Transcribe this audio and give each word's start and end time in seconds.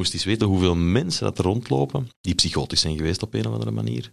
moest 0.00 0.12
eens 0.12 0.24
weten 0.24 0.46
hoeveel 0.46 0.76
mensen 0.76 1.24
dat 1.24 1.38
er 1.38 1.44
rondlopen 1.44 2.10
die 2.20 2.34
psychotisch 2.34 2.80
zijn 2.80 2.96
geweest 2.96 3.22
op 3.22 3.34
een 3.34 3.46
of 3.46 3.52
andere 3.52 3.70
manier. 3.70 4.12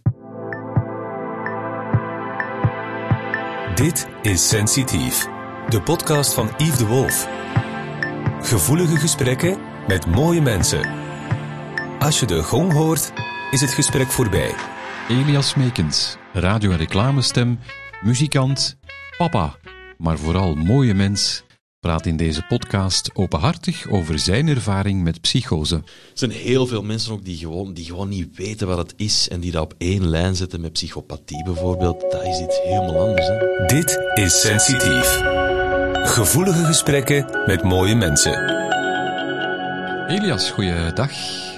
Dit 3.74 4.08
is 4.22 4.48
Sensitief, 4.48 5.26
de 5.68 5.82
podcast 5.82 6.34
van 6.34 6.50
Yves 6.56 6.78
de 6.78 6.86
Wolf. 6.86 7.28
Gevoelige 8.40 8.96
gesprekken 8.96 9.58
met 9.86 10.06
mooie 10.06 10.40
mensen. 10.40 10.90
Als 11.98 12.20
je 12.20 12.26
de 12.26 12.42
gong 12.42 12.72
hoort, 12.72 13.12
is 13.50 13.60
het 13.60 13.70
gesprek 13.70 14.06
voorbij. 14.10 14.54
Elias 15.08 15.54
Meekens, 15.54 16.16
radio- 16.32 16.70
en 16.70 16.76
reclamestem, 16.76 17.58
muzikant, 18.02 18.78
papa, 19.16 19.56
maar 19.98 20.18
vooral 20.18 20.54
mooie 20.54 20.94
mens, 20.94 21.44
praat 21.80 22.06
in 22.06 22.16
deze 22.16 22.42
podcast 22.42 23.10
openhartig 23.14 23.88
over 23.88 24.18
zijn 24.18 24.48
ervaring 24.48 25.02
met 25.02 25.20
psychose. 25.20 25.74
Er 25.74 25.82
zijn 26.14 26.30
heel 26.30 26.66
veel 26.66 26.82
mensen 26.82 27.12
ook 27.12 27.24
die 27.24 27.36
gewoon, 27.36 27.74
die 27.74 27.84
gewoon 27.84 28.08
niet 28.08 28.36
weten 28.36 28.66
wat 28.66 28.78
het 28.78 28.94
is 28.96 29.28
en 29.28 29.40
die 29.40 29.50
dat 29.50 29.62
op 29.62 29.74
één 29.78 30.08
lijn 30.08 30.36
zetten 30.36 30.60
met 30.60 30.72
psychopathie 30.72 31.44
bijvoorbeeld. 31.44 32.00
Dat 32.00 32.22
is 32.22 32.40
iets 32.40 32.60
helemaal 32.62 33.00
anders. 33.08 33.26
Hè? 33.26 33.66
Dit 33.66 33.98
is 34.14 34.40
Sensitief. 34.40 35.20
Gevoelige 35.92 36.64
gesprekken 36.64 37.42
met 37.46 37.62
mooie 37.62 37.94
mensen. 37.94 38.56
Elias, 40.08 40.50
goeiedag. 40.50 41.12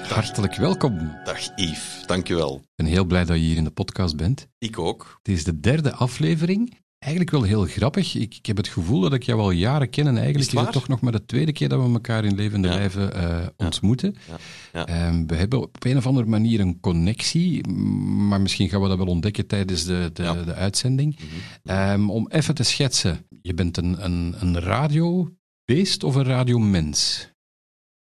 Hartelijk 0.09 0.57
welkom. 0.57 1.17
Dag 1.25 1.57
Yves, 1.57 2.03
dankjewel. 2.07 2.55
Ik 2.57 2.69
ben 2.75 2.87
heel 2.87 3.05
blij 3.05 3.25
dat 3.25 3.37
je 3.37 3.43
hier 3.43 3.57
in 3.57 3.65
de 3.65 3.71
podcast 3.71 4.17
bent. 4.17 4.47
Ik 4.59 4.79
ook. 4.79 5.19
Het 5.23 5.35
is 5.35 5.45
de 5.45 5.61
derde 5.61 5.95
aflevering. 5.95 6.79
Eigenlijk 7.01 7.33
wel 7.33 7.43
heel 7.43 7.65
grappig. 7.65 8.15
Ik, 8.15 8.35
ik 8.35 8.47
heb 8.47 8.57
het 8.57 8.69
gevoel 8.69 9.01
dat 9.01 9.13
ik 9.13 9.23
jou 9.23 9.41
al 9.41 9.51
jaren 9.51 9.91
ken 9.91 10.07
en 10.07 10.17
eigenlijk 10.17 10.47
Is 10.47 10.55
is 10.55 10.61
het 10.61 10.73
toch 10.73 10.89
nog 10.89 11.01
maar 11.01 11.13
de 11.13 11.25
tweede 11.25 11.53
keer 11.53 11.69
dat 11.69 11.87
we 11.87 11.93
elkaar 11.93 12.25
in 12.25 12.35
levende 12.35 12.69
Ja. 12.69 12.75
lijven 12.75 13.15
eh, 13.15 13.47
ontmoeten. 13.57 14.17
Ja. 14.29 14.37
Ja. 14.73 14.87
Ehm, 14.87 15.27
we 15.27 15.35
hebben 15.35 15.61
op 15.61 15.85
een 15.85 15.97
of 15.97 16.07
andere 16.07 16.27
manier 16.27 16.61
een 16.61 16.81
connectie, 16.81 17.69
maar 17.69 18.41
misschien 18.41 18.69
gaan 18.69 18.81
we 18.83 18.89
dat 18.89 18.97
wel 18.97 19.07
ontdekken 19.07 19.47
tijdens 19.47 19.85
de, 19.85 20.11
de. 20.13 20.23
Mhm. 20.23 20.45
de 20.45 20.55
uitzending. 20.55 21.19
Ehm, 21.65 22.11
om 22.11 22.29
even 22.29 22.55
te 22.55 22.63
schetsen, 22.63 23.27
je 23.43 23.55
bent 23.55 23.77
een, 23.77 24.05
een, 24.05 24.35
een 24.39 24.61
radiobeest 24.61 26.03
of 26.05 26.15
een 26.15 26.25
radiomens? 26.25 27.31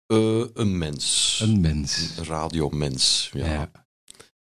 Eh, 0.05 0.45
een 0.53 0.77
mens. 0.77 1.39
Een 1.43 1.61
mens. 1.61 2.17
Een 2.17 2.25
radiomens. 2.25 3.29
Ja. 3.33 3.71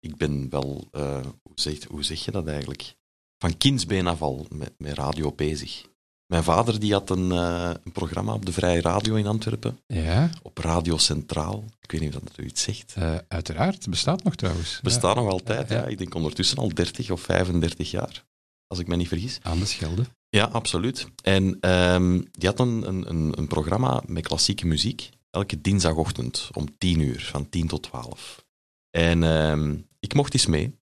Ik 0.01 0.17
ben 0.17 0.51
wel, 0.51 0.89
eh, 0.91 1.21
hoe, 1.21 1.53
zeg, 1.55 1.85
hoe 1.85 2.03
zeg 2.05 2.25
je 2.25 2.31
dat 2.31 2.47
eigenlijk? 2.47 3.01
Van 3.43 3.57
kindsbeen 3.57 4.07
af 4.07 4.23
al 4.23 4.47
met, 4.51 4.73
met 4.79 4.95
radio 4.95 5.33
bezig. 5.33 5.87
Mijn 6.27 6.43
vader 6.43 6.81
die 6.81 6.93
had 6.93 7.11
een, 7.11 7.33
eh, 7.33 7.71
een 7.85 7.93
programma 7.93 8.33
op 8.33 8.47
de 8.47 8.53
Vrije 8.53 8.81
Radio 8.81 9.15
in 9.15 9.27
Antwerpen, 9.27 9.79
Ja, 9.87 10.31
op 10.43 10.59
Radio 10.59 10.97
Centraal. 10.97 11.65
Ik 11.81 11.91
weet 11.91 12.01
niet 12.01 12.15
of 12.17 12.21
dat 12.23 12.39
u 12.39 12.45
iets 12.45 12.63
zegt. 12.63 12.95
eh, 12.97 13.15
uiteraard. 13.29 13.91
Bestaat 13.91 14.23
nog 14.25 14.35
trouwens. 14.35 14.81
Bestaat 14.83 15.17
nog 15.17 15.29
altijd, 15.29 15.69
Ja. 15.69 15.77
ja. 15.77 15.85
Ik 15.87 15.99
denk 15.99 16.15
ondertussen 16.15 16.59
al 16.59 16.69
30 16.75 17.11
of 17.11 17.21
35 17.21 17.91
jaar, 17.91 18.25
als 18.67 18.79
ik 18.79 18.87
me 18.87 18.97
niet 18.97 19.09
vergis. 19.09 19.39
Aan 19.43 19.59
de 19.59 19.67
Schelde. 19.67 20.05
Ja, 20.29 20.45
absoluut. 20.45 21.07
En 21.23 21.57
ehm, 21.61 22.21
die 22.31 22.49
had 22.49 22.61
een, 22.61 22.89
een, 22.89 23.09
een, 23.09 23.39
een 23.39 23.49
programma 23.49 24.03
met 24.07 24.27
klassieke 24.27 24.67
muziek, 24.67 25.09
elke 25.31 25.61
dinsdagochtend 25.61 26.49
om 26.53 26.79
10 26.79 27.01
uur, 27.01 27.29
van 27.33 27.49
10 27.49 27.67
tot 27.67 27.83
12. 27.83 28.45
En 28.91 29.23
ehm, 29.23 29.77
ik 30.01 30.15
mocht 30.15 30.35
eens 30.35 30.47
mee. 30.47 30.81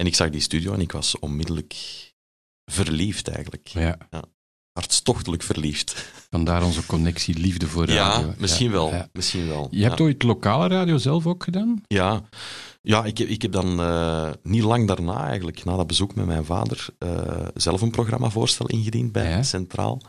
En 0.00 0.06
ik 0.06 0.14
zag 0.14 0.30
die 0.30 0.40
studio 0.40 0.72
en 0.72 0.80
ik 0.80 0.92
was 0.92 1.18
onmiddellijk 1.18 1.74
verliefd 2.70 3.28
eigenlijk. 3.28 3.68
Ja, 3.68 3.98
Hartstochtelijk 4.72 5.42
verliefd. 5.42 6.10
vandaar 6.30 6.64
onze 6.64 6.86
connectie, 6.86 7.38
liefde 7.38 7.66
voor 7.66 7.86
radio. 7.86 8.28
Ja, 8.28 8.34
misschien 8.38 8.70
wel. 8.70 8.88
ja. 8.90 9.08
Misschien 9.12 9.46
wel. 9.48 9.68
Je 9.70 9.82
hebt 9.82 9.98
ja. 9.98 10.04
ooit 10.04 10.22
lokale 10.22 10.68
radio 10.68 10.98
zelf 10.98 11.26
ook 11.26 11.44
gedaan? 11.44 11.82
Ja, 11.86 12.22
ja 12.82 13.04
ik, 13.04 13.18
heb- 13.18 13.28
ik 13.28 13.42
heb 13.42 13.52
dan 13.52 13.80
eh, 13.80 14.30
niet 14.42 14.62
lang 14.62 14.86
daarna, 14.86 15.26
eigenlijk, 15.26 15.64
na 15.64 15.76
dat 15.76 15.86
bezoek 15.86 16.14
met 16.14 16.26
mijn 16.26 16.44
vader, 16.44 16.86
eh, 16.98 17.46
zelf 17.54 17.80
een 17.80 17.90
programmavoorstel 17.90 18.66
ingediend 18.66 19.12
bij 19.12 19.30
Ja. 19.30 19.42
Centraal. 19.42 20.02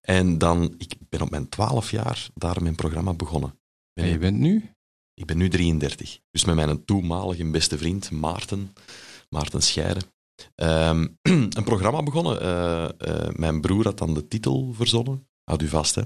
En 0.00 0.38
dan, 0.38 0.74
ik 0.78 0.94
ben 1.08 1.20
op 1.20 1.30
mijn 1.30 1.48
twaalf 1.48 1.90
jaar 1.90 2.28
daar 2.34 2.62
mijn 2.62 2.74
programma 2.74 3.14
begonnen. 3.14 3.58
En 3.94 4.06
je 4.06 4.18
bent 4.18 4.38
nu? 4.38 4.70
Ik 5.14 5.26
ben 5.26 5.36
nu 5.36 5.48
33. 5.48 6.20
Dus 6.30 6.44
met 6.44 6.54
mijn 6.54 6.84
toenmalige 6.84 7.50
beste 7.50 7.78
vriend 7.78 8.10
Maarten, 8.10 8.72
Maarten 9.34 9.62
Scheire, 9.62 10.00
ehm, 10.54 11.06
een 11.56 11.64
programma 11.64 12.02
begonnen. 12.02 12.40
Eh, 12.40 12.84
eh, 12.84 13.34
mijn 13.34 13.60
broer 13.60 13.84
had 13.84 13.98
dan 13.98 14.14
de 14.14 14.28
titel 14.28 14.72
verzonnen. 14.72 15.28
Houd 15.44 15.62
u 15.62 15.68
vast, 15.68 15.94
hè. 15.94 16.02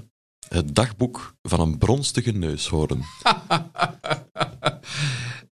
Het 0.47 0.75
dagboek 0.75 1.35
van 1.41 1.59
een 1.59 1.77
bronstige 1.77 2.31
neushoorn. 2.31 3.03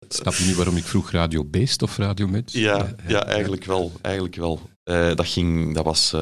Snap 0.08 0.34
je 0.34 0.46
nu 0.46 0.56
waarom 0.56 0.78
ik 0.78 0.84
vroeg 0.84 1.12
Radio 1.12 1.46
Beest 1.46 1.81
of 1.81 1.97
Radio 1.97 2.28
Mens? 2.28 2.53
Ja, 2.53 2.96
ja 3.08 3.25
eigenlijk 3.25 3.63
wel. 3.66 3.91
Eigenlijk 4.02 4.35
wel. 4.35 4.69
Eh, 4.84 5.16
dat, 5.16 5.28
ging, 5.28 5.75
dat 5.75 5.85
was 5.85 6.16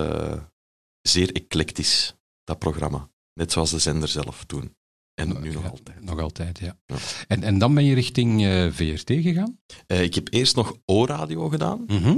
zeer 1.01 1.31
eclectisch, 1.31 2.15
dat 2.43 2.59
programma. 2.59 3.09
Net 3.33 3.51
zoals 3.51 3.71
de 3.71 3.79
zender 3.79 4.09
zelf 4.09 4.43
toen. 4.45 4.75
En 5.17 5.41
nu 5.41 5.51
nog 5.53 5.63
Ja, 5.63 5.69
altijd. 5.69 6.03
Nog 6.03 6.19
altijd, 6.19 6.59
ja. 6.59 6.77
Ja. 6.85 6.95
En, 7.27 7.43
en 7.43 7.57
dan 7.57 7.73
ben 7.73 7.83
je 7.83 7.95
richting 7.95 8.45
eh, 8.45 8.71
VRT 8.71 9.11
gegaan? 9.11 9.59
Eh, 9.87 10.03
ik 10.03 10.15
heb 10.15 10.33
eerst 10.33 10.55
nog 10.55 10.77
O-radio 10.85 11.49
gedaan. 11.49 11.83
Mhm. 11.87 12.17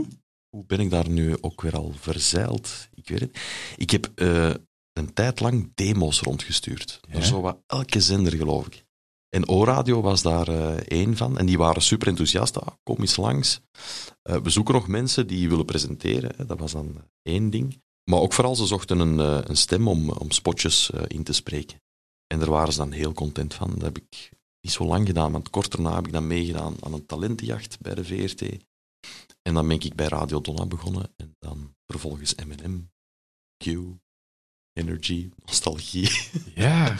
Hoe 0.49 0.65
ben 0.65 0.79
ik 0.79 0.89
daar 0.89 1.09
nu 1.09 1.37
ook 1.41 1.61
weer 1.61 1.75
al 1.75 1.93
verzeild? 1.99 2.89
Ik 2.93 3.09
weet 3.09 3.19
het. 3.19 3.39
Ik 3.77 3.89
heb 3.89 4.11
eh, 4.15 4.53
een 4.93 5.13
tijd 5.13 5.39
lang 5.39 5.71
demo's 5.75 6.19
rondgestuurd. 6.21 6.99
Ja. 7.07 7.13
Door 7.13 7.23
zo 7.23 7.41
wat 7.41 7.59
elke 7.67 8.01
zender, 8.01 8.35
geloof 8.35 8.65
ik. 8.65 8.85
En 9.29 9.47
O-radio 9.47 10.01
was 10.01 10.21
daar 10.21 10.77
één 10.77 11.17
van. 11.17 11.37
En 11.37 11.45
die 11.45 11.57
waren 11.57 11.81
super 11.81 12.07
enthousiast. 12.07 12.59
Ah, 12.59 12.67
kom 12.83 12.97
eens 12.99 13.17
langs. 13.17 13.61
We 14.21 14.49
zoeken 14.49 14.73
nog 14.73 14.87
mensen 14.87 15.27
die 15.27 15.49
willen 15.49 15.65
presenteren. 15.65 16.31
Hè. 16.37 16.45
Dat 16.45 16.59
was 16.59 16.71
dan 16.71 17.03
één 17.21 17.49
ding. 17.49 17.81
Maar 18.03 18.19
ook 18.19 18.33
vooral, 18.33 18.55
ze 18.55 18.65
zochten 18.65 18.99
een, 18.99 19.17
een 19.49 19.57
stem 19.57 19.87
om, 19.87 20.09
om 20.09 20.31
spotjes 20.31 20.89
in 21.07 21.23
te 21.23 21.33
spreken. 21.33 21.81
En 22.33 22.39
daar 22.39 22.49
waren 22.49 22.73
ze 22.73 22.79
dan 22.79 22.91
heel 22.91 23.13
content 23.13 23.53
van. 23.53 23.69
Dat 23.69 23.81
heb 23.81 23.97
ik 23.97 24.31
niet 24.61 24.73
zo 24.73 24.85
lang 24.85 25.07
gedaan, 25.07 25.31
want 25.31 25.49
kort 25.49 25.71
daarna 25.71 25.95
heb 25.95 26.07
ik 26.07 26.13
dan 26.13 26.27
meegedaan 26.27 26.75
aan 26.79 26.93
een 26.93 27.05
talentenjacht 27.05 27.79
bij 27.79 27.95
de 27.95 28.05
VRT. 28.05 28.41
En 29.41 29.53
dan 29.53 29.67
ben 29.67 29.79
ik 29.79 29.95
bij 29.95 30.07
Radio 30.07 30.41
Donna 30.41 30.65
begonnen. 30.65 31.13
En 31.15 31.35
dan 31.39 31.75
vervolgens 31.85 32.35
M&M, 32.35 32.89
Q, 33.57 33.65
Energy, 34.73 35.29
Nostalgie. 35.45 36.09
Ja. 36.55 36.97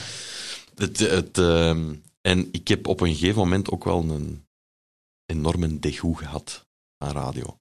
Het, 0.76 1.00
het, 1.00 1.38
ehm, 1.38 1.96
en 2.22 2.50
ik 2.52 2.68
heb 2.68 2.88
op 2.88 3.02
een 3.02 3.14
gegeven 3.14 3.38
moment 3.38 3.70
ook 3.70 3.84
wel 3.84 4.04
een 4.04 4.48
enorme 5.26 5.80
degoe 5.80 6.18
gehad 6.18 6.68
aan 6.98 7.12
radio. 7.12 7.60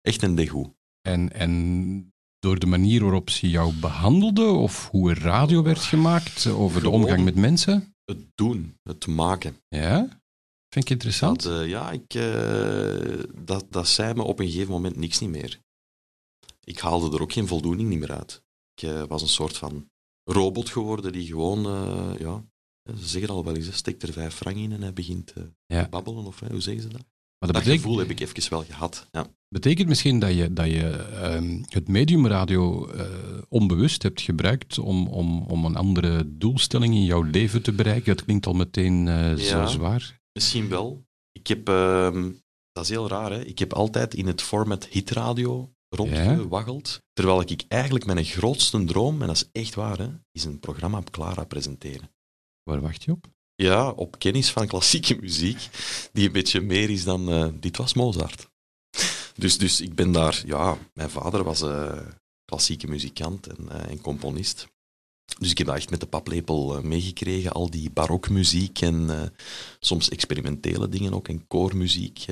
Echt 0.00 0.22
een 0.22 0.34
degoe. 0.34 0.74
En, 1.00 1.32
en 1.32 2.13
door 2.44 2.58
de 2.58 2.66
manier 2.66 3.02
waarop 3.02 3.30
ze 3.30 3.50
jou 3.50 3.72
behandelden, 3.72 4.54
of 4.54 4.88
hoe 4.90 5.10
er 5.10 5.18
radio 5.18 5.62
werd 5.62 5.78
gemaakt, 5.82 6.46
over 6.46 6.82
de 6.82 6.88
omgang 6.88 7.24
met 7.24 7.34
mensen? 7.34 7.94
Het 8.04 8.18
doen, 8.34 8.78
het 8.82 9.06
maken. 9.06 9.56
Ja? 9.68 9.98
Vind 10.68 10.84
ik 10.84 10.90
interessant. 10.90 11.42
Dat, 11.42 11.60
eh, 11.60 11.68
ja, 11.68 11.90
ik, 11.90 12.14
eh, 12.14 13.24
dat, 13.44 13.66
dat 13.70 13.88
zei 13.88 14.14
me 14.14 14.22
op 14.22 14.38
een 14.38 14.50
gegeven 14.50 14.72
moment 14.72 14.96
niks 14.96 15.18
niet 15.20 15.30
meer. 15.30 15.60
Ik 16.64 16.78
haalde 16.78 17.16
er 17.16 17.22
ook 17.22 17.32
geen 17.32 17.46
voldoening 17.46 17.88
niet 17.88 17.98
meer 17.98 18.12
uit. 18.12 18.42
Ik 18.74 18.82
eh, 18.88 19.02
was 19.02 19.22
een 19.22 19.28
soort 19.28 19.56
van 19.56 19.90
robot 20.24 20.68
geworden 20.68 21.12
die 21.12 21.26
gewoon, 21.26 21.62
ja, 22.18 22.44
ze 22.96 23.08
zeggen 23.08 23.30
al 23.30 23.44
wel 23.44 23.56
eens, 23.56 23.66
hè, 23.66 23.72
steekt 23.72 24.02
er 24.02 24.12
vijf 24.12 24.34
frank 24.34 24.56
in 24.56 24.72
en 24.72 24.82
hij 24.82 24.92
begint 24.92 25.32
Ja. 25.66 25.82
te 25.82 25.88
babbelen, 25.88 26.24
of 26.24 26.40
hoe 26.40 26.60
zeggen 26.60 26.82
ze 26.82 26.88
dat? 26.88 27.04
Maar 27.44 27.52
Dat 27.52 27.64
dat 27.64 27.72
betekent, 27.72 27.82
gevoel 27.82 27.98
heb 27.98 28.10
ik 28.10 28.20
even 28.20 28.50
wel 28.50 28.64
gehad. 28.64 29.08
Ja. 29.10 29.26
betekent 29.48 29.88
misschien 29.88 30.18
dat 30.18 30.34
je, 30.34 30.52
dat 30.52 30.66
je 30.66 30.90
ehm, 30.90 31.62
het 31.68 31.88
medium 31.88 32.26
radio 32.26 32.86
eh, 32.88 33.06
onbewust 33.48 34.02
hebt 34.02 34.20
gebruikt 34.20 34.78
om, 34.78 35.06
om, 35.06 35.42
om 35.42 35.64
een 35.64 35.76
andere 35.76 36.36
doelstelling 36.38 36.94
in 36.94 37.04
jouw 37.04 37.22
leven 37.22 37.62
te 37.62 37.72
bereiken. 37.72 38.16
Dat 38.16 38.24
klinkt 38.24 38.46
al 38.46 38.52
meteen 38.54 39.08
eh, 39.08 39.34
zo 39.34 39.56
Ja. 39.56 39.66
zwaar. 39.66 40.20
Misschien 40.32 40.68
wel. 40.68 41.04
Ik 41.32 41.46
heb, 41.46 41.68
ehm, 41.68 42.30
dat 42.72 42.84
is 42.84 42.90
heel 42.90 43.08
raar, 43.08 43.30
hè? 43.30 43.44
ik 43.44 43.58
heb 43.58 43.72
altijd 43.72 44.14
in 44.14 44.26
het 44.26 44.42
format 44.42 44.84
hitradio 44.86 45.72
rondgewaggeld. 45.88 46.98
Terwijl 47.12 47.40
ik 47.40 47.64
eigenlijk 47.68 48.04
mijn 48.06 48.24
grootste 48.24 48.84
droom, 48.84 49.20
en 49.20 49.26
dat 49.26 49.36
is 49.36 49.48
echt 49.52 49.74
waar, 49.74 49.98
hè, 49.98 50.08
is 50.32 50.44
een 50.44 50.60
programma 50.60 50.98
op 50.98 51.10
Clara 51.10 51.44
presenteren. 51.44 52.10
Waar 52.62 52.80
wacht 52.80 53.04
je 53.04 53.10
op? 53.10 53.26
Ja, 53.56 53.90
op 53.90 54.18
kennis 54.18 54.50
van 54.50 54.66
klassieke 54.66 55.16
muziek, 55.20 55.68
die 56.12 56.26
een 56.26 56.32
beetje 56.32 56.60
meer 56.60 56.90
is 56.90 57.04
dan 57.04 57.30
eh, 57.30 57.48
dit 57.60 57.76
was 57.76 57.94
Mozart. 57.94 58.48
Dus, 59.34 59.58
dus 59.58 59.80
ik 59.80 59.94
ben 59.94 60.12
daar, 60.12 60.42
ja, 60.46 60.78
mijn 60.94 61.10
vader 61.10 61.44
was 61.44 61.62
eh, 61.62 61.98
klassieke 62.44 62.86
muzikant 62.86 63.46
en, 63.46 63.68
eh, 63.68 63.90
en 63.90 64.00
componist. 64.00 64.68
Dus 65.38 65.50
ik 65.50 65.58
heb 65.58 65.66
dat 65.66 65.76
echt 65.76 65.90
met 65.90 66.00
de 66.00 66.06
paplepel 66.06 66.82
meegekregen, 66.82 67.52
al 67.52 67.70
die 67.70 67.90
barokmuziek 67.90 68.80
en 68.80 69.32
soms 69.78 70.08
experimentele 70.08 70.88
dingen 70.88 71.14
ook, 71.14 71.28
en 71.28 71.46
koormuziek, 71.46 72.24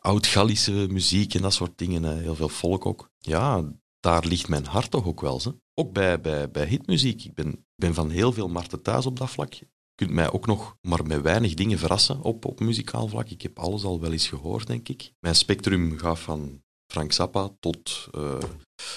oud-Gallische 0.00 0.86
muziek 0.90 1.34
en 1.34 1.42
dat 1.42 1.52
soort 1.52 1.78
dingen, 1.78 2.18
heel 2.18 2.34
veel 2.34 2.48
volk 2.48 2.86
ook. 2.86 3.10
Ja, 3.18 3.72
daar 4.00 4.26
ligt 4.26 4.48
mijn 4.48 4.66
hart 4.66 4.90
toch 4.90 5.06
ook 5.06 5.20
wel. 5.20 5.40
Hè? 5.44 5.50
Ook 5.74 5.92
bij, 5.92 6.20
bij, 6.20 6.50
bij 6.50 6.66
hitmuziek. 6.66 7.24
Ik 7.24 7.34
ben, 7.34 7.66
ben 7.74 7.94
van 7.94 8.10
heel 8.10 8.32
veel 8.32 8.48
Marten 8.48 8.82
thuis 8.82 9.06
op 9.06 9.18
dat 9.18 9.30
vlak. 9.30 9.54
Kunt 9.96 10.10
mij 10.10 10.32
ook 10.32 10.46
nog 10.46 10.76
maar 10.80 11.06
met 11.06 11.22
weinig 11.22 11.54
dingen 11.54 11.78
verrassen 11.78 12.22
op, 12.22 12.44
op 12.44 12.60
muzikaal 12.60 13.08
vlak. 13.08 13.30
Ik 13.30 13.42
heb 13.42 13.58
alles 13.58 13.84
al 13.84 14.00
wel 14.00 14.12
eens 14.12 14.28
gehoord, 14.28 14.66
denk 14.66 14.88
ik. 14.88 15.12
Mijn 15.20 15.34
spectrum 15.34 15.98
gaat 15.98 16.18
van 16.18 16.62
Frank 16.92 17.12
Zappa 17.12 17.50
tot 17.60 18.08
uh, 18.14 18.38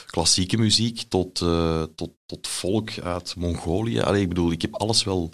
klassieke 0.05 0.57
muziek, 0.57 1.01
tot, 1.01 1.41
uh, 1.41 1.83
tot, 1.83 2.11
tot 2.25 2.47
volk 2.47 2.99
uit 2.99 3.35
Mongolië. 3.35 3.99
Allee, 3.99 4.21
ik 4.21 4.27
bedoel, 4.27 4.51
ik 4.51 4.61
heb 4.61 4.75
alles 4.75 5.03
wel 5.03 5.29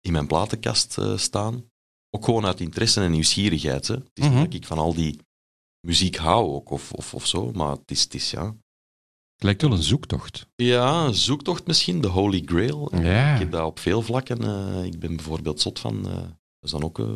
in 0.00 0.12
mijn 0.12 0.26
platenkast 0.26 0.98
uh, 0.98 1.16
staan. 1.16 1.70
Ook 2.10 2.24
gewoon 2.24 2.46
uit 2.46 2.60
interesse 2.60 3.00
en 3.00 3.10
nieuwsgierigheid. 3.10 3.86
Hè. 3.86 3.94
Het 3.94 4.10
is 4.14 4.24
mm 4.24 4.30
-hmm. 4.30 4.40
niet 4.40 4.50
dat 4.52 4.60
ik 4.60 4.66
van 4.66 4.78
al 4.78 4.94
die 4.94 5.18
muziek 5.86 6.16
hou 6.16 6.50
ook, 6.54 6.70
of, 6.70 6.92
of, 6.92 7.14
of 7.14 7.26
zo, 7.26 7.52
maar 7.52 7.70
het 7.70 7.90
is, 7.90 8.02
het 8.02 8.14
is 8.14 8.30
ja... 8.30 8.56
Het 9.40 9.48
lijkt 9.48 9.64
wel 9.64 9.78
een 9.78 9.84
zoektocht. 9.84 10.46
Ja, 10.56 11.04
een 11.04 11.14
zoektocht 11.14 11.66
misschien, 11.66 12.00
de 12.00 12.08
Holy 12.08 12.42
Grail. 12.44 12.92
Ja. 13.02 13.32
Ik 13.32 13.38
heb 13.38 13.50
dat 13.50 13.64
op 13.64 13.78
veel 13.78 14.02
vlakken. 14.02 14.42
Uh, 14.44 14.84
ik 14.84 14.98
ben 14.98 15.16
bijvoorbeeld 15.16 15.60
zot 15.60 15.78
van, 15.78 15.96
uh, 16.06 16.14
dat 16.14 16.32
is 16.60 16.70
dan 16.70 16.84
ook, 16.84 16.98
uh, 16.98 17.06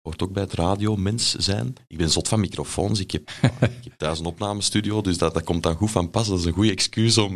hoort 0.00 0.22
ook 0.22 0.32
bij 0.32 0.42
het 0.42 0.52
radiomens 0.52 1.34
zijn. 1.34 1.74
Ik 1.86 1.96
ben 1.96 2.10
zot 2.10 2.28
van 2.28 2.40
microfoons. 2.40 3.00
Ik 3.00 3.10
heb, 3.10 3.30
ik 3.78 3.84
heb 3.84 3.92
thuis 3.96 4.18
een 4.18 4.24
opnamestudio, 4.24 5.00
dus 5.00 5.18
dat, 5.18 5.34
dat 5.34 5.44
komt 5.44 5.62
dan 5.62 5.74
goed 5.74 5.90
van 5.90 6.10
pas. 6.10 6.28
Dat 6.28 6.38
is 6.38 6.44
een 6.44 6.52
goede 6.52 6.70
excuus 6.70 7.18
om... 7.18 7.34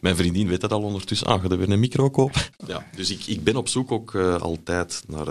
mijn 0.00 0.16
vriendin 0.16 0.48
weet 0.48 0.60
dat 0.60 0.72
al 0.72 0.82
ondertussen. 0.82 1.26
Ah, 1.26 1.42
ga 1.42 1.48
er 1.48 1.58
weer 1.58 1.70
een 1.70 1.80
micro 1.80 2.10
kopen? 2.10 2.42
Ja, 2.66 2.86
dus 2.96 3.10
ik, 3.10 3.26
ik 3.26 3.44
ben 3.44 3.56
op 3.56 3.68
zoek 3.68 3.92
ook 3.92 4.14
altijd 4.16 5.02
naar 5.06 5.24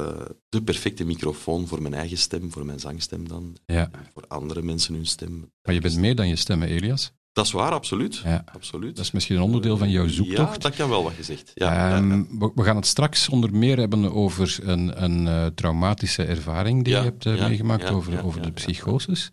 de 0.49 0.63
perfecte 0.63 1.05
microfoon 1.05 1.67
voor 1.67 1.81
mijn 1.81 1.93
eigen 1.93 2.17
stem, 2.17 2.51
voor 2.51 2.65
mijn 2.65 2.79
zangstem 2.79 3.27
dan. 3.27 3.57
Ja. 3.65 3.89
Voor 4.13 4.25
andere 4.27 4.61
mensen 4.61 4.93
hun 4.93 5.05
stem. 5.05 5.51
Maar 5.61 5.73
je 5.73 5.81
bent 5.81 5.97
meer 5.97 6.15
dan 6.15 6.27
je 6.27 6.35
stem, 6.35 6.61
Elias? 6.61 7.11
Dat 7.37 7.45
is 7.45 7.51
waar, 7.51 7.71
absoluut. 7.71 8.15
Ja. 8.15 8.43
absoluut. 8.53 8.95
Dat 8.95 9.05
is 9.05 9.11
misschien 9.11 9.35
een 9.35 9.41
onderdeel 9.41 9.77
van 9.77 9.89
jouw 9.89 10.07
zoektocht. 10.07 10.53
Ja, 10.53 10.57
dat 10.57 10.75
kan 10.75 10.89
wel 10.89 11.03
wat 11.03 11.13
gezegd. 11.13 11.51
Ja, 11.53 11.97
um, 11.97 12.39
we, 12.39 12.51
we, 12.55 12.63
gaan 12.63 12.75
het 12.75 12.85
straks 12.85 13.29
onder 13.29 13.53
meer 13.53 13.77
hebben 13.77 14.13
over 14.13 14.57
een, 14.61 15.03
een 15.03 15.25
uh, 15.25 15.45
traumatische 15.45 16.23
ervaring 16.23 16.83
die 16.83 16.95
je 16.95 17.01
hebt 17.01 17.25
uh, 17.25 17.47
meegemaakt 17.47 17.89
over, 17.89 18.25
over 18.25 18.41
de 18.41 18.51
psychoses. 18.51 19.31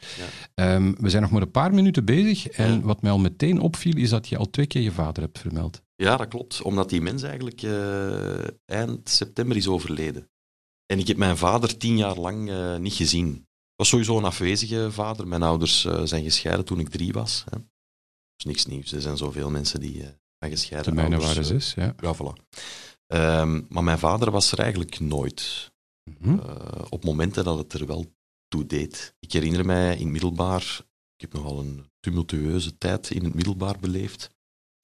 Ja. 0.55 0.75
Um, 0.75 0.97
we 1.01 1.11
zijn 1.11 1.23
nog 1.23 1.31
maar 1.31 1.43
een 1.43 1.51
paar 1.51 1.75
minuten 1.75 2.05
bezig 2.05 2.49
en 2.49 2.83
wat 2.83 3.03
mij 3.03 3.11
al 3.11 3.19
meteen 3.19 3.61
opviel 3.61 3.97
is 3.97 4.11
dat 4.11 4.29
je 4.29 4.37
al 4.37 4.51
twee 4.51 4.67
keer 4.67 4.83
je 4.83 4.93
vader 4.93 5.23
hebt 5.23 5.39
vermeld. 5.39 5.83
Ja, 5.97 6.17
dat 6.17 6.29
klopt. 6.29 6.63
Omdat 6.63 6.89
die 6.89 7.01
mens 7.01 7.23
eigenlijk 7.23 7.63
uh, 7.63 8.47
eind 8.65 9.09
september 9.09 9.57
is 9.57 9.69
overleden. 9.69 10.29
En 10.87 10.99
ik 10.99 11.07
heb 11.07 11.17
mijn 11.17 11.37
vader 11.37 11.77
tien 11.77 11.97
jaar 11.97 12.19
lang 12.19 12.51
niet 12.79 12.95
gezien. 12.95 13.35
Ik 13.35 13.81
was 13.81 13.89
sowieso 13.89 14.19
een 14.19 14.25
afwezige 14.25 14.89
vader. 14.91 15.29
Mijn 15.29 15.43
ouders 15.43 15.89
zijn 16.05 16.25
gescheiden 16.25 16.65
toen 16.65 16.79
ik 16.79 16.89
drie 16.89 17.13
was. 17.13 17.45
Hè 17.51 17.59
is 18.37 18.45
niks 18.45 18.67
nieuws. 18.67 18.93
Er 18.93 19.01
zijn 19.01 19.17
zoveel 19.17 19.51
mensen 19.51 19.81
die 19.81 19.97
uh, 19.97 20.09
gescheiden 20.39 20.95
De 20.95 21.01
mijne 21.01 21.19
waren 21.19 21.45
zes, 21.45 21.75
ja. 21.75 21.95
Ja, 22.01 22.15
voilà. 22.15 22.43
Um, 23.07 23.67
maar 23.69 23.85
mijn 23.85 23.99
vader 23.99 24.31
was 24.31 24.53
er 24.53 24.59
eigenlijk 24.59 25.01
nooit. 25.01 25.73
Mhm. 26.11 26.31
Mm 26.31 26.39
-hmm. 26.39 26.51
uh, 26.51 26.85
op 26.89 27.05
momenten 27.05 27.45
dat 27.45 27.59
het 27.59 27.73
er 27.73 27.87
wel 27.87 28.15
toe 28.49 28.67
deed. 28.67 29.15
Ik 29.19 29.33
herinner 29.33 29.65
mij 29.67 29.97
in 29.97 30.11
middelbaar, 30.11 30.81
ik 31.17 31.21
heb 31.21 31.33
nogal 31.33 31.61
een 31.61 31.91
tumultueuze 32.01 32.79
tijd 32.79 33.11
in 33.11 33.25
het 33.25 33.35
middelbaar 33.35 33.79
beleefd, 33.81 34.31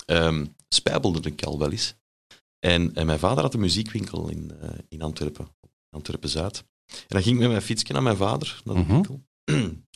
um, 0.07 0.55
spijbelde 0.69 1.31
ik 1.31 1.43
al 1.43 1.59
wel 1.59 1.71
eens. 1.71 1.95
En, 2.59 2.95
en, 2.95 3.07
mijn 3.07 3.19
vader 3.19 3.43
had 3.43 3.55
een 3.55 3.61
muziekwinkel 3.61 4.29
in, 4.29 4.53
uh, 4.63 4.69
in 4.89 5.03
Antwerpen, 5.03 5.49
Antwerpen-Zuid. 5.91 6.65
En 6.87 7.05
dan 7.09 7.23
ging 7.23 7.35
ik 7.35 7.41
met 7.41 7.51
mijn 7.51 7.63
fietsje 7.63 7.93
naar 7.93 8.03
mijn 8.03 8.17
vader, 8.17 8.61
naar 8.65 8.75
de 8.75 8.81
Mm 8.81 8.87
-hmm. 8.87 8.95
winkel. 8.95 9.25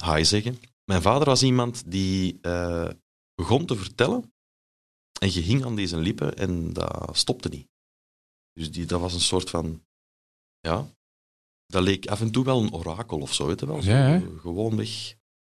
Hi 0.15 0.25
zeggen. 0.25 0.59
Mijn 0.85 1.03
vader 1.03 1.25
was 1.27 1.43
iemand 1.43 1.83
die 1.87 2.39
uh, 2.43 2.89
begon 3.35 3.67
te 3.67 3.77
vertellen 3.77 4.33
en 5.21 5.33
je 5.33 5.41
hing 5.41 5.65
aan 5.65 5.77
deze 5.77 5.97
lippen 5.97 6.37
en 6.37 6.73
dat 6.73 7.17
stopte 7.17 7.49
niet. 7.49 7.69
Dus 8.53 8.73
die, 8.73 8.87
dat 8.87 9.01
was 9.01 9.15
een 9.15 9.21
soort 9.21 9.51
van, 9.51 9.85
ja, 10.61 10.89
dat 11.67 11.83
leek 11.83 12.07
af 12.07 12.21
en 12.21 12.31
toe 12.31 12.45
wel 12.45 12.63
een 12.63 12.73
orakel 12.73 13.19
of 13.19 13.35
zo, 13.35 13.47
weet 13.47 13.61
je 13.61 13.67
wel. 13.67 13.83
Ja, 13.83 14.23
gewoonweg 14.41 15.15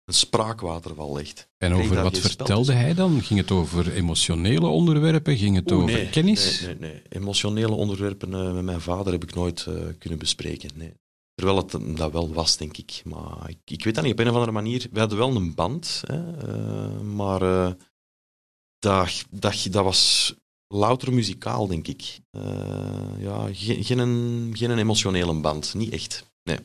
een 0.10 0.14
spraakwaterval 0.16 1.20
echt. 1.20 1.50
En 1.58 1.74
over 1.74 2.04
wat 2.04 2.18
vertelde 2.18 2.74
hij 2.74 2.94
dan? 2.94 3.22
Ging 3.22 3.40
het 3.40 3.52
over 3.52 3.94
emotionele 3.94 4.68
onderwerpen? 4.68 5.38
Ging 5.38 5.56
het 5.56 5.72
Oeh, 5.72 5.84
over 5.84 5.96
nee, 5.96 6.10
kennis? 6.10 6.62
Nee, 6.62 6.76
nee, 6.76 6.92
nee. 6.92 7.02
Emotionele 7.10 7.74
onderwerpen 7.74 8.31
uh, 8.31 8.54
met 8.54 8.64
mijn 8.64 8.81
vader 8.81 9.14
heb 9.14 9.24
ik 9.24 9.36
nooit 9.36 9.66
uh, 9.70 9.88
kunnen 9.98 10.20
bespreken. 10.20 10.70
Nee. 10.76 10.94
Terwijl 11.39 11.57
het 11.57 11.97
dat 11.97 12.12
wel 12.12 12.33
was, 12.33 12.57
denk 12.57 12.77
ik. 12.77 13.01
Maar 13.06 13.50
ik, 13.50 13.57
ik, 13.65 13.83
weet 13.83 13.95
dat 13.95 14.03
niet, 14.03 14.13
op 14.13 14.19
een 14.19 14.27
of 14.27 14.33
andere 14.33 14.51
manier. 14.51 14.88
We 14.91 15.00
hadden 15.00 15.18
wel 15.18 15.36
een 15.36 15.56
band, 15.56 16.01
hè, 16.06 16.47
uh, 16.47 17.00
maar 17.01 17.41
uh, 17.41 17.71
dat, 18.80 19.25
dat, 19.30 19.68
dat 19.71 19.83
was 19.83 20.33
louter 20.68 21.13
muzikaal, 21.13 21.68
denk 21.68 21.88
ik. 21.88 22.19
Uh, 22.31 23.09
ja, 23.18 23.50
geen, 23.53 23.83
geen, 23.83 24.51
geen 24.57 24.77
emotionele 24.77 25.39
band, 25.39 25.74
niet 25.74 25.94
echt. 25.94 26.31
Nee. 26.44 26.57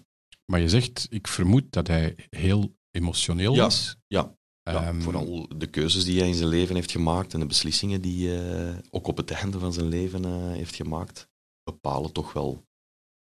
Maar 0.44 0.60
je 0.60 0.68
zegt, 0.68 1.06
ik 1.10 1.28
vermoed 1.28 1.72
dat 1.72 1.86
hij 1.86 2.14
heel 2.30 2.74
emotioneel 2.90 3.54
ja, 3.54 3.62
was. 3.62 3.96
Ja, 4.06 4.36
ja 4.62 4.88
Um, 4.88 5.02
vooral 5.02 5.48
de 5.56 5.66
keuzes 5.66 6.04
die 6.04 6.18
hij 6.18 6.28
in 6.28 6.34
zijn 6.34 6.48
leven 6.48 6.74
heeft 6.74 6.90
gemaakt 6.90 7.34
en 7.34 7.40
de 7.40 7.46
beslissingen 7.46 8.00
die 8.00 8.28
hij 8.28 8.80
ook 8.90 9.06
op 9.06 9.16
het 9.16 9.30
einde 9.30 9.58
van 9.58 9.72
zijn 9.72 9.88
leven 9.88 10.50
heeft 10.52 10.74
gemaakt, 10.74 11.28
bepalen 11.62 12.12
toch 12.12 12.32
wel 12.32 12.64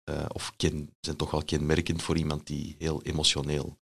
uh, 0.08 0.24
of 0.28 0.52
ken, 0.56 0.90
zijn 1.00 1.16
toch 1.16 1.30
wel 1.30 1.44
kenmerkend 1.44 2.02
voor 2.02 2.16
iemand 2.16 2.46
die 2.46 2.74
heel 2.78 3.02
emotioneel 3.02 3.78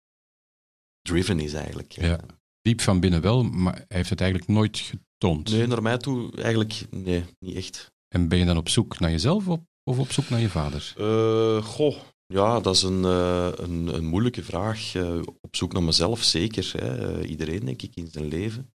driven 1.03 1.41
is 1.41 1.53
eigenlijk. 1.53 1.93
Ja, 1.93 2.21
diep 2.61 2.81
van 2.81 3.01
binnen 3.01 3.21
wel, 3.21 3.43
maar 3.43 3.75
hij 3.75 3.85
heeft 3.89 4.11
het 4.11 4.21
eigenlijk 4.21 4.51
nooit 4.51 4.79
getoond. 4.79 5.51
Nee, 5.51 5.67
naar 5.67 5.83
mij 5.83 5.97
toe 5.97 6.33
eigenlijk 6.37 6.87
nee, 6.91 7.25
niet 7.39 7.57
echt. 7.57 7.93
En 8.09 8.29
ben 8.29 8.39
je 8.39 8.45
dan 8.45 8.57
op 8.57 8.69
zoek 8.69 8.99
naar 8.99 9.11
jezelf 9.11 9.49
op, 9.49 9.63
of 9.85 9.99
op 9.99 10.13
zoek 10.13 10.29
naar 10.29 10.41
je 10.41 10.49
vader? 10.49 10.95
Uh, 10.99 11.65
goh, 11.65 11.97
ja, 12.27 12.61
dat 12.61 12.75
is 12.75 12.83
een, 12.83 13.03
uh, 13.03 13.49
een, 13.55 13.95
een, 13.95 14.05
moeilijke 14.05 14.43
vraag. 14.43 14.97
op 15.41 15.57
zoek 15.57 15.73
naar 15.73 15.83
mezelf, 15.83 16.23
zeker. 16.23 16.73
Hè. 16.77 17.25
iedereen, 17.25 17.65
denk 17.65 17.83
ik, 17.83 17.97
in 17.97 18.09
zijn 18.11 18.25
leven. 18.25 18.73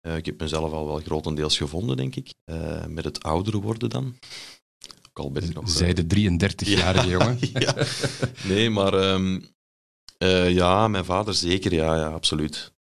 ik 0.00 0.26
heb 0.26 0.40
mezelf 0.40 0.72
al 0.72 0.86
wel 0.86 1.00
grotendeels 1.00 1.56
gevonden, 1.56 1.96
denk 1.96 2.16
ik. 2.16 2.34
met 2.88 3.04
het 3.04 3.22
ouder 3.22 3.56
worden 3.56 3.90
dan 3.90 4.14
ik 5.14 5.54
nog... 5.54 5.70
Zij 5.70 5.94
de 5.94 6.02
33-jarige 6.02 7.08
ja, 7.08 7.12
jongen. 7.12 7.38
ja. 7.52 7.86
Nee, 8.44 8.70
maar 8.70 8.94
um, 8.94 9.46
uh, 10.18 10.54
ja, 10.54 10.88
mijn 10.88 11.04
vader 11.04 11.34
zeker, 11.34 11.74
ja, 11.74 11.96
ja 11.96 12.08
absoluut. 12.08 12.72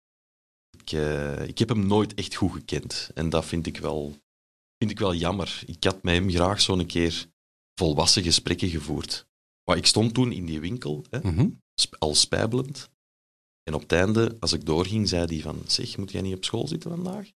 Ik, 0.79 0.93
uh, 0.93 1.49
ik 1.49 1.59
heb 1.59 1.69
hem 1.69 1.87
nooit 1.87 2.15
echt 2.15 2.35
goed 2.35 2.53
gekend. 2.53 3.11
En 3.15 3.31
dat 3.31 3.45
vind 3.45 3.67
ik 3.67 3.79
wel, 3.79 4.17
vind 4.79 4.91
ik 4.91 4.99
wel 4.99 5.15
jammer. 5.15 5.63
Ik 5.67 5.85
had 5.85 6.03
met 6.03 6.15
hem 6.15 6.31
graag 6.31 6.61
zo'n 6.61 6.87
keer 6.87 7.27
volwassen 7.75 8.23
gesprekken 8.23 8.69
gevoerd. 8.69 9.27
Maar 9.65 9.77
ik 9.77 9.87
stond 9.87 10.15
toen 10.15 10.33
in 10.33 10.47
die 10.47 10.61
winkel, 10.61 11.05
hè, 11.11 11.19
mm 11.23 11.37
-hmm. 11.37 11.63
al 11.99 12.15
spijbelend. 12.15 12.91
En 13.63 13.75
op 13.75 13.81
het 13.81 13.93
einde, 13.93 14.37
als 14.41 14.53
ik 14.53 14.65
doorging, 14.65 15.09
zei 15.09 15.25
hij 15.27 15.41
van, 15.41 15.63
zeg, 15.67 15.97
moet 15.97 16.13
jij 16.13 16.21
niet 16.21 16.37
op 16.37 16.45
school 16.45 16.69
zitten 16.69 16.91
vandaag? 16.91 17.31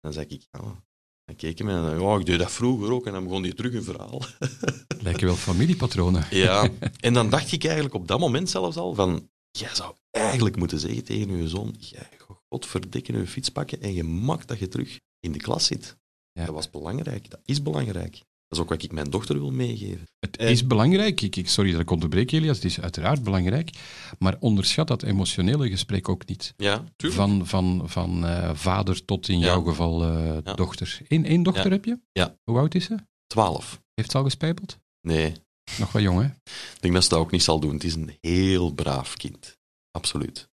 Dan 0.00 0.12
zei 0.12 0.26
ik, 0.26 0.46
ja, 0.50 0.84
dan 1.30 1.38
keek 1.38 1.58
hij 1.58 1.66
me 1.66 1.72
en 1.72 1.82
dan, 1.82 2.00
oh, 2.00 2.20
ik 2.20 2.26
deed 2.26 2.38
dat 2.38 2.52
vroeger 2.52 2.92
ook. 2.92 3.06
En 3.06 3.12
dan 3.12 3.24
begon 3.24 3.42
hij 3.42 3.52
terug 3.52 3.74
een 3.74 3.82
verhaal. 3.82 4.22
Lijken 5.02 5.26
wel 5.26 5.36
familiepatronen. 5.36 6.26
ja, 6.46 6.68
en 7.00 7.14
dan 7.14 7.30
dacht 7.30 7.52
ik 7.52 7.64
eigenlijk 7.64 7.94
op 7.94 8.08
dat 8.08 8.18
moment 8.18 8.50
zelfs 8.50 8.76
al 8.76 8.94
van, 8.94 9.28
jij 9.50 9.74
zou 9.74 9.94
eigenlijk 10.10 10.56
moeten 10.56 10.78
zeggen 10.78 11.04
tegen 11.04 11.36
je 11.36 11.48
zoon, 11.48 11.74
jij, 11.78 12.08
godverdikke 12.48 13.12
je 13.12 13.26
fiets 13.26 13.48
pakken 13.48 13.80
en 13.80 13.94
je 13.94 14.04
mag 14.04 14.44
dat 14.44 14.58
je 14.58 14.68
terug 14.68 15.00
in 15.20 15.32
de 15.32 15.38
klas 15.38 15.66
zit. 15.66 15.96
Ja. 16.32 16.44
Dat 16.44 16.54
was 16.54 16.70
belangrijk, 16.70 17.30
dat 17.30 17.40
is 17.44 17.62
belangrijk. 17.62 18.22
Dat 18.50 18.58
is 18.58 18.64
ook 18.64 18.70
wat 18.70 18.82
ik 18.82 18.92
mijn 18.92 19.10
dochter 19.10 19.38
wil 19.38 19.50
meegeven. 19.50 20.08
Het 20.20 20.36
en... 20.36 20.48
is 20.48 20.66
belangrijk, 20.66 21.20
ik, 21.20 21.36
ik, 21.36 21.48
sorry 21.48 21.72
dat 21.72 21.80
ik 21.80 21.90
onderbreek 21.90 22.30
Elias, 22.32 22.56
het 22.56 22.64
is 22.64 22.80
uiteraard 22.80 23.22
belangrijk, 23.22 23.70
maar 24.18 24.36
onderschat 24.40 24.88
dat 24.88 25.02
emotionele 25.02 25.68
gesprek 25.70 26.08
ook 26.08 26.26
niet. 26.26 26.54
Ja, 26.56 26.84
tuurlijk. 26.96 27.20
Van, 27.20 27.46
van, 27.46 27.82
van 27.84 28.24
uh, 28.24 28.50
vader 28.54 29.04
tot 29.04 29.28
in 29.28 29.38
Ja. 29.38 29.46
jouw 29.46 29.62
geval 29.62 30.08
uh, 30.12 30.36
Ja. 30.44 30.54
dochter. 30.54 30.98
Eén, 31.08 31.24
één 31.24 31.42
dochter 31.42 31.64
Ja. 31.64 31.70
heb 31.70 31.84
je? 31.84 31.98
Ja. 32.12 32.36
Hoe 32.44 32.58
oud 32.58 32.74
is 32.74 32.84
ze? 32.84 32.96
Twaalf. 33.26 33.80
Heeft 33.94 34.10
ze 34.10 34.16
al 34.18 34.24
gespijbeld? 34.24 34.78
Nee, 35.00 35.32
Nog 35.78 35.92
wel 35.92 36.02
jong, 36.02 36.20
hè? 36.20 36.26
ik 36.26 36.80
denk 36.80 36.94
dat 36.94 37.02
ze 37.02 37.08
dat 37.08 37.18
ook 37.18 37.30
niet 37.30 37.42
zal 37.42 37.60
doen. 37.60 37.74
Het 37.74 37.84
is 37.84 37.94
een 37.94 38.16
heel 38.20 38.72
braaf 38.72 39.16
kind. 39.16 39.58
Absoluut. 39.90 40.48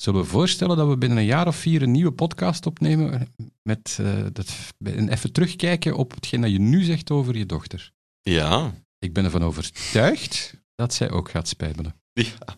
Zullen 0.00 0.20
we 0.20 0.26
voorstellen 0.26 0.76
dat 0.76 0.88
we 0.88 0.98
binnen 0.98 1.18
een 1.18 1.24
jaar 1.24 1.46
of 1.46 1.56
vier 1.56 1.82
een 1.82 1.90
nieuwe 1.90 2.12
podcast 2.12 2.66
opnemen 2.66 3.34
met 3.62 3.98
uh, 4.00 4.26
dat, 4.32 4.72
en 4.78 5.08
even 5.08 5.32
terugkijken 5.32 5.96
op 5.96 6.14
hetgeen 6.14 6.40
dat 6.40 6.50
je 6.50 6.58
nu 6.58 6.82
zegt 6.82 7.10
over 7.10 7.36
je 7.36 7.46
dochter? 7.46 7.92
Ja, 8.20 8.74
Ik 8.98 9.12
ben 9.12 9.24
ervan 9.24 9.42
overtuigd 9.42 10.54
dat 10.74 10.94
zij 10.94 11.10
ook 11.10 11.30
gaat 11.30 11.48
spijbelen. 11.48 11.94
ja. 12.12 12.56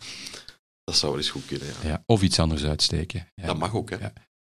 dat 0.85 0.97
zou 0.97 1.13
wel 1.13 1.21
eens 1.21 1.31
goed 1.31 1.47
kunnen. 1.47 1.67
Ja. 1.67 1.89
Ja, 1.89 2.03
of 2.07 2.23
iets 2.23 2.39
anders 2.39 2.65
uitsteken. 2.65 3.29
Ja. 3.35 3.47
Dat 3.47 3.59
mag 3.59 3.75
ook, 3.75 3.91
hè? 3.91 3.97
Ja. 3.97 4.13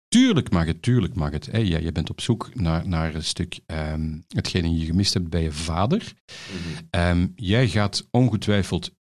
Tuurlijk 0.08 0.52
mag 0.52 0.66
het, 0.66 0.82
tuurlijk 0.82 1.16
mag 1.16 1.32
het. 1.32 1.46
Hè. 1.46 1.58
Ja, 1.58 1.78
je 1.78 1.92
bent 1.92 2.10
op 2.10 2.22
zoek 2.22 2.56
naar, 2.56 2.88
naar 2.88 3.16
een 3.16 3.24
stuk 3.24 3.60
um, 3.66 4.24
hetgene 4.28 4.78
je 4.78 4.86
gemist 4.86 5.14
hebt 5.14 5.30
bij 5.30 5.42
je 5.44 5.52
vader. 5.52 6.14
Mhm. 6.52 7.02
Um, 7.10 7.34
jij 7.36 7.68
gaat 7.68 8.08
ongetwijfeld 8.12 8.92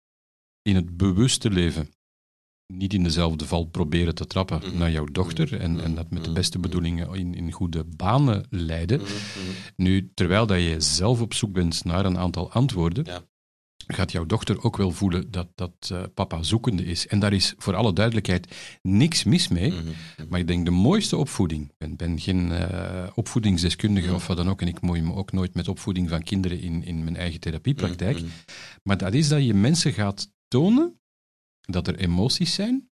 in 0.62 0.74
het 0.74 0.96
bewuste 0.96 1.50
leven 1.50 1.92
niet 2.72 2.94
in 2.94 3.02
dezelfde 3.02 3.46
val 3.46 3.64
proberen 3.64 4.14
te 4.14 4.26
trappen 4.26 4.60
Mhm. 4.64 4.78
naar 4.78 4.90
jouw 4.90 5.04
dochter 5.04 5.60
en, 5.60 5.80
en 5.80 5.94
dat 5.94 6.10
met 6.10 6.24
de 6.24 6.32
beste 6.32 6.58
bedoelingen 6.58 7.14
in, 7.14 7.34
in 7.34 7.52
goede 7.52 7.84
banen 7.96 8.46
leiden. 8.50 9.00
Mhm, 9.00 9.10
Nu, 9.76 10.10
terwijl 10.14 10.46
dat 10.46 10.58
je 10.62 10.80
zelf 10.80 11.20
op 11.20 11.34
zoek 11.34 11.52
bent 11.52 11.84
naar 11.84 12.04
een 12.04 12.18
aantal 12.18 12.50
antwoorden, 12.52 13.04
Ja. 13.04 13.20
gaat 13.86 14.12
jouw 14.12 14.26
dochter 14.26 14.62
ook 14.62 14.76
wel 14.76 14.90
voelen 14.90 15.30
dat, 15.30 15.48
dat 15.54 15.72
eh, 15.92 16.02
papa 16.14 16.42
zoekende 16.42 16.84
is. 16.84 17.06
En 17.06 17.18
daar 17.18 17.32
is 17.32 17.54
voor 17.58 17.74
alle 17.74 17.92
duidelijkheid 17.92 18.56
niks 18.82 19.24
mis 19.24 19.48
mee. 19.48 19.70
Mhm. 19.72 19.82
Maar 20.28 20.40
ik 20.40 20.46
denk 20.46 20.64
de 20.64 20.70
mooiste 20.70 21.16
opvoeding. 21.16 21.62
Ik 21.68 21.74
ben, 21.78 21.96
ben 21.96 22.20
geen 22.20 22.52
eh, 22.52 23.06
opvoedingsdeskundige 23.14 24.14
of 24.14 24.26
wat 24.26 24.36
dan 24.36 24.48
ook. 24.50 24.60
En 24.60 24.68
ik 24.68 24.80
moei 24.80 25.02
me 25.02 25.14
ook 25.14 25.32
nooit 25.32 25.54
met 25.54 25.68
opvoeding 25.68 26.08
van 26.08 26.22
kinderen 26.22 26.60
in, 26.60 26.84
in 26.84 27.04
mijn 27.04 27.16
eigen 27.16 27.40
therapiepraktijk. 27.40 28.16
Mhm. 28.20 28.28
Maar 28.82 28.98
dat 28.98 29.12
is 29.14 29.28
dat 29.28 29.44
je 29.44 29.54
mensen 29.54 29.92
gaat 29.92 30.30
tonen 30.48 31.00
dat 31.62 31.88
er 31.88 31.96
emoties 31.96 32.54
zijn, 32.54 32.90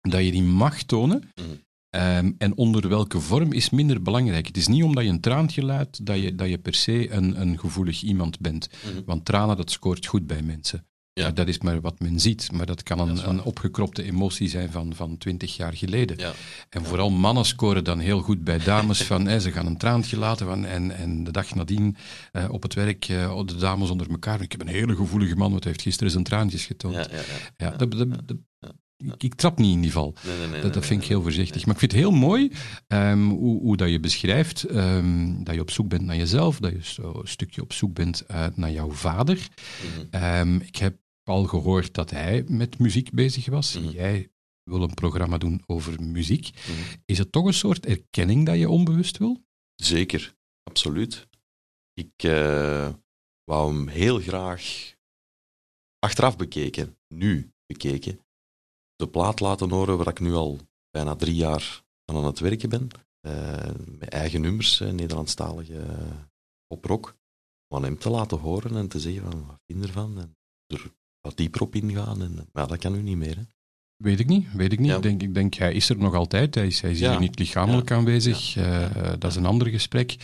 dat 0.00 0.24
je 0.24 0.30
die 0.30 0.42
mag 0.42 0.82
tonen. 0.82 1.32
Mhm. 1.34 1.46
Ehm, 1.90 2.32
en 2.38 2.56
onder 2.56 2.88
welke 2.88 3.20
vorm 3.20 3.52
is 3.52 3.70
minder 3.70 4.02
belangrijk. 4.02 4.46
Het 4.46 4.56
is 4.56 4.66
niet 4.66 4.82
omdat 4.82 5.04
je 5.04 5.10
een 5.10 5.20
traantje 5.20 5.64
laat 5.64 6.06
dat 6.06 6.20
je, 6.20 6.34
dat 6.34 6.48
je 6.48 6.58
per 6.58 6.74
se 6.74 7.10
een, 7.10 7.40
een 7.40 7.58
gevoelig 7.58 8.02
iemand 8.02 8.40
bent. 8.40 8.68
Mhm. 8.84 9.04
Want 9.04 9.24
tranen, 9.24 9.56
dat 9.56 9.70
scoort 9.70 10.06
goed 10.06 10.26
bij 10.26 10.42
mensen. 10.42 10.86
Ja. 11.14 11.30
Dat 11.30 11.48
is 11.48 11.58
maar 11.58 11.80
wat 11.80 12.00
men 12.00 12.20
ziet. 12.20 12.52
Maar 12.52 12.66
dat 12.66 12.82
kan 12.82 12.98
een, 12.98 13.28
een 13.28 13.42
opgekropte 13.42 14.02
emotie 14.02 14.48
zijn 14.48 14.70
van, 14.70 14.94
van 14.94 15.18
20 15.18 15.56
jaar 15.56 15.74
geleden. 15.76 16.16
Ja. 16.18 16.32
En 16.68 16.84
vooral 16.84 17.10
mannen 17.10 17.44
scoren 17.44 17.84
dan 17.84 17.98
heel 17.98 18.20
goed 18.20 18.44
bij 18.44 18.58
dames 18.58 19.02
van 19.12 19.26
hè, 19.26 19.40
ze 19.40 19.50
gaan 19.52 19.66
een 19.66 19.76
traantje 19.76 20.16
laten 20.18 20.46
van, 20.46 20.64
en, 20.64 20.90
en 20.96 21.24
de 21.24 21.30
dag 21.30 21.54
nadien 21.54 21.96
eh, 22.32 22.44
op 22.50 22.62
het 22.62 22.74
werk 22.74 23.08
eh, 23.08 23.40
de 23.44 23.56
dames 23.56 23.90
onder 23.90 24.10
elkaar. 24.10 24.40
Ik 24.40 24.52
heb 24.52 24.60
een 24.60 24.66
hele 24.66 24.96
gevoelige 24.96 25.34
man, 25.36 25.50
want 25.50 25.62
hij 25.62 25.72
heeft 25.72 25.84
gisteren 25.84 26.12
zijn 26.12 26.24
traantjes 26.24 26.66
getoond. 26.66 27.08
Ja, 27.56 27.70
dat, 27.70 27.90
dat- 27.90 28.36
ik, 28.96 29.22
ik 29.22 29.34
trap 29.34 29.58
niet 29.58 29.74
in 29.74 29.80
die 29.80 29.92
val. 29.92 30.14
Nee, 30.26 30.38
nee, 30.38 30.48
nee, 30.48 30.60
Dat, 30.60 30.74
dat 30.74 30.86
vind 30.86 31.02
ik 31.02 31.08
heel 31.08 31.22
voorzichtig. 31.22 31.64
Maar 31.64 31.74
ik 31.74 31.80
vind 31.80 31.92
het 31.92 32.00
heel 32.00 32.10
mooi 32.10 32.52
ehm, 32.86 33.22
hoe, 33.28 33.60
hoe 33.60 33.76
dat 33.76 33.88
je 33.90 34.00
beschrijft 34.00 34.62
ehm, 34.64 35.42
dat 35.42 35.54
je 35.54 35.60
op 35.60 35.70
zoek 35.70 35.88
bent 35.88 36.02
naar 36.02 36.16
jezelf, 36.16 36.58
dat 36.58 36.72
je 36.72 36.78
zo 36.82 37.20
een 37.20 37.28
stukje 37.28 37.62
op 37.62 37.72
zoek 37.72 37.94
bent 37.94 38.20
eh, 38.20 38.46
naar 38.54 38.70
jouw 38.70 38.90
vader. 38.90 39.36
Mhm. 39.36 40.06
Ehm, 40.10 40.56
ik 40.56 40.76
heb 40.76 40.96
al 41.24 41.44
gehoord 41.44 41.94
dat 41.94 42.10
hij 42.10 42.44
met 42.48 42.78
muziek 42.78 43.10
bezig 43.12 43.46
was. 43.46 43.78
Mhm. 43.78 43.88
Jij 43.88 44.30
wil 44.62 44.82
een 44.82 44.94
programma 44.94 45.38
doen 45.38 45.62
over 45.66 46.02
muziek. 46.02 46.50
Mhm. 46.50 46.96
Is 47.04 47.18
het 47.18 47.32
toch 47.32 47.46
een 47.46 47.54
soort 47.54 47.86
erkenning 47.86 48.46
dat 48.46 48.58
je 48.58 48.68
onbewust 48.68 49.18
wil? 49.18 49.42
Zeker, 49.74 50.34
absoluut. 50.62 51.28
Ik 51.92 52.22
eh, 52.22 52.94
wou 53.44 53.74
hem 53.74 53.88
heel 53.88 54.20
graag 54.20 54.94
achteraf 55.98 56.36
bekeken, 56.36 56.98
nu 57.08 57.52
bekeken, 57.66 58.20
de 58.96 59.08
plaat 59.08 59.40
laten 59.40 59.70
horen 59.70 59.96
waar 59.96 60.08
ik 60.08 60.20
nu 60.20 60.32
al 60.32 60.58
bijna 60.90 61.16
drie 61.16 61.34
jaar 61.34 61.84
aan 62.04 62.16
aan 62.16 62.24
het 62.24 62.38
werken 62.38 62.68
ben. 62.68 62.88
Eh, 63.20 63.74
met 63.98 64.08
eigen 64.08 64.40
nummers, 64.40 64.80
eh, 64.80 64.90
Nederlandstalige 64.90 65.72
uh, 65.72 66.12
poprock. 66.66 67.16
Om 67.68 67.76
aan 67.76 67.84
hem 67.84 67.98
te 67.98 68.10
laten 68.10 68.38
horen 68.38 68.76
en 68.76 68.88
te 68.88 69.00
zeggen 69.00 69.30
van, 69.30 69.46
wat 69.46 69.60
vind 69.66 69.80
je 69.80 69.86
ervan? 69.86 70.18
En 70.18 70.36
er 70.66 70.92
wat 71.24 71.36
dieper 71.36 71.60
op 71.60 71.74
ingaan. 71.74 72.22
En, 72.22 72.48
maar 72.52 72.66
dat 72.66 72.78
kan 72.78 72.92
nu 72.92 73.02
niet 73.02 73.16
meer. 73.16 73.36
Hè. 73.36 73.42
Weet 73.96 74.20
ik 74.20 74.26
niet, 74.26 74.46
weet 74.52 74.72
ik 74.72 74.78
niet. 74.78 74.90
Ja. 74.90 74.96
Ik, 74.96 75.02
denk, 75.02 75.22
ik 75.22 75.34
denk, 75.34 75.54
hij 75.54 75.72
is 75.74 75.88
er 75.88 75.98
nog 75.98 76.14
altijd. 76.14 76.54
Hij 76.54 76.66
is, 76.66 76.80
hij 76.80 76.90
is 76.90 76.98
Ja. 76.98 77.10
hier 77.10 77.20
niet 77.20 77.38
lichamelijk 77.38 77.90
aanwezig. 77.90 78.54
Ja. 78.54 78.88
Eh, 78.90 79.12
dat 79.18 79.30
is 79.30 79.36
een 79.36 79.46
ander 79.46 79.68
gesprek. 79.68 80.16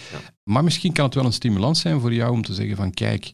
Maar 0.44 0.64
misschien 0.64 0.92
kan 0.92 1.04
het 1.04 1.14
wel 1.14 1.24
een 1.24 1.32
stimulans 1.32 1.80
zijn 1.80 2.00
voor 2.00 2.14
jou 2.14 2.32
om 2.32 2.42
te 2.42 2.54
zeggen 2.54 2.76
van, 2.76 2.90
kijk, 2.90 3.32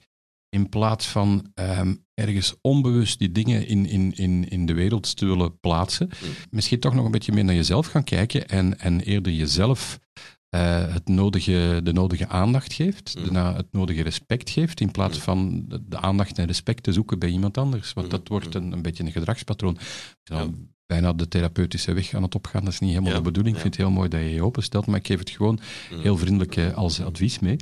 in 0.48 0.68
plaats 0.68 1.06
van 1.06 1.50
ehm, 1.54 1.94
ergens 2.14 2.54
onbewust 2.60 3.18
die 3.18 3.32
dingen 3.32 3.66
in, 3.66 3.86
in, 3.86 4.12
in, 4.16 4.48
in 4.48 4.66
de 4.66 4.74
wereld 4.74 5.16
te 5.16 5.26
willen 5.26 5.60
plaatsen, 5.60 6.06
Mm. 6.08 6.28
misschien 6.50 6.80
toch 6.80 6.94
nog 6.94 7.04
een 7.04 7.10
beetje 7.10 7.32
meer 7.32 7.44
naar 7.44 7.54
jezelf 7.54 7.86
gaan 7.86 8.04
kijken 8.04 8.48
en, 8.48 8.78
en 8.78 9.00
eerder 9.00 9.32
jezelf 9.32 9.98
eh, 10.48 10.92
het 10.92 11.08
nodige, 11.08 11.80
de 11.82 11.92
nodige 11.92 12.28
aandacht 12.28 12.72
geeft, 12.72 13.14
Mm. 13.16 13.22
daarna 13.24 13.54
het 13.56 13.66
nodige 13.72 14.02
respect 14.02 14.50
geeft, 14.50 14.80
in 14.80 14.90
plaats 14.90 15.16
Mm. 15.16 15.22
van 15.22 15.64
de, 15.68 15.82
de 15.88 16.00
aandacht 16.00 16.38
en 16.38 16.46
respect 16.46 16.82
te 16.82 16.92
zoeken 16.92 17.18
bij 17.18 17.28
iemand 17.28 17.58
anders. 17.58 17.92
Want 17.92 18.06
Mm. 18.06 18.12
dat 18.12 18.28
wordt 18.28 18.54
een, 18.54 18.72
een 18.72 18.82
beetje 18.82 19.04
een 19.04 19.12
gedragspatroon. 19.12 19.78
Dan 20.22 20.38
Ja. 20.38 20.48
Bijna 20.86 21.12
de 21.12 21.28
therapeutische 21.28 21.92
weg 21.92 22.14
aan 22.14 22.22
het 22.22 22.34
opgaan, 22.34 22.64
dat 22.64 22.72
is 22.72 22.78
niet 22.78 22.90
helemaal 22.90 23.10
Ja, 23.10 23.16
de 23.16 23.22
bedoeling. 23.24 23.54
Ik 23.56 23.60
vind 23.62 23.74
het 23.76 23.82
heel 23.84 23.92
mooi 23.94 24.08
dat 24.08 24.20
je 24.20 24.30
je 24.30 24.42
openstelt, 24.44 24.86
maar 24.86 24.98
ik 24.98 25.06
geef 25.06 25.18
het 25.18 25.30
gewoon 25.30 25.58
heel 25.90 26.16
vriendelijk 26.16 26.56
eh, 26.56 26.74
als 26.74 27.00
advies 27.00 27.38
mee. 27.38 27.56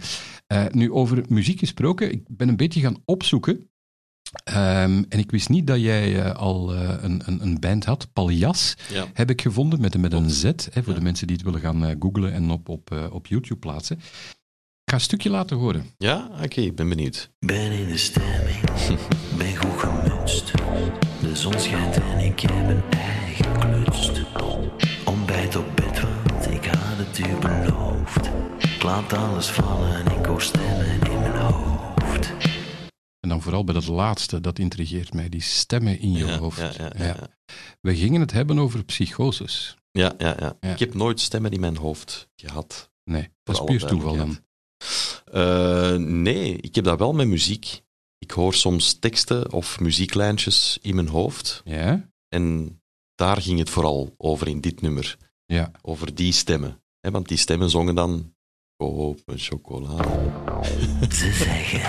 Eh, 0.46 0.64
nu, 0.70 0.92
over 0.92 1.24
muziek 1.28 1.58
gesproken, 1.58 2.12
ik 2.12 2.22
ben 2.28 2.48
een 2.48 2.56
beetje 2.56 2.80
gaan 2.80 2.96
opzoeken. 3.04 3.70
Ehm, 4.44 5.02
en 5.08 5.18
ik 5.18 5.30
wist 5.30 5.48
niet 5.48 5.66
dat 5.66 5.80
jij 5.80 6.22
eh, 6.24 6.34
al 6.34 6.74
eh, 6.74 6.88
een, 7.00 7.22
een, 7.24 7.42
een 7.42 7.60
band 7.60 7.84
had, 7.84 8.08
Paljas, 8.12 8.74
Ja. 8.92 9.04
heb 9.12 9.30
ik 9.30 9.40
gevonden, 9.42 9.80
met, 9.80 9.94
een- 9.94 10.00
met 10.00 10.12
een 10.12 10.30
Z, 10.30 10.42
hè, 10.42 10.82
voor 10.82 10.92
Ja. 10.92 10.98
de 10.98 11.00
mensen 11.04 11.26
die 11.26 11.36
het 11.36 11.44
willen 11.44 11.60
gaan 11.60 11.84
eh, 11.84 11.96
googlen 11.98 12.32
en 12.32 12.50
op, 12.50 12.68
op, 12.68 13.08
op 13.12 13.26
YouTube 13.26 13.60
plaatsen. 13.60 13.96
Ik 13.96 14.90
ga 14.90 14.94
een 14.96 15.00
stukje 15.00 15.30
laten 15.30 15.56
horen. 15.56 15.86
Ja, 15.98 16.28
oké, 16.42 16.60
ik 16.60 16.76
ben 16.76 16.88
benieuwd. 16.88 17.30
Ben 17.38 17.72
in 17.72 17.88
de 17.88 17.96
stemming, 17.96 18.60
ben 19.38 19.56
goed 19.56 19.78
gemutst. 19.80 20.52
De 21.20 21.36
zon 21.36 21.58
schijnt 21.60 21.96
en 21.96 22.18
ik 22.18 22.40
heb 22.40 22.50
een 22.50 22.82
ei 22.90 23.34
geklutst. 23.34 24.22
Ontbijt 25.04 25.56
op 25.56 25.66
bed, 25.76 26.00
want 26.00 26.50
ik 26.50 26.64
had 26.64 26.78
het 27.06 27.18
u 27.18 27.36
beloofd. 27.40 28.30
Ik 28.58 28.82
laat 28.82 29.12
alles 29.12 29.50
vallen, 29.50 30.06
ik 30.18 30.24
hoor 30.26 30.42
stemmen 30.42 30.86
in 31.10 31.18
mijn 31.20 31.36
hoofd. 31.36 31.73
En 33.24 33.30
dan 33.30 33.42
vooral 33.42 33.64
bij 33.64 33.74
dat 33.74 33.86
laatste, 33.86 34.40
dat 34.40 34.58
intrigeert 34.58 35.14
mij, 35.14 35.28
die 35.28 35.40
stemmen 35.40 35.98
in 35.98 36.12
je 36.12 36.26
Ja, 36.26 36.38
hoofd. 36.38 36.76
ja, 36.76 36.92
ja. 36.96 37.16
We 37.80 37.96
gingen 37.96 38.20
het 38.20 38.32
hebben 38.32 38.58
over 38.58 38.84
psychoses. 38.84 39.76
Ja, 39.90 40.14
ja, 40.18 40.36
ja. 40.38 40.72
Ik 40.72 40.78
heb 40.78 40.94
nooit 40.94 41.20
stemmen 41.20 41.50
in 41.50 41.60
mijn 41.60 41.76
hoofd 41.76 42.28
gehad. 42.36 42.90
Nee, 43.04 43.28
dat 43.42 43.54
is 43.54 43.64
puur 43.64 43.86
toeval 43.86 44.16
dan. 44.16 44.38
Eh, 45.24 45.94
nee, 45.96 46.56
ik 46.56 46.74
heb 46.74 46.84
dat 46.84 46.98
wel 46.98 47.12
met 47.12 47.26
muziek. 47.26 47.82
Ik 48.18 48.30
hoor 48.30 48.54
soms 48.54 48.98
teksten 48.98 49.52
of 49.52 49.80
muzieklijntjes 49.80 50.78
in 50.82 50.94
mijn 50.94 51.08
hoofd. 51.08 51.62
Ja? 51.64 52.10
En 52.28 52.76
daar 53.14 53.42
ging 53.42 53.58
het 53.58 53.70
vooral 53.70 54.14
over 54.16 54.48
in 54.48 54.60
dit 54.60 54.80
nummer. 54.80 55.16
Ja. 55.46 55.70
Over 55.82 56.14
die 56.14 56.32
stemmen. 56.32 56.82
Want 57.00 57.28
die 57.28 57.38
stemmen 57.38 57.70
zongen 57.70 57.94
dan... 57.94 58.34
Koop 58.76 59.20
een 59.24 59.38
chocola. 59.38 60.02
Ze 61.10 61.32
zeggen, 61.32 61.80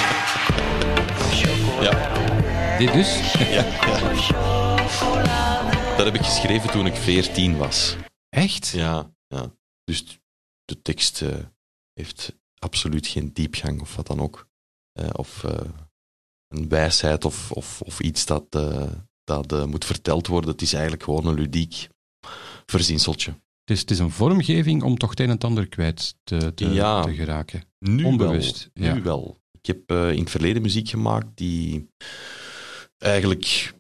Ja, 1.82 2.78
Dit 2.78 2.94
dus? 2.94 3.32
dat 5.98 6.06
heb 6.06 6.16
ik 6.16 6.22
geschreven 6.22 6.72
toen 6.72 6.86
ik 6.86 6.96
14 6.96 7.58
was. 7.58 7.96
Echt? 8.30 8.68
Ja, 8.68 9.14
ja. 9.28 9.52
Dus 9.84 10.20
de 10.66 10.82
tekst 10.82 11.22
eh, 11.22 11.38
heeft 11.94 12.36
absoluut 12.60 13.08
geen 13.08 13.34
diepgang 13.34 13.82
of 13.82 13.96
wat 13.96 14.08
dan 14.08 14.20
ook. 14.20 14.48
Eh, 14.92 15.10
of 15.12 15.44
eh, 15.44 15.72
een 16.48 16.70
wijsheid 16.70 17.26
of, 17.26 17.52
of, 17.52 17.82
of 17.82 18.00
iets 18.00 18.26
dat, 18.26 18.52
dat 19.24 19.68
moet 19.68 19.86
verteld 19.86 20.28
worden. 20.28 20.50
Het 20.50 20.62
is 20.62 20.74
eigenlijk 20.74 21.04
gewoon 21.04 21.28
een 21.28 21.34
ludiek 21.34 21.88
verzinseltje. 22.66 23.34
Het 23.66 23.76
is, 23.76 23.80
het 23.80 23.92
is 23.92 24.00
een 24.00 24.12
vormgeving 24.12 24.84
om 24.84 24.98
toch 24.98 25.10
het 25.10 25.20
een 25.20 25.26
en 25.26 25.32
het 25.32 25.44
ander 25.44 25.68
kwijt 25.68 26.16
te, 26.24 26.54
te, 26.54 26.70
Ja. 26.70 27.04
te 27.04 27.14
geraken. 27.14 27.64
Nu 27.80 28.04
Onbewust, 28.04 28.70
wel. 28.74 28.90
Nu 28.90 28.96
ja. 28.96 29.02
wel. 29.04 29.38
Ik 29.52 29.66
heb 29.66 29.92
eh, 29.92 30.12
in 30.12 30.20
het 30.20 30.30
verleden 30.30 30.62
muziek 30.62 30.90
gemaakt 30.90 31.28
die 31.36 31.90
eigenlijk 32.98 33.74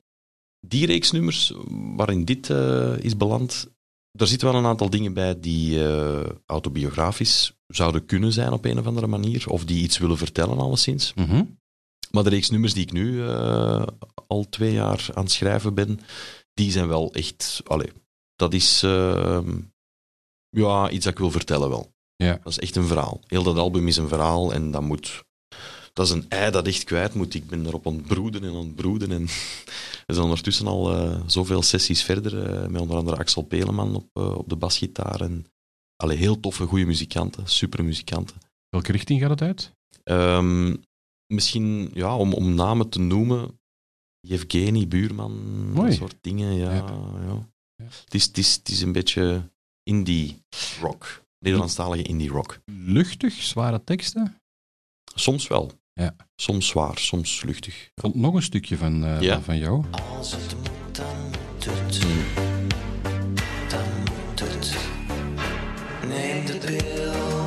die 0.68 0.86
reeks 0.86 1.12
nummers 1.12 1.54
waarin 1.96 2.26
dit 2.26 2.50
eh, 2.50 2.98
is 3.00 3.18
beland, 3.18 3.68
er 4.12 4.28
zitten 4.28 4.48
wel 4.52 4.58
een 4.58 4.66
aantal 4.66 4.90
dingen 4.90 5.14
bij 5.14 5.40
die 5.40 5.88
eh, 5.88 6.30
autobiografisch 6.46 7.54
zouden 7.68 8.06
kunnen 8.06 8.34
zijn 8.34 8.52
op 8.52 8.66
een 8.66 8.80
of 8.80 8.86
andere 8.86 9.08
manier, 9.08 9.50
of 9.50 9.66
die 9.66 9.84
iets 9.84 9.98
willen 9.98 10.18
vertellen 10.18 10.58
alleszins. 10.58 11.14
Mhm. 11.14 11.44
Maar 12.12 12.24
de 12.24 12.30
reeks 12.30 12.50
nummers 12.50 12.74
die 12.74 12.84
ik 12.84 12.92
nu 12.92 13.24
al 14.28 14.50
twee 14.50 14.74
jaar 14.74 15.08
aan 15.14 15.24
het 15.24 15.32
schrijven 15.32 15.74
ben, 15.74 16.00
die 16.54 16.72
zijn 16.72 16.88
wel 16.88 17.14
echt... 17.14 17.62
Allee, 17.66 17.92
dat 18.36 18.54
is 18.54 18.84
eh, 18.84 19.40
ja, 20.56 20.90
iets 20.90 21.04
dat 21.04 21.14
ik 21.14 21.20
wil 21.20 21.32
vertellen 21.32 21.70
wel. 21.70 21.94
Ja. 22.16 22.40
Dat 22.44 22.52
is 22.52 22.60
echt 22.60 22.76
een 22.76 22.88
verhaal. 22.88 23.22
Heel 23.28 23.44
dat 23.44 23.58
album 23.58 23.88
is 23.88 23.98
een 23.98 24.08
verhaal 24.08 24.54
en 24.54 24.72
dat 24.72 24.82
moet... 24.82 25.24
Dat 25.94 26.06
is 26.06 26.12
een 26.12 26.30
ei 26.30 26.52
dat 26.52 26.68
echt 26.68 26.84
kwijt 26.84 27.14
moet. 27.14 27.34
Ik 27.34 27.48
ben 27.48 27.66
erop 27.66 27.88
aan 27.88 27.96
het 27.96 28.08
broeden 28.08 28.44
en 28.44 28.50
aan 28.50 28.66
het 28.66 28.76
broeden. 28.76 29.12
En 29.12 29.26
we 30.08 30.14
zijn 30.14 30.24
ondertussen 30.24 30.68
al 30.68 30.96
eh, 30.96 31.22
zoveel 31.26 31.62
sessies 31.62 32.04
verder, 32.04 32.44
eh, 32.44 32.68
met 32.68 32.82
onder 32.82 32.98
andere 32.98 33.18
Axel 33.18 33.42
Peleman 33.42 33.96
op, 33.96 34.08
eh, 34.14 34.38
op 34.38 34.50
de 34.50 34.56
basgitaar. 34.56 35.22
En, 35.22 35.46
allee, 35.96 36.18
heel 36.18 36.40
toffe, 36.40 36.66
goede 36.66 36.86
muzikanten, 36.86 37.48
super 37.48 37.84
muzikanten. 37.84 38.36
Welke 38.70 38.92
richting 38.92 39.22
gaat 39.22 39.30
het 39.30 39.42
uit? 39.42 39.72
Ehm, 40.04 40.76
misschien, 41.34 41.92
ja, 41.94 42.18
om, 42.18 42.34
om 42.34 42.54
namen 42.54 42.90
te 42.90 43.00
noemen, 43.00 43.60
Yevgeny 44.20 44.88
Buurman, 44.88 45.32
Mooi. 45.72 45.88
dat 45.88 45.98
soort 45.98 46.18
dingen. 46.22 46.54
Ja, 46.54 46.74
Ja. 46.74 46.86
ja. 47.26 47.50
Ja. 47.78 47.84
Het, 47.84 48.14
is, 48.14 48.26
het, 48.26 48.38
is, 48.38 48.56
het 48.56 48.70
is 48.70 48.82
een 48.82 48.92
beetje 48.92 49.50
indie 49.90 50.44
rock. 50.82 51.24
Nederlandstalige 51.40 52.04
indie 52.04 52.30
rock. 52.30 52.60
Luchtig, 52.66 53.34
zware 53.34 53.84
teksten? 53.84 54.38
Soms 55.16 55.48
wel. 55.48 55.72
Ja. 55.94 56.16
Soms 56.36 56.68
zwaar, 56.68 56.98
soms 56.98 57.42
luchtig. 57.44 57.84
Ik 57.86 57.92
vond 58.02 58.16
nog 58.16 58.34
een 58.34 58.42
stukje 58.42 58.78
van, 58.78 59.04
eh, 59.06 59.22
Ja. 59.22 59.42
van 59.42 59.58
jou. 59.58 59.86
als 59.92 60.32
het 60.32 60.56
moet, 60.58 60.96
dan 60.96 61.16
moet 61.24 61.66
het. 61.70 62.00
Dan 63.70 63.90
moet 64.00 64.40
het. 64.40 64.76
Neem 66.08 66.46
de 66.46 66.58
pil. 66.58 67.44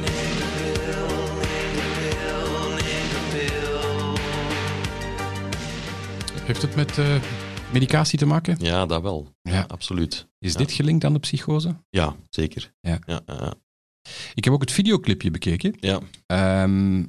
Neem 0.00 0.34
de 0.38 0.46
pil, 0.56 1.06
neem 1.44 1.72
de 1.78 1.88
pil, 1.98 2.68
neem 2.68 3.08
de 3.08 3.20
pil. 6.32 6.42
Heeft 6.46 6.62
het 6.62 6.74
met 6.76 6.98
eh, 6.98 7.22
medicatie 7.72 8.18
te 8.18 8.26
maken? 8.26 8.56
Ja, 8.60 8.86
dat 8.86 9.02
wel. 9.02 9.32
Ja. 9.42 9.64
absoluut. 9.68 10.27
Is 10.38 10.52
Ja. 10.52 10.58
dit 10.58 10.72
gelinkt 10.72 11.04
aan 11.04 11.12
de 11.12 11.18
psychose? 11.18 11.76
Ja, 11.90 12.16
zeker. 12.30 12.72
Ja. 12.80 12.98
Ja, 13.06 13.22
ja, 13.26 13.54
Ik 14.34 14.44
heb 14.44 14.52
ook 14.52 14.60
het 14.60 14.72
videoclipje 14.72 15.30
bekeken. 15.30 15.74
ja. 15.80 16.00
Ehm, 16.26 17.00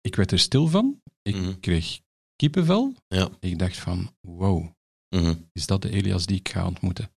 ik 0.00 0.14
werd 0.16 0.32
er 0.32 0.38
stil 0.38 0.66
van. 0.68 1.00
Ik 1.22 1.34
Mhm. 1.34 1.60
kreeg 1.60 2.00
kippenvel. 2.36 2.94
Ja. 3.06 3.28
Ik 3.40 3.58
dacht 3.58 3.76
van, 3.76 4.10
wow, 4.20 4.68
Mhm. 5.16 5.34
is 5.52 5.66
dat 5.66 5.82
de 5.82 5.90
Elias 5.90 6.26
die 6.26 6.38
ik 6.38 6.48
ga 6.48 6.66
ontmoeten? 6.66 7.10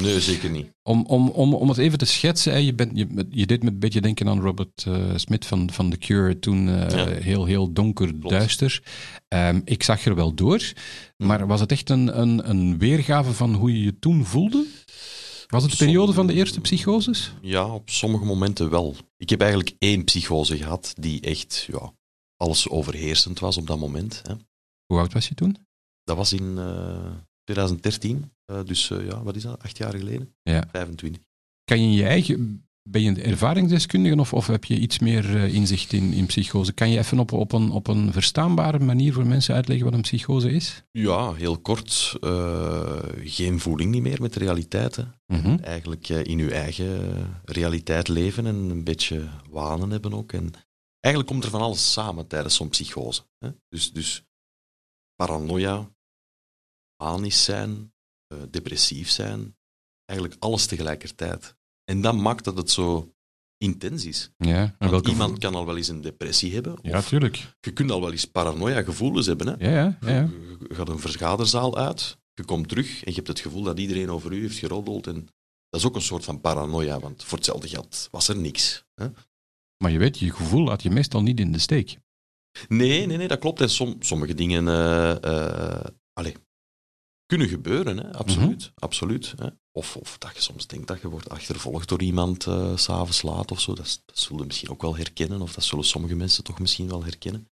Nee, 0.00 0.20
zeker 0.20 0.50
niet. 0.50 0.70
Om, 0.82 1.04
om, 1.06 1.28
om, 1.28 1.54
om 1.54 1.68
het 1.68 1.78
even 1.78 1.98
te 1.98 2.04
schetsen, 2.04 2.52
hè, 2.52 2.58
je, 2.58 2.74
bent, 2.74 2.90
je, 2.94 3.26
je 3.30 3.46
deed 3.46 3.62
me 3.62 3.70
een 3.70 3.78
beetje 3.78 4.00
denken 4.00 4.28
aan 4.28 4.40
Robert 4.40 4.84
eh, 4.86 5.16
Smith 5.16 5.46
van, 5.46 5.70
van 5.70 5.90
The 5.90 5.96
Cure, 5.96 6.38
toen 6.38 6.68
eh, 6.68 6.90
Ja. 6.90 7.06
heel, 7.08 7.44
heel 7.44 7.72
donker, 7.72 8.20
duister. 8.20 8.82
Ehm, 9.28 9.60
ik 9.64 9.82
zag 9.82 10.04
er 10.04 10.14
wel 10.14 10.34
door, 10.34 10.72
maar 11.16 11.46
was 11.46 11.60
het 11.60 11.72
echt 11.72 11.90
een, 11.90 12.20
een, 12.20 12.50
een 12.50 12.78
weergave 12.78 13.32
van 13.32 13.54
hoe 13.54 13.72
je 13.72 13.82
je 13.82 13.98
toen 13.98 14.24
voelde? 14.24 14.66
Was 15.46 15.62
het 15.62 15.70
de 15.70 15.76
periode 15.84 16.12
van 16.12 16.26
de 16.26 16.32
eerste 16.32 16.60
psychoses? 16.60 17.32
Ja, 17.40 17.74
op 17.74 17.90
sommige 17.90 18.24
momenten 18.24 18.70
wel. 18.70 18.96
Ik 19.16 19.30
heb 19.30 19.40
eigenlijk 19.40 19.74
één 19.78 20.04
psychose 20.04 20.56
gehad 20.56 20.94
die 20.98 21.20
echt 21.20 21.68
ja, 21.72 21.92
alles 22.36 22.68
overheersend 22.68 23.38
was 23.38 23.56
op 23.56 23.66
dat 23.66 23.78
moment. 23.78 24.22
Hè. 24.26 24.34
Hoe 24.86 24.98
oud 24.98 25.12
was 25.12 25.28
je 25.28 25.34
toen? 25.34 25.56
Dat 26.04 26.16
was 26.16 26.32
in 26.32 26.58
eh, 26.58 27.10
2013, 27.44 28.16
eh, 28.16 28.22
dus 28.64 28.90
eh, 28.90 29.06
ja, 29.06 29.22
wat 29.22 29.36
is 29.36 29.42
dat, 29.42 29.62
acht 29.62 29.76
jaar 29.76 29.94
geleden? 29.96 30.34
Ja. 30.42 30.64
25. 30.72 31.22
Kan 31.64 31.80
je 31.80 31.86
in 31.86 31.92
je 31.92 32.04
eigen, 32.06 32.64
ben 32.82 33.02
je 33.02 33.08
een 33.08 33.22
ervaringsdeskundige 33.22 34.20
of, 34.20 34.32
of 34.32 34.46
heb 34.46 34.64
je 34.64 34.78
iets 34.78 34.98
meer 34.98 35.36
eh, 35.36 35.54
inzicht 35.54 35.92
in, 35.92 36.12
in 36.12 36.26
psychose? 36.26 36.72
Kan 36.72 36.90
je 36.90 36.98
even 36.98 37.18
op, 37.18 37.32
op, 37.32 37.52
een, 37.52 37.70
op 37.70 37.86
een 37.86 38.12
verstaanbare 38.12 38.78
manier 38.78 39.12
voor 39.12 39.26
mensen 39.26 39.54
uitleggen 39.54 39.84
wat 39.86 39.94
een 39.94 40.00
psychose 40.00 40.50
is? 40.50 40.82
Ja, 40.92 41.32
heel 41.32 41.58
kort. 41.58 42.16
eh, 42.20 42.98
geen 43.24 43.60
voeling 43.60 43.90
niet 43.90 44.02
meer 44.02 44.20
met 44.22 44.32
de 44.32 44.38
realiteit. 44.38 44.96
Hè. 44.96 45.04
Mhm. 45.26 45.58
Eigenlijk 45.62 46.08
eh, 46.08 46.24
in 46.24 46.38
uw 46.38 46.48
eigen 46.50 47.12
realiteit 47.44 48.08
leven 48.08 48.46
en 48.46 48.54
een 48.54 48.84
beetje 48.84 49.28
wanen 49.50 49.90
hebben 49.90 50.12
ook. 50.14 50.32
En 50.32 50.50
eigenlijk 51.00 51.32
komt 51.32 51.44
er 51.44 51.50
van 51.50 51.60
alles 51.60 51.92
samen 51.92 52.26
tijdens 52.26 52.54
zo'n 52.54 52.68
psychose. 52.68 53.22
Hè. 53.38 53.50
Dus, 53.68 53.92
dus 53.92 54.24
paranoia, 55.14 55.90
panisch 56.96 57.44
zijn, 57.44 57.70
eh, 57.70 57.99
depressief 58.50 59.10
zijn, 59.10 59.56
eigenlijk 60.04 60.42
alles 60.42 60.66
tegelijkertijd. 60.66 61.54
En 61.84 62.00
dat 62.00 62.14
maakt 62.16 62.44
dat 62.44 62.56
het 62.56 62.70
zo 62.70 63.14
intens 63.58 64.04
is. 64.04 64.30
Ja, 64.36 64.74
Want 64.78 65.08
iemand 65.08 65.38
kan 65.38 65.54
al 65.54 65.66
wel 65.66 65.76
eens 65.76 65.88
een 65.88 66.00
depressie 66.00 66.54
hebben, 66.54 66.78
Ja, 66.82 66.98
of 66.98 67.08
tuurlijk. 67.08 67.54
je 67.60 67.72
kunt 67.72 67.90
al 67.90 68.00
wel 68.00 68.12
eens 68.12 68.24
paranoia-gevoelens 68.24 69.26
hebben. 69.26 69.46
Hè. 69.46 69.70
Ja, 69.70 69.98
ja, 70.00 70.08
ja. 70.10 70.20
Je, 70.20 70.56
je 70.68 70.74
gaat 70.74 70.88
een 70.88 70.98
vergaderzaal 70.98 71.76
uit, 71.78 72.18
je 72.34 72.44
komt 72.44 72.68
terug 72.68 72.88
en 73.04 73.10
je 73.10 73.14
hebt 73.16 73.28
het 73.28 73.40
gevoel 73.40 73.62
dat 73.62 73.78
iedereen 73.78 74.10
over 74.10 74.32
u 74.32 74.40
heeft 74.40 74.58
geroddeld. 74.58 75.06
En 75.06 75.14
dat 75.68 75.80
is 75.80 75.86
ook 75.86 75.94
een 75.94 76.02
soort 76.02 76.24
van 76.24 76.40
paranoia, 76.40 76.98
want 77.00 77.24
voor 77.24 77.38
hetzelfde 77.38 77.68
geld 77.68 78.08
was 78.10 78.28
er 78.28 78.36
niks. 78.36 78.84
Hè? 78.94 79.08
Maar 79.82 79.90
je 79.90 79.98
weet, 79.98 80.18
je 80.18 80.32
gevoel 80.32 80.64
laat 80.64 80.82
je 80.82 80.90
meestal 80.90 81.22
niet 81.22 81.40
in 81.40 81.52
de 81.52 81.58
steek. 81.58 81.98
Nee, 82.68 83.06
nee, 83.06 83.16
nee, 83.16 83.28
dat 83.28 83.38
klopt. 83.38 83.60
En 83.60 83.70
som, 83.70 83.96
sommige 84.00 84.34
dingen 84.34 84.68
eh, 84.68 85.22
eh, 85.24 85.84
allee, 86.12 86.34
kunnen 87.30 87.48
gebeuren, 87.48 87.96
hè? 87.96 88.12
absoluut. 88.12 88.72
absoluut 88.74 89.34
hè? 89.36 89.48
Of, 89.72 89.96
of 89.96 90.18
dat 90.18 90.34
je 90.34 90.42
soms 90.42 90.66
denkt 90.66 90.86
dat 90.86 91.00
je 91.00 91.08
wordt 91.08 91.28
achtervolgd 91.28 91.88
door 91.88 92.02
iemand 92.02 92.46
eh, 92.46 92.76
s 92.76 92.82
s'avonds 92.82 93.22
laat 93.22 93.50
of 93.50 93.60
zo. 93.60 93.74
Dat, 93.74 94.02
dat 94.04 94.18
zullen 94.18 94.40
we 94.40 94.46
misschien 94.46 94.70
ook 94.70 94.82
wel 94.82 94.96
herkennen, 94.96 95.40
of 95.42 95.52
dat 95.52 95.64
zullen 95.64 95.84
sommige 95.84 96.14
mensen 96.14 96.44
toch 96.44 96.58
misschien 96.58 96.88
wel 96.88 97.04
herkennen. 97.04 97.48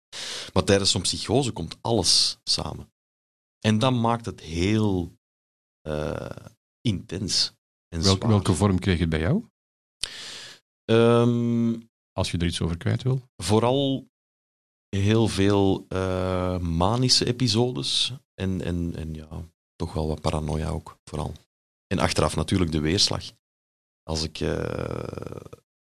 Maar 0.54 0.64
tijdens 0.64 0.92
zo'n 0.92 1.02
psychose 1.02 1.52
komt 1.52 1.78
alles 1.82 2.38
samen. 2.44 2.94
En 3.60 3.80
dat 3.80 3.94
maakt 3.94 4.26
het 4.26 4.42
heel 4.42 5.18
eh, 5.82 6.30
intens. 6.82 7.54
En 7.88 8.02
Welke, 8.02 8.18
zwaar. 8.18 8.30
welke 8.30 8.54
vorm 8.54 8.80
kreeg 8.80 9.00
het 9.00 9.10
bij 9.10 9.20
jou? 9.20 9.44
Ehm, 10.86 11.74
Als 12.12 12.32
je 12.32 12.38
er 12.38 12.46
iets 12.46 12.62
over 12.62 12.78
kwijt 12.78 13.04
wil. 13.04 13.22
vooral 13.44 14.08
heel 14.90 15.28
veel 15.28 15.86
eh, 15.88 16.58
manische 16.60 17.26
episodes 17.26 18.14
en, 18.34 18.62
en, 18.62 18.96
en 18.96 19.14
ja, 19.14 19.54
toch 19.76 19.94
wel 19.94 20.08
wat 20.08 20.22
paranoia 20.22 20.70
ook, 20.70 20.98
vooral. 21.04 21.34
En 21.88 22.00
achteraf 22.00 22.36
natuurlijk 22.36 22.72
de 22.72 22.80
weerslag. 22.80 23.32
Als 24.04 24.24
ik 24.24 24.42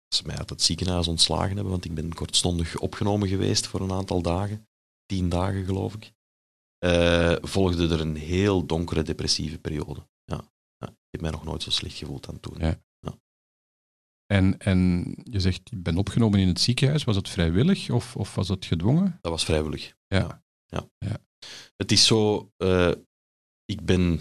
als 0.09 0.19
ze 0.19 0.27
mij 0.27 0.39
uit 0.39 0.51
het 0.51 0.63
ziekenhuis 0.63 1.09
ontslagen 1.09 1.55
hebben, 1.55 1.71
want 1.71 1.85
ik 1.85 1.95
ben 1.95 2.15
kortstondig 2.15 2.79
opgenomen 2.79 3.29
geweest 3.29 3.67
voor 3.67 3.81
een 3.81 3.93
aantal 3.93 4.23
dagen, 4.23 4.69
tien 5.07 5.29
dagen 5.29 5.65
geloof 5.65 5.95
ik, 5.95 6.13
eh, 6.79 7.37
volgde 7.41 7.89
er 7.89 8.01
een 8.01 8.17
heel 8.17 8.67
donkere 8.67 9.03
depressieve 9.03 9.59
periode. 9.59 10.09
Ja. 10.25 10.51
Ja, 10.77 10.89
ik 10.89 11.11
heb 11.11 11.21
mij 11.21 11.31
nog 11.31 11.45
nooit 11.45 11.63
zo 11.63 11.71
slecht 11.71 11.97
gevoeld 11.97 12.25
dan 12.25 12.41
toen. 12.41 12.59
Ja. 12.59 12.81
En, 14.27 14.59
en 14.59 15.15
je 15.23 15.41
zegt, 15.41 15.61
je 15.71 15.77
bent 15.77 15.99
opgenomen 15.99 16.41
in 16.41 16.49
het 16.49 16.61
ziekenhuis. 16.61 17.05
Was 17.05 17.15
dat 17.15 17.29
vrijwillig 17.29 17.91
of, 17.91 18.17
of 18.17 18.35
was 18.35 18.47
dat 18.47 18.65
gedwongen? 18.65 19.19
Dat 19.21 19.33
was 19.33 19.45
vrijwillig. 19.45 19.95
Ja. 20.07 20.43
ja. 20.67 20.89
Ja. 20.99 21.19
Het 21.77 21.93
is 21.93 22.07
zo, 22.07 22.53
eh, 22.57 22.93
ik 23.71 23.85
ben 23.85 24.21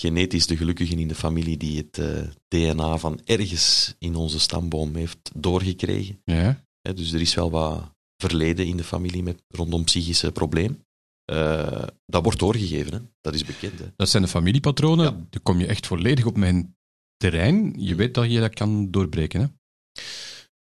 genetisch 0.00 0.46
de 0.46 0.56
gelukkige 0.56 0.94
in 0.94 1.08
de 1.08 1.14
familie 1.14 1.56
die 1.56 1.76
het 1.78 1.98
eh, 1.98 2.28
DNA 2.48 2.98
van 2.98 3.20
ergens 3.24 3.94
in 3.98 4.14
onze 4.14 4.40
stamboom 4.40 4.94
heeft 4.94 5.30
doorgekregen. 5.34 6.20
Ja. 6.24 6.64
Dus 6.80 7.12
er 7.12 7.20
is 7.20 7.34
wel 7.34 7.50
wat 7.50 7.92
verleden 8.16 8.66
in 8.66 8.76
de 8.76 8.84
familie 8.84 9.22
met, 9.22 9.42
rondom 9.48 9.84
psychische 9.84 10.32
probleem. 10.32 10.82
Eh, 11.24 11.86
dat 12.06 12.22
wordt 12.22 12.38
doorgegeven, 12.38 12.92
hè. 12.92 13.00
dat 13.20 13.34
is 13.34 13.44
bekend. 13.44 13.78
Hè. 13.78 13.92
Dat 13.96 14.08
zijn 14.08 14.22
de 14.22 14.28
familiepatronen. 14.28 15.04
Ja. 15.04 15.26
Dan 15.30 15.42
kom 15.42 15.58
je 15.58 15.66
echt 15.66 15.86
volledig 15.86 16.26
op 16.26 16.36
mijn 16.36 16.76
terrein. 17.16 17.74
Je 17.76 17.94
weet 17.94 18.14
dat 18.14 18.30
je 18.30 18.40
dat 18.40 18.54
kan 18.54 18.90
doorbreken. 18.90 19.40
Hè? 19.40 19.46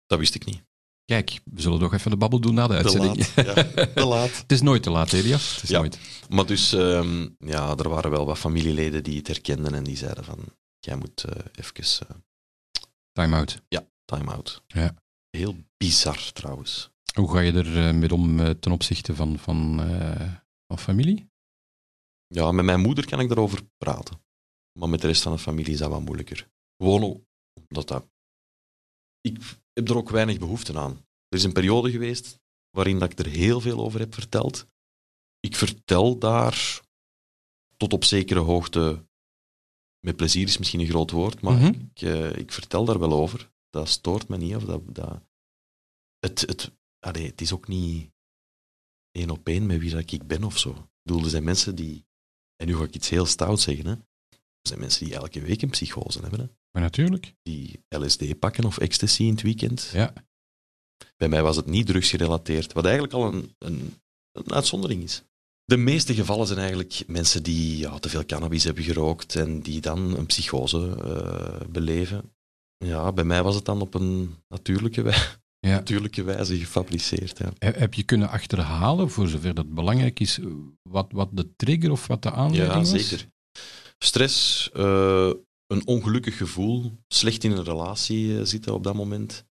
Dat 0.06 0.18
wist 0.18 0.34
ik 0.34 0.44
niet. 0.44 0.62
Kijk, 1.12 1.40
we 1.44 1.60
zullen 1.60 1.80
nog 1.80 1.92
even 1.92 2.10
de 2.10 2.16
babbel 2.16 2.40
doen 2.40 2.54
na 2.54 2.66
de 2.66 2.72
Te 2.72 2.78
uitzending. 2.78 3.16
laat. 3.36 3.46
Ja, 3.56 3.86
te 3.86 4.04
laat. 4.04 4.36
Het 4.42 4.52
is 4.52 4.60
nooit 4.60 4.82
te 4.82 4.90
laat, 4.90 5.12
Elias. 5.12 5.54
Het 5.54 5.62
is 5.62 5.68
Ja. 5.68 5.78
nooit. 5.78 5.98
Maar 6.28 6.46
dus, 6.46 6.72
ehm, 6.72 7.28
ja, 7.38 7.76
er 7.76 7.88
waren 7.88 8.10
wel 8.10 8.26
wat 8.26 8.38
familieleden 8.38 9.02
die 9.02 9.16
het 9.16 9.26
herkenden 9.26 9.74
en 9.74 9.84
die 9.84 9.96
zeiden 9.96 10.24
van, 10.24 10.38
jij 10.78 10.96
moet 10.96 11.24
eh 11.24 11.44
even 11.52 11.74
eh, 12.08 12.16
Time 13.12 13.36
out. 13.36 13.62
time-out. 14.04 14.62
Ja. 14.66 14.94
Heel 15.30 15.56
bizar 15.76 16.32
trouwens. 16.32 16.90
Hoe 17.14 17.30
ga 17.30 17.40
je 17.40 17.52
er 17.52 17.88
eh, 17.88 17.94
mee 17.94 18.12
om 18.14 18.58
ten 18.60 18.72
opzichte 18.72 19.14
van, 19.14 19.38
van, 19.38 19.76
van 20.66 20.78
familie? 20.78 21.30
Ja, 22.26 22.52
met 22.52 22.64
mijn 22.64 22.80
moeder 22.80 23.06
kan 23.06 23.20
ik 23.20 23.28
daarover 23.28 23.60
praten. 23.78 24.22
Maar 24.78 24.88
met 24.88 25.00
de 25.00 25.06
rest 25.06 25.22
van 25.22 25.32
de 25.32 25.38
familie 25.38 25.72
is 25.72 25.78
dat 25.78 25.90
wat 25.90 26.00
moeilijker. 26.00 26.48
Gewoon 26.76 27.02
omdat 27.68 27.88
dat... 27.88 28.04
Ik 29.20 29.38
heb 29.72 29.88
er 29.88 29.96
ook 29.96 30.10
weinig 30.10 30.38
behoefte 30.38 30.78
aan. 30.78 30.92
Er 31.28 31.38
is 31.38 31.44
een 31.44 31.52
periode 31.52 31.90
geweest 31.90 32.38
waarin 32.70 32.98
dat 32.98 33.12
ik 33.12 33.18
er 33.18 33.26
heel 33.26 33.60
veel 33.60 33.78
over 33.80 34.00
heb 34.00 34.14
verteld. 34.14 34.66
Ik 35.40 35.56
vertel 35.56 36.18
daar 36.18 36.80
tot 37.76 37.92
op 37.92 38.04
zekere 38.04 38.40
hoogte... 38.40 39.04
Met 40.06 40.16
plezier 40.16 40.46
is 40.46 40.58
misschien 40.58 40.80
een 40.80 40.86
groot 40.88 41.10
woord, 41.10 41.40
maar 41.40 41.54
Mhm. 41.54 41.66
ik, 41.66 42.02
eh, 42.02 42.36
ik 42.36 42.52
vertel 42.52 42.84
daar 42.84 42.98
wel 42.98 43.12
over. 43.12 43.50
Dat 43.70 43.88
stoort 43.88 44.28
me 44.28 44.36
niet. 44.36 44.56
Of 44.56 44.64
dat, 44.64 44.94
dat, 44.94 45.22
het, 46.18 46.40
het, 46.40 46.72
allee, 46.98 47.26
het 47.26 47.40
is 47.40 47.52
ook 47.52 47.68
niet 47.68 48.10
één 49.10 49.30
op 49.30 49.46
één 49.48 49.66
met 49.66 49.78
wie 49.78 49.90
dat 49.90 50.10
ik 50.12 50.26
ben 50.26 50.44
of 50.44 50.58
zo. 50.58 50.70
Ik 50.70 51.02
bedoel, 51.02 51.22
er 51.24 51.30
zijn 51.30 51.44
mensen 51.44 51.74
die 51.74 52.04
en 52.56 52.66
nu 52.66 52.76
ga 52.76 52.82
ik 52.84 52.94
iets 52.94 53.08
heel 53.08 53.26
stout 53.26 53.60
zeggen. 53.60 53.86
Hè. 53.86 53.92
Er 53.92 54.68
zijn 54.68 54.80
mensen 54.80 55.04
die 55.04 55.14
elke 55.14 55.40
week 55.40 55.62
een 55.62 55.70
psychose 55.70 56.20
hebben. 56.20 56.40
Hè. 56.40 56.46
Maar 56.72 56.82
natuurlijk. 56.82 57.34
Die 57.42 57.80
LSD 57.88 58.38
pakken 58.38 58.64
of 58.64 58.78
ecstasy 58.78 59.22
in 59.22 59.30
het 59.30 59.42
weekend. 59.42 59.90
Ja. 59.92 60.12
Bij 61.16 61.28
mij 61.28 61.42
was 61.42 61.56
het 61.56 61.66
niet 61.66 61.86
drugsgerelateerd, 61.86 62.72
wat 62.72 62.84
eigenlijk 62.84 63.14
al 63.14 63.32
een, 63.32 63.54
een, 63.58 63.94
een 64.32 64.52
uitzondering 64.52 65.02
is. 65.02 65.22
De 65.64 65.76
meeste 65.76 66.14
gevallen 66.14 66.46
zijn 66.46 66.58
eigenlijk 66.58 67.02
mensen 67.06 67.42
die 67.42 67.76
ja, 67.78 67.98
te 67.98 68.08
veel 68.08 68.24
cannabis 68.26 68.64
hebben 68.64 68.84
gerookt 68.84 69.36
en 69.36 69.60
die 69.60 69.80
dan 69.80 70.16
een 70.16 70.26
psychose 70.26 70.96
eh, 71.04 71.68
beleven. 71.68 72.32
Ja, 72.76 73.12
bij 73.12 73.24
mij 73.24 73.42
was 73.42 73.54
het 73.54 73.64
dan 73.64 73.80
op 73.80 73.94
een 73.94 74.34
natuurlijke, 74.48 75.02
wij- 75.02 75.26
Ja. 75.58 75.70
natuurlijke 75.74 76.22
wijze 76.22 76.58
gefabriceerd. 76.58 77.38
Ja. 77.38 77.52
He- 77.58 77.78
Heb 77.78 77.94
je 77.94 78.02
kunnen 78.02 78.28
achterhalen, 78.28 79.10
voor 79.10 79.28
zover 79.28 79.54
dat 79.54 79.74
belangrijk 79.74 80.20
is, 80.20 80.38
wat, 80.82 81.06
wat 81.12 81.28
de 81.32 81.56
trigger 81.56 81.90
of 81.90 82.06
wat 82.06 82.22
de 82.22 82.30
aanleiding 82.30 82.72
Ja, 82.72 82.78
was? 82.78 82.90
zeker. 83.08 83.26
Stress, 83.98 84.70
eh, 84.72 85.30
een 85.72 85.86
ongelukkig 85.86 86.36
gevoel, 86.36 86.92
slecht 87.08 87.44
in 87.44 87.50
een 87.50 87.64
relatie 87.64 88.38
eh, 88.38 88.44
zitten 88.44 88.74
op 88.74 88.84
dat 88.84 88.94
moment 88.94 89.44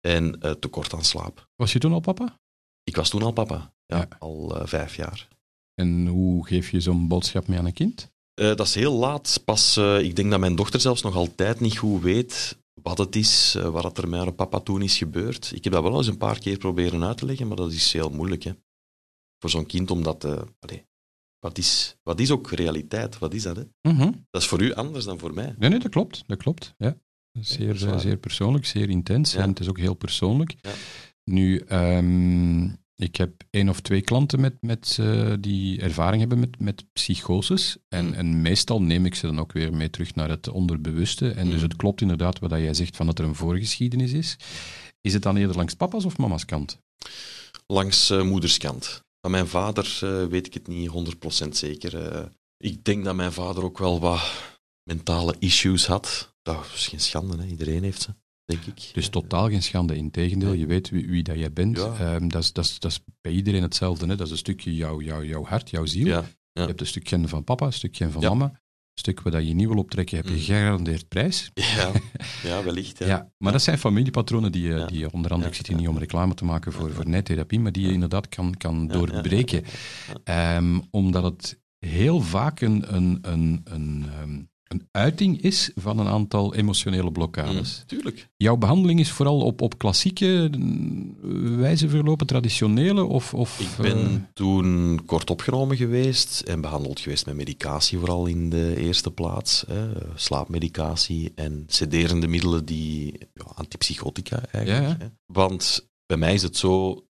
en 0.00 0.40
eh, 0.40 0.50
tekort 0.50 0.94
aan 0.94 1.04
slaap. 1.04 1.48
Was 1.56 1.72
je 1.72 1.78
toen 1.78 1.92
al 1.92 2.00
papa? 2.00 2.40
Ik 2.82 2.96
was 2.96 3.08
toen 3.10 3.22
al 3.22 3.32
papa, 3.32 3.74
ja, 3.86 3.96
Ja. 3.98 4.08
al 4.18 4.58
eh, 4.60 4.66
vijf 4.66 4.96
jaar. 4.96 5.28
En 5.74 6.06
hoe 6.06 6.46
geef 6.46 6.70
je 6.70 6.80
zo'n 6.80 7.08
boodschap 7.08 7.48
mee 7.48 7.58
aan 7.58 7.66
een 7.66 7.72
kind? 7.72 8.12
Dat 8.34 8.60
is 8.60 8.74
heel 8.74 8.92
laat. 8.92 9.42
Pas, 9.44 9.76
ik 9.76 10.16
denk 10.16 10.30
dat 10.30 10.40
mijn 10.40 10.56
dochter 10.56 10.80
zelfs 10.80 11.02
nog 11.02 11.14
altijd 11.14 11.60
niet 11.60 11.78
goed 11.78 12.02
weet 12.02 12.58
wat 12.82 12.98
het 12.98 13.16
is, 13.16 13.54
wat 13.54 13.98
er 13.98 14.08
met 14.08 14.20
haar 14.20 14.32
papa 14.32 14.60
toen 14.60 14.82
is 14.82 14.98
gebeurd. 14.98 15.52
Ik 15.54 15.64
heb 15.64 15.72
dat 15.72 15.82
wel 15.82 15.96
eens 15.96 16.06
een 16.06 16.16
paar 16.16 16.38
keer 16.38 16.58
proberen 16.58 17.04
uit 17.04 17.16
te 17.16 17.24
leggen, 17.26 17.46
maar 17.48 17.56
dat 17.56 17.72
is 17.72 17.92
heel 17.92 18.10
moeilijk. 18.10 18.42
Hè? 18.42 18.52
Voor 19.38 19.50
zo'n 19.50 19.66
kind 19.66 19.90
om 19.90 20.02
dat 20.02 20.20
te... 20.20 20.44
allee, 20.58 20.84
wat, 21.44 21.58
is, 21.58 21.96
wat 22.02 22.20
is 22.20 22.30
ook 22.30 22.50
realiteit? 22.50 23.18
Wat 23.18 23.34
is 23.34 23.42
dat? 23.42 23.56
Hè? 23.56 23.90
Mhm. 23.92 24.10
Dat 24.30 24.42
is 24.42 24.48
voor 24.48 24.62
u 24.62 24.72
anders 24.74 25.04
dan 25.04 25.18
voor 25.18 25.34
mij. 25.34 25.54
Nee, 25.58 25.70
nee, 25.70 25.78
dat 25.78 25.90
klopt. 25.90 26.24
Dat 26.26 26.38
klopt. 26.38 26.74
Ja. 26.78 26.96
Zeer, 27.40 27.76
zeer 27.96 28.16
persoonlijk, 28.16 28.66
zeer 28.66 28.88
intens. 28.90 29.32
Ja. 29.32 29.40
En 29.40 29.48
het 29.48 29.60
is 29.60 29.68
ook 29.68 29.78
heel 29.78 29.94
persoonlijk. 29.94 30.54
Ja. 30.60 30.70
Nu, 31.24 31.58
ehm, 31.58 32.64
ik 32.96 33.16
heb 33.16 33.32
één 33.50 33.68
of 33.68 33.80
twee 33.80 34.00
klanten 34.00 34.40
met, 34.40 34.54
met, 34.60 34.96
eh, 35.00 35.32
die 35.40 35.80
ervaring 35.80 36.20
hebben 36.20 36.38
met, 36.40 36.58
met 36.60 36.84
psychoses. 36.92 37.76
En, 37.88 38.06
Mm. 38.06 38.12
en 38.12 38.42
meestal 38.42 38.82
neem 38.82 39.06
ik 39.06 39.14
ze 39.14 39.26
dan 39.26 39.38
ook 39.40 39.52
weer 39.52 39.74
mee 39.74 39.90
terug 39.90 40.14
naar 40.14 40.28
het 40.28 40.48
onderbewuste. 40.48 41.30
En 41.30 41.46
dus 41.46 41.56
Mm. 41.56 41.62
het 41.62 41.76
klopt 41.76 42.00
inderdaad 42.00 42.38
wat 42.38 42.50
jij 42.50 42.74
zegt 42.74 42.96
van 42.96 43.06
dat 43.06 43.18
er 43.18 43.24
een 43.24 43.34
voorgeschiedenis 43.34 44.12
is. 44.12 44.36
Is 45.00 45.12
het 45.12 45.22
dan 45.22 45.36
eerder 45.36 45.56
langs 45.56 45.74
papa's 45.74 46.04
of 46.04 46.18
mama's 46.18 46.44
kant? 46.44 46.78
Langs 47.66 48.10
eh, 48.10 48.22
moederskant. 48.22 49.03
Van 49.24 49.32
mijn 49.32 49.48
vader 49.48 49.98
eh, 50.02 50.26
weet 50.26 50.46
ik 50.46 50.54
het 50.54 50.66
niet 50.66 50.90
100% 51.44 51.48
zeker. 51.48 52.12
Eh, 52.12 52.24
ik 52.56 52.84
denk 52.84 53.04
dat 53.04 53.14
mijn 53.14 53.32
vader 53.32 53.64
ook 53.64 53.78
wel 53.78 54.00
wat 54.00 54.32
mentale 54.82 55.34
issues 55.38 55.86
had. 55.86 56.34
Dat 56.42 56.66
is 56.74 56.86
geen 56.86 57.00
schande, 57.00 57.36
hè? 57.36 57.46
iedereen 57.46 57.82
heeft 57.82 58.02
ze, 58.02 58.14
denk 58.44 58.64
ik. 58.64 58.90
Dus 58.92 59.08
totaal 59.08 59.48
geen 59.48 59.62
schande, 59.62 59.96
integendeel. 59.96 60.52
Je 60.52 60.66
weet 60.66 60.90
wie, 60.90 61.06
wie 61.06 61.22
dat 61.22 61.38
jij 61.38 61.52
bent. 61.52 61.76
Ja. 61.76 61.96
Ehm, 61.98 62.28
dat, 62.28 62.42
is, 62.42 62.52
dat, 62.52 62.64
is, 62.64 62.78
dat 62.78 62.90
is 62.90 63.00
bij 63.20 63.32
iedereen 63.32 63.62
hetzelfde. 63.62 64.06
Hè? 64.06 64.16
Dat 64.16 64.26
is 64.26 64.32
een 64.32 64.38
stukje 64.38 64.74
jouw 64.74 65.00
jou, 65.00 65.26
jouw 65.26 65.44
hart, 65.44 65.70
jouw 65.70 65.86
ziel. 65.86 66.06
Ja, 66.06 66.24
Je 66.52 66.60
hebt 66.60 66.80
een 66.80 66.86
stukje 66.86 67.28
van 67.28 67.44
papa, 67.44 67.66
een 67.66 67.72
stukje 67.72 68.10
van 68.10 68.22
mama. 68.22 68.60
Stuk 68.94 69.20
waar 69.22 69.32
dat 69.32 69.46
je 69.48 69.54
niet 69.54 69.68
wil 69.68 69.76
optrekken, 69.76 70.16
heb 70.16 70.26
je 70.26 70.32
Mm. 70.32 70.38
gegarandeerd 70.38 71.08
prijs. 71.08 71.50
ja, 71.54 71.90
ja 72.50 72.62
wellicht. 72.64 72.98
Ja. 72.98 73.06
Ja. 73.06 73.30
maar 73.38 73.52
dat 73.52 73.62
zijn 73.62 73.78
familiepatronen 73.78 74.52
die, 74.52 74.62
je- 74.62 74.74
Ja. 74.74 74.86
die 74.86 74.98
je 74.98 75.12
onder 75.12 75.30
andere, 75.30 75.50
ik 75.50 75.56
zit 75.56 75.66
hier 75.66 75.76
niet 75.76 75.88
om 75.88 75.98
reclame 75.98 76.34
te 76.34 76.44
maken 76.44 76.72
voor, 76.72 76.92
voor 76.92 77.08
nijtherapie, 77.08 77.60
maar 77.60 77.72
die 77.72 77.86
je 77.86 77.92
inderdaad 77.92 78.28
kan, 78.28 78.54
kan 78.56 78.86
doorbreken. 78.86 79.64
Ehm, 80.24 80.80
omdat 80.90 81.22
het 81.24 81.60
heel 81.78 82.20
vaak 82.20 82.60
een, 82.60 82.94
een, 82.94 83.18
een, 83.22 83.60
een, 83.64 84.04
ehm, 84.20 84.42
een 84.74 84.88
uiting 84.90 85.40
is 85.42 85.70
van 85.74 85.98
een 85.98 86.06
aantal 86.06 86.54
emotionele 86.54 87.12
blokkades. 87.12 87.78
Mm, 87.78 87.86
tuurlijk. 87.86 88.28
Jouw 88.36 88.56
behandeling 88.56 89.00
is 89.00 89.10
vooral 89.10 89.40
op, 89.40 89.60
op 89.60 89.78
klassieke 89.78 90.50
mm, 90.58 91.56
wijze 91.56 91.88
verlopen, 91.88 92.26
traditionele? 92.26 93.04
Of, 93.04 93.34
of, 93.34 93.60
Ik 93.60 93.82
ben 93.82 93.98
eh, 93.98 94.12
toen 94.32 95.00
kort 95.06 95.30
opgenomen 95.30 95.76
geweest 95.76 96.40
en 96.40 96.60
behandeld 96.60 97.00
geweest 97.00 97.26
met 97.26 97.34
medicatie, 97.34 97.98
vooral 97.98 98.26
in 98.26 98.50
de 98.50 98.76
eerste 98.76 99.10
plaats. 99.10 99.64
Hè. 99.66 99.88
Slaapmedicatie 100.14 101.32
en 101.34 101.64
sederende 101.66 102.26
middelen, 102.26 102.64
die 102.64 103.18
ja, 103.34 103.44
antipsychotica 103.54 104.42
eigenlijk. 104.50 104.86
Ja, 104.86 104.96
Hè. 104.98 105.10
Want 105.26 105.88
bij 106.06 106.16
mij 106.16 106.34
is 106.34 106.42
het 106.42 106.56
zo, 106.56 107.04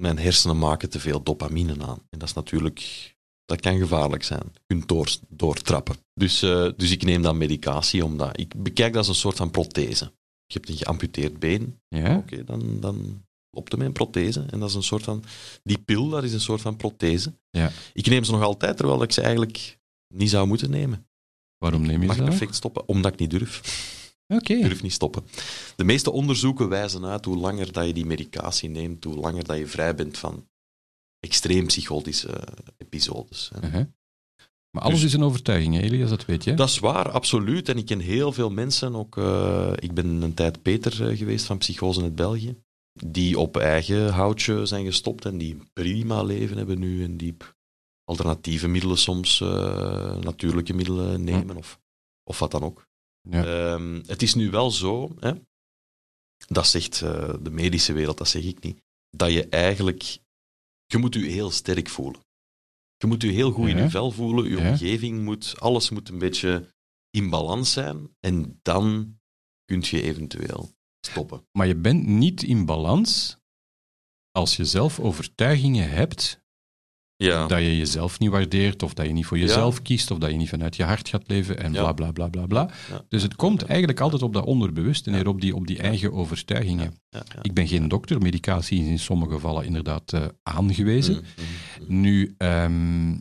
mijn 0.00 0.18
hersenen 0.18 0.58
maken 0.58 0.90
te 0.90 1.00
veel 1.00 1.22
dopamine 1.22 1.76
aan. 1.80 1.98
En 2.10 2.18
dat 2.18 2.28
is 2.28 2.34
natuurlijk, 2.34 3.14
dat 3.46 3.60
kan 3.60 3.78
gevaarlijk 3.78 4.22
zijn. 4.24 4.42
Je 4.52 4.60
kunt 4.66 4.88
door, 4.88 5.16
doortrappen. 5.28 5.96
Dus, 6.14 6.42
eh, 6.42 6.68
dus 6.76 6.90
ik 6.90 7.02
neem 7.02 7.22
dan 7.22 7.38
medicatie, 7.38 8.04
omdat 8.04 8.40
ik 8.40 8.62
bekijk 8.62 8.88
dat 8.92 8.98
als 8.98 9.08
een 9.08 9.14
soort 9.14 9.36
van 9.36 9.50
prothese. 9.50 10.04
Je 10.46 10.54
hebt 10.54 10.68
een 10.68 10.76
geamputeerd 10.76 11.38
been, 11.38 11.80
ja? 11.88 12.16
Oké, 12.16 12.44
dan, 12.44 12.80
dan 12.80 13.24
loopt 13.50 13.72
er 13.72 13.78
met 13.78 13.86
een 13.86 13.92
prothese. 13.92 14.44
En 14.50 14.60
dat 14.60 14.68
is 14.68 14.74
een 14.74 14.82
soort 14.82 15.02
van... 15.02 15.24
Die 15.62 15.78
pil, 15.78 16.08
dat 16.08 16.24
is 16.24 16.32
een 16.32 16.40
soort 16.40 16.60
van 16.60 16.76
prothese. 16.76 17.32
Ja. 17.50 17.72
Ik 17.92 18.06
neem 18.06 18.24
ze 18.24 18.32
nog 18.32 18.42
altijd, 18.42 18.76
terwijl 18.76 19.02
ik 19.02 19.12
ze 19.12 19.20
eigenlijk 19.20 19.78
niet 20.14 20.30
zou 20.30 20.46
moeten 20.46 20.70
nemen. 20.70 21.06
Waarom 21.58 21.82
neem 21.82 22.00
je 22.00 22.06
Mag 22.06 22.16
ze 22.16 22.22
dan? 22.22 22.30
perfect 22.30 22.54
stoppen, 22.54 22.88
omdat 22.88 23.12
ik 23.12 23.18
niet 23.18 23.30
durf. 23.30 23.60
Oké. 24.26 24.52
Ik 24.52 24.62
durf 24.62 24.82
niet 24.82 24.92
stoppen. 24.92 25.26
De 25.76 25.84
meeste 25.84 26.10
onderzoeken 26.10 26.68
wijzen 26.68 27.04
uit 27.04 27.24
hoe 27.24 27.36
langer 27.36 27.72
dat 27.72 27.86
je 27.86 27.92
die 27.92 28.06
medicatie 28.06 28.68
neemt, 28.68 29.04
hoe 29.04 29.16
langer 29.16 29.44
dat 29.44 29.58
je 29.58 29.66
vrij 29.66 29.94
bent 29.94 30.18
van 30.18 30.46
extreem 31.26 31.66
psychotische 31.66 32.30
episodes. 32.78 33.50
Uh-huh. 33.64 33.86
Maar 34.76 34.84
alles 34.84 35.00
Dus- 35.00 35.08
is 35.08 35.12
een 35.12 35.24
overtuiging, 35.24 35.74
hè, 35.74 35.80
Elias, 35.80 36.10
dat 36.10 36.24
weet 36.24 36.44
je. 36.44 36.54
Dat 36.54 36.68
is 36.68 36.78
waar, 36.78 37.10
absoluut. 37.10 37.68
En 37.68 37.78
ik 37.78 37.86
ken 37.86 38.00
heel 38.00 38.32
veel 38.32 38.50
mensen, 38.50 38.94
ook, 38.94 39.16
eh, 39.16 39.72
ik 39.76 39.92
ben 39.94 40.06
een 40.22 40.34
tijd 40.34 40.62
Peter 40.62 41.08
eh, 41.08 41.18
geweest 41.18 41.46
van 41.46 41.58
Psychose 41.58 42.02
uit 42.02 42.14
België, 42.14 42.56
die 42.92 43.38
op 43.38 43.56
eigen 43.56 44.12
houtje 44.12 44.66
zijn 44.66 44.84
gestopt 44.84 45.24
en 45.24 45.38
die 45.38 45.56
prima 45.72 46.22
leven 46.22 46.56
hebben 46.56 46.78
nu 46.78 47.04
en 47.04 47.16
die 47.16 47.36
alternatieve 48.04 48.68
middelen 48.68 48.98
soms, 48.98 49.40
eh, 49.40 50.16
natuurlijke 50.16 50.74
middelen 50.74 51.24
nemen 51.24 51.56
of, 51.56 51.80
of 52.24 52.38
wat 52.38 52.50
dan 52.50 52.62
ook. 52.62 52.86
Ja. 53.30 53.44
Ehm, 53.44 54.02
het 54.06 54.22
is 54.22 54.34
nu 54.34 54.50
wel 54.50 54.70
zo, 54.70 55.14
hè, 55.20 55.32
dat 56.46 56.66
zegt 56.66 56.98
de 56.98 57.50
medische 57.50 57.92
wereld, 57.92 58.18
dat 58.18 58.28
zeg 58.28 58.42
ik 58.42 58.62
niet, 58.62 58.80
dat 59.10 59.32
je 59.32 59.48
eigenlijk, 59.48 60.18
je 60.86 60.98
moet 60.98 61.14
je 61.14 61.20
heel 61.20 61.50
sterk 61.50 61.88
voelen. 61.88 62.20
Je 62.96 63.06
moet 63.06 63.22
je 63.22 63.28
heel 63.28 63.50
goed 63.50 63.68
in 63.68 63.76
je 63.76 63.90
vel 63.90 64.10
voelen, 64.10 64.50
je 64.50 64.58
omgeving 64.58 65.24
moet, 65.24 65.60
alles 65.60 65.90
moet 65.90 66.08
een 66.08 66.18
beetje 66.18 66.74
in 67.10 67.30
balans 67.30 67.72
zijn 67.72 68.16
en 68.20 68.58
dan 68.62 69.14
kun 69.64 69.82
je 69.84 70.02
eventueel 70.02 70.74
stoppen. 71.06 71.46
Maar 71.52 71.66
je 71.66 71.76
bent 71.76 72.06
niet 72.06 72.42
in 72.42 72.64
balans 72.64 73.36
als 74.30 74.56
je 74.56 74.64
zelf 74.64 75.00
overtuigingen 75.00 75.90
hebt 75.90 76.44
Ja, 77.18 77.46
dat 77.46 77.58
je 77.58 77.76
jezelf 77.76 78.18
niet 78.18 78.30
waardeert, 78.30 78.82
of 78.82 78.94
dat 78.94 79.06
je 79.06 79.12
niet 79.12 79.26
voor 79.26 79.38
jezelf 79.38 79.82
kiest, 79.82 80.10
of 80.10 80.18
dat 80.18 80.30
je 80.30 80.36
niet 80.36 80.48
vanuit 80.48 80.76
je 80.76 80.82
hart 80.84 81.08
gaat 81.08 81.28
leven, 81.28 81.58
en 81.58 81.72
Ja. 81.72 81.92
bla 81.92 81.92
bla 81.92 82.10
bla 82.12 82.28
bla 82.28 82.46
bla. 82.46 82.70
Dus 83.08 83.22
het 83.22 83.36
komt 83.36 83.62
eigenlijk 83.62 84.00
altijd 84.00 84.22
op 84.22 84.32
dat 84.32 84.44
onderbewuste 84.44 85.10
neer, 85.10 85.28
op 85.28 85.40
die, 85.40 85.54
op 85.54 85.66
die 85.66 85.78
eigen 85.78 86.12
overtuigingen. 86.12 86.94
Ik 87.42 87.54
ben 87.54 87.68
geen 87.68 87.88
dokter, 87.88 88.20
medicatie 88.20 88.80
is 88.80 88.86
in 88.86 88.98
sommige 88.98 89.32
gevallen 89.32 89.64
inderdaad 89.64 90.12
eh, 90.12 90.24
aangewezen. 90.42 91.14
Mm, 91.14 91.20
mm, 91.20 91.94
mm. 91.94 92.00
Nu, 92.00 92.34
ehm, 92.38 93.14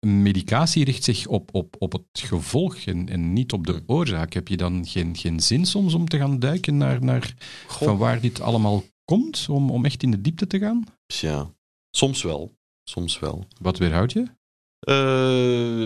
medicatie 0.00 0.84
richt 0.84 1.04
zich 1.04 1.26
op, 1.26 1.54
op, 1.54 1.76
op 1.78 1.92
het 1.92 2.04
gevolg 2.12 2.76
en, 2.76 3.08
en 3.08 3.32
niet 3.32 3.52
op 3.52 3.66
de 3.66 3.82
oorzaak. 3.86 4.32
Heb 4.32 4.48
je 4.48 4.56
dan 4.56 4.86
geen, 4.86 5.16
geen 5.16 5.40
zin 5.40 5.64
soms 5.66 5.94
om 5.94 6.08
te 6.08 6.18
gaan 6.18 6.38
duiken 6.38 6.76
naar, 6.76 7.02
naar 7.04 7.34
van 7.66 7.96
waar 7.96 8.20
dit 8.20 8.40
allemaal 8.40 8.84
komt, 9.04 9.46
om, 9.50 9.70
om 9.70 9.84
echt 9.84 10.02
in 10.02 10.10
de 10.10 10.20
diepte 10.20 10.46
te 10.46 10.58
gaan? 10.58 10.84
ja, 11.06 11.50
soms 11.90 12.22
wel, 12.22 12.55
soms 12.88 13.18
wel. 13.18 13.48
Wat 13.60 13.78
weerhoudt 13.78 14.12
je? 14.12 14.34
Eh, 14.78 15.82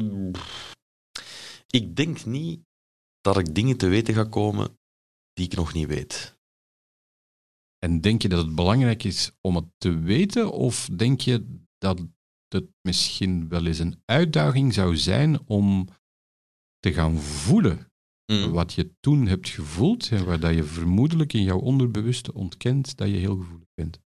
ik 1.67 1.97
denk 1.97 2.25
niet 2.25 2.61
dat 3.21 3.39
ik 3.39 3.55
dingen 3.55 3.77
te 3.77 3.89
weten 3.89 4.15
ga 4.15 4.25
komen 4.25 4.79
die 5.33 5.45
ik 5.45 5.55
nog 5.57 5.73
niet 5.73 5.87
weet. 5.87 6.39
En 7.79 8.01
denk 8.01 8.23
je 8.23 8.29
dat 8.29 8.45
het 8.45 8.55
belangrijk 8.55 9.05
is 9.05 9.31
om 9.41 9.57
het 9.57 9.69
te 9.79 9.99
weten, 9.99 10.53
of 10.53 10.89
denk 10.93 11.21
je 11.21 11.65
dat 11.79 12.07
het 12.49 12.67
misschien 12.83 13.49
wel 13.49 13.67
eens 13.67 13.79
een 13.79 14.03
uitdaging 14.05 14.75
zou 14.75 14.97
zijn 14.97 15.47
om 15.47 15.89
te 16.79 16.93
gaan 16.93 17.17
voelen 17.17 17.91
Mm. 18.31 18.51
wat 18.51 18.73
je 18.73 18.95
toen 19.01 19.27
hebt 19.27 19.49
gevoeld 19.49 20.11
en 20.11 20.25
waar 20.25 20.41
dat 20.41 20.55
je 20.55 20.65
vermoedelijk 20.65 21.33
in 21.33 21.43
jouw 21.43 21.59
onderbewuste 21.59 22.35
ontkent 22.35 22.97
dat 22.97 23.09
je 23.09 23.17
heel 23.17 23.37
gevoelig 23.37 23.69
bent? 23.75 24.01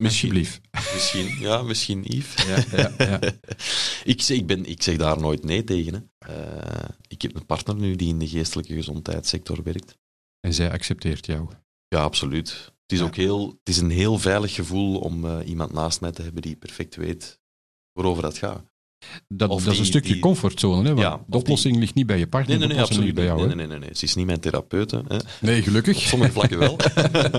Misschien, 0.00 0.28
Alsjeblieft. 0.30 0.60
misschien, 0.94 1.38
ja, 1.40 1.62
misschien 1.62 2.02
Yves. 2.04 2.46
Ja, 2.46 2.64
ja, 2.76 2.92
ja. 2.98 3.20
ik, 4.12 4.22
zeg, 4.22 4.36
ik, 4.36 4.46
ben, 4.46 4.64
ik 4.64 4.82
zeg 4.82 4.96
daar 4.96 5.20
nooit 5.20 5.44
nee 5.44 5.64
tegen. 5.64 5.94
Hè. 5.94 6.34
Eh, 6.34 6.88
ik 7.08 7.22
heb 7.22 7.34
een 7.36 7.46
partner 7.46 7.76
nu 7.76 7.96
die 7.96 8.08
in 8.08 8.18
de 8.18 8.28
geestelijke 8.28 8.74
gezondheidssector 8.74 9.62
werkt. 9.62 9.98
En 10.40 10.54
zij 10.54 10.70
accepteert 10.72 11.26
jou. 11.26 11.48
Ja, 11.88 12.02
absoluut. 12.02 12.72
Het 12.86 12.98
is 12.98 13.00
ook 13.00 13.16
heel, 13.16 13.46
het 13.48 13.68
is 13.68 13.78
een 13.78 13.90
heel 13.90 14.18
veilig 14.18 14.54
gevoel 14.54 14.98
om 14.98 15.24
eh, 15.24 15.48
iemand 15.48 15.72
naast 15.72 16.00
mij 16.00 16.10
te 16.10 16.22
hebben 16.22 16.42
die 16.42 16.56
perfect 16.56 16.96
weet 16.96 17.40
waarover 17.92 18.22
dat 18.22 18.38
gaat. 18.38 18.68
Dat, 19.28 19.48
dat 19.48 19.66
is 19.66 19.78
een 19.78 19.84
stukje 19.84 20.12
die- 20.12 20.22
comfortzone, 20.22 20.88
hè? 20.88 20.94
want 20.94 21.22
de 21.26 21.36
oplossing 21.36 21.76
ligt 21.76 21.94
niet 21.94 22.06
bij 22.06 22.18
je 22.18 22.26
partner, 22.26 22.58
Nee, 22.58 22.66
nee, 22.66 22.76
nee, 22.76 22.84
absoluut 22.86 23.14
bij 23.14 23.24
jou. 23.24 23.38
Nee, 23.38 23.48
hè? 23.48 23.54
nee, 23.54 23.66
nee, 23.66 23.76
nee, 23.78 23.86
nee. 23.86 23.96
Ze 23.96 24.04
is 24.04 24.14
niet 24.14 24.26
mijn 24.26 24.40
therapeute. 24.40 25.04
Hè. 25.08 25.16
Nee, 25.40 25.62
gelukkig. 25.62 25.96
Op 25.96 26.02
sommige 26.02 26.32
vlakken 26.32 26.58
wel. 26.58 26.76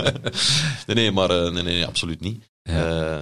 nee, 0.86 0.96
nee, 0.96 1.10
maar 1.12 1.30
eh, 1.30 1.52
nee, 1.52 1.62
nee, 1.62 1.86
absoluut 1.86 2.20
niet. 2.20 2.50
Ja. 2.62 3.18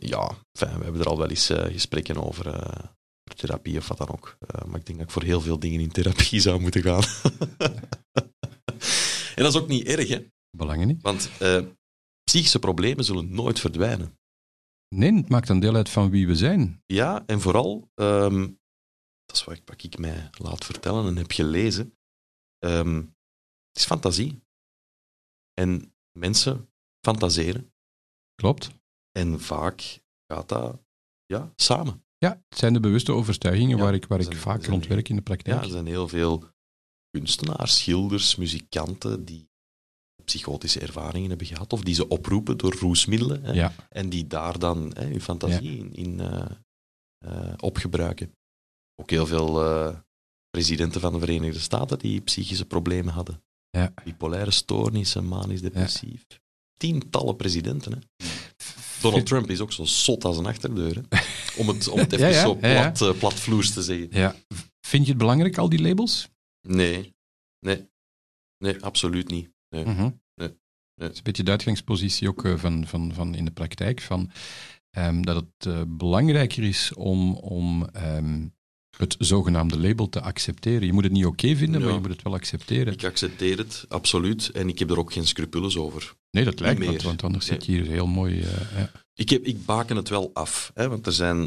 Ja, 0.00 0.36
ja 0.52 0.78
we 0.78 0.84
hebben 0.84 1.00
er 1.00 1.08
al 1.08 1.18
wel 1.18 1.28
eens 1.28 1.50
eh, 1.50 1.72
gesprekken 1.72 2.24
over, 2.24 2.46
eh, 2.46 2.84
over 3.24 3.36
therapie 3.36 3.78
of 3.78 3.88
wat 3.88 3.98
dan 3.98 4.10
ook. 4.10 4.36
Eh, 4.40 4.64
maar 4.64 4.80
ik 4.80 4.86
denk 4.86 4.98
dat 4.98 5.06
ik 5.06 5.12
voor 5.12 5.22
heel 5.22 5.40
veel 5.40 5.58
dingen 5.58 5.80
in 5.80 5.90
therapie 5.90 6.40
zou 6.40 6.60
moeten 6.60 6.82
gaan. 6.82 7.02
en 9.36 9.42
dat 9.42 9.54
is 9.54 9.60
ook 9.60 9.68
niet 9.68 9.86
erg, 9.86 10.08
hè? 10.08 10.26
Belangen 10.56 10.86
niet. 10.86 11.02
want 11.02 11.30
eh, 11.38 11.64
psychische 12.24 12.58
problemen 12.58 13.04
zullen 13.04 13.34
nooit 13.34 13.60
verdwijnen. 13.60 14.18
Nee, 14.94 15.12
het 15.12 15.28
maakt 15.28 15.48
een 15.48 15.60
deel 15.60 15.74
uit 15.74 15.88
van 15.88 16.10
wie 16.10 16.26
we 16.26 16.34
zijn. 16.34 16.82
Ja, 16.86 17.26
en 17.26 17.40
vooral, 17.40 17.90
ehm, 17.94 18.40
dat 19.24 19.36
is 19.36 19.44
wat 19.44 19.56
ik, 19.56 19.62
wat 19.64 19.82
ik 19.82 19.98
mij 19.98 20.28
laat 20.30 20.64
vertellen 20.64 21.06
en 21.06 21.16
heb 21.16 21.30
gelezen, 21.30 21.98
ehm, 22.58 22.96
het 22.96 23.78
is 23.78 23.84
fantasie. 23.84 24.42
En 25.54 25.94
mensen 26.18 26.70
fantaseren. 27.06 27.72
Klopt. 28.40 28.70
En 29.18 29.40
vaak 29.40 30.00
gaat 30.32 30.48
dat 30.48 30.80
ja, 31.26 31.52
samen. 31.56 32.04
Ja, 32.18 32.42
het 32.48 32.58
zijn 32.58 32.72
de 32.72 32.80
bewuste 32.80 33.12
overtuigingen 33.12 33.76
Ja, 33.76 33.82
waar 33.82 33.94
ik, 33.94 34.06
waar 34.06 34.20
ik 34.20 34.36
vaak 34.36 34.64
rond 34.64 34.86
werk 34.86 35.08
in 35.08 35.14
de 35.16 35.22
Ja, 35.24 35.34
praktijk. 35.34 35.62
er 35.62 35.70
zijn 35.70 35.86
heel 35.86 36.08
veel 36.08 36.44
kunstenaars, 37.10 37.78
schilders, 37.78 38.36
muzikanten 38.36 39.24
die 39.24 39.48
psychotische 40.24 40.80
ervaringen 40.80 41.28
hebben 41.28 41.46
gehad, 41.46 41.72
of 41.72 41.82
die 41.82 41.94
ze 41.94 42.08
oproepen 42.08 42.58
door 42.58 42.74
roesmiddelen, 42.74 43.42
hè, 43.42 43.52
Ja. 43.52 43.74
en 43.88 44.08
die 44.08 44.26
daar 44.26 44.58
dan 44.58 44.90
hè, 44.94 45.06
hun 45.06 45.20
fantasie 45.20 45.78
in, 45.78 45.92
in 45.94 46.20
eh, 46.20 47.52
opgebruiken. 47.56 48.32
Ook 48.94 49.10
heel 49.10 49.26
veel 49.26 49.64
eh, 49.64 49.98
presidenten 50.50 51.00
van 51.00 51.12
de 51.12 51.18
Verenigde 51.18 51.60
Staten 51.60 51.98
die 51.98 52.20
psychische 52.20 52.66
problemen 52.66 53.12
hadden. 53.14 53.42
Ja. 53.70 53.92
Bipolaire 54.04 54.50
stoornissen, 54.50 55.26
manisch 55.28 55.60
depressief. 55.60 56.26
Tientallen 56.80 57.36
presidenten. 57.36 57.92
Hè. 57.92 57.98
Donald 59.00 59.26
Trump 59.26 59.50
is 59.50 59.60
ook 59.60 59.72
zo 59.72 59.84
zot 59.84 60.24
als 60.24 60.36
een 60.36 60.46
achterdeur. 60.46 60.94
Hè. 60.94 61.18
Om 61.56 61.68
het, 61.68 61.88
om 61.88 61.98
het 61.98 62.12
even 62.12 62.28
Ja, 62.28 62.34
ja, 62.34 62.40
zo 62.42 62.54
plat, 62.54 63.00
eh, 63.00 63.18
platvloers 63.18 63.72
te 63.72 63.82
zeggen. 63.82 64.08
Ja. 64.10 64.36
Vind 64.80 65.04
je 65.04 65.10
het 65.10 65.18
belangrijk, 65.18 65.58
al 65.58 65.68
die 65.68 65.80
labels? 65.82 66.28
Nee, 66.68 67.14
nee, 67.58 67.88
nee, 68.58 68.82
absoluut 68.84 69.28
niet. 69.30 69.50
Nee. 69.68 69.84
Mhm. 69.84 70.02
Nee. 70.02 70.12
Nee. 70.34 70.48
Dat 70.94 71.10
is 71.10 71.16
een 71.16 71.22
beetje 71.22 71.42
de 71.42 71.50
uitgangspositie 71.50 72.28
ook 72.28 72.44
eh, 72.44 72.56
van, 72.56 72.86
van, 72.86 73.14
van 73.14 73.34
in 73.34 73.44
de 73.44 73.50
praktijk, 73.50 74.00
van, 74.00 74.30
ehm, 74.90 75.22
dat 75.22 75.36
het 75.36 75.66
eh, 75.66 75.82
belangrijker 75.86 76.62
is 76.64 76.94
om, 76.94 77.34
om 77.34 77.88
ehm, 77.88 78.46
het 79.00 79.16
zogenaamde 79.18 79.78
label 79.78 80.08
te 80.08 80.20
accepteren. 80.20 80.86
Je 80.86 80.92
moet 80.92 81.04
het 81.04 81.12
niet 81.12 81.24
oké 81.26 81.56
vinden, 81.56 81.80
Ja. 81.80 81.86
maar 81.86 81.94
je 81.94 82.00
moet 82.00 82.10
het 82.10 82.22
wel 82.22 82.34
accepteren. 82.34 82.92
Ik 82.92 83.04
accepteer 83.04 83.58
het, 83.58 83.84
absoluut. 83.88 84.48
En 84.50 84.68
ik 84.68 84.78
heb 84.78 84.90
er 84.90 84.98
ook 84.98 85.12
geen 85.12 85.26
scrupules 85.26 85.76
over. 85.76 86.14
nee, 86.30 86.44
dat 86.44 86.60
lijkt, 86.60 86.80
niet 86.80 87.02
want, 87.02 87.22
anders 87.22 87.48
Nee. 87.48 87.58
zit 87.58 87.66
je 87.68 87.72
hier 87.72 87.86
heel 87.86 88.06
mooi... 88.06 88.40
eh, 88.40 88.78
ja. 88.78 88.90
Ik, 89.14 89.28
heb, 89.28 89.44
ik 89.44 89.64
baken 89.64 89.96
het 89.96 90.08
wel 90.08 90.30
af. 90.34 90.70
Hè, 90.74 90.88
want 90.88 91.06
er, 91.06 91.12
zijn, 91.12 91.38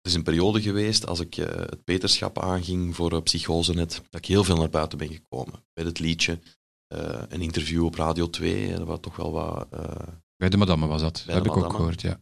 er 0.00 0.10
is 0.10 0.14
een 0.14 0.22
periode 0.22 0.62
geweest, 0.62 1.06
als 1.06 1.20
ik 1.20 1.36
eh, 1.36 1.46
het 1.56 1.84
peterschap 1.84 2.38
aanging 2.38 2.94
voor 2.94 3.12
uh, 3.12 3.20
Psychosenet, 3.22 4.02
dat 4.10 4.20
ik 4.20 4.26
heel 4.26 4.44
veel 4.44 4.56
naar 4.56 4.70
buiten 4.70 4.98
ben 4.98 5.08
gekomen. 5.12 5.64
Met 5.74 5.86
het 5.86 5.98
liedje, 5.98 6.38
eh, 6.86 7.22
een 7.28 7.40
interview 7.42 7.84
op 7.84 7.94
Radio 7.94 8.30
2, 8.30 8.72
en 8.72 8.84
wat 8.86 9.02
toch 9.02 9.16
wel 9.16 9.32
wat... 9.32 9.66
eh, 9.70 10.08
Bij 10.36 10.48
de 10.48 10.56
madame 10.56 10.86
was 10.86 11.00
dat, 11.00 11.22
dat 11.26 11.34
heb 11.34 11.46
ik 11.46 11.56
ook 11.56 11.72
gehoord, 11.72 12.00
ja. 12.02 12.20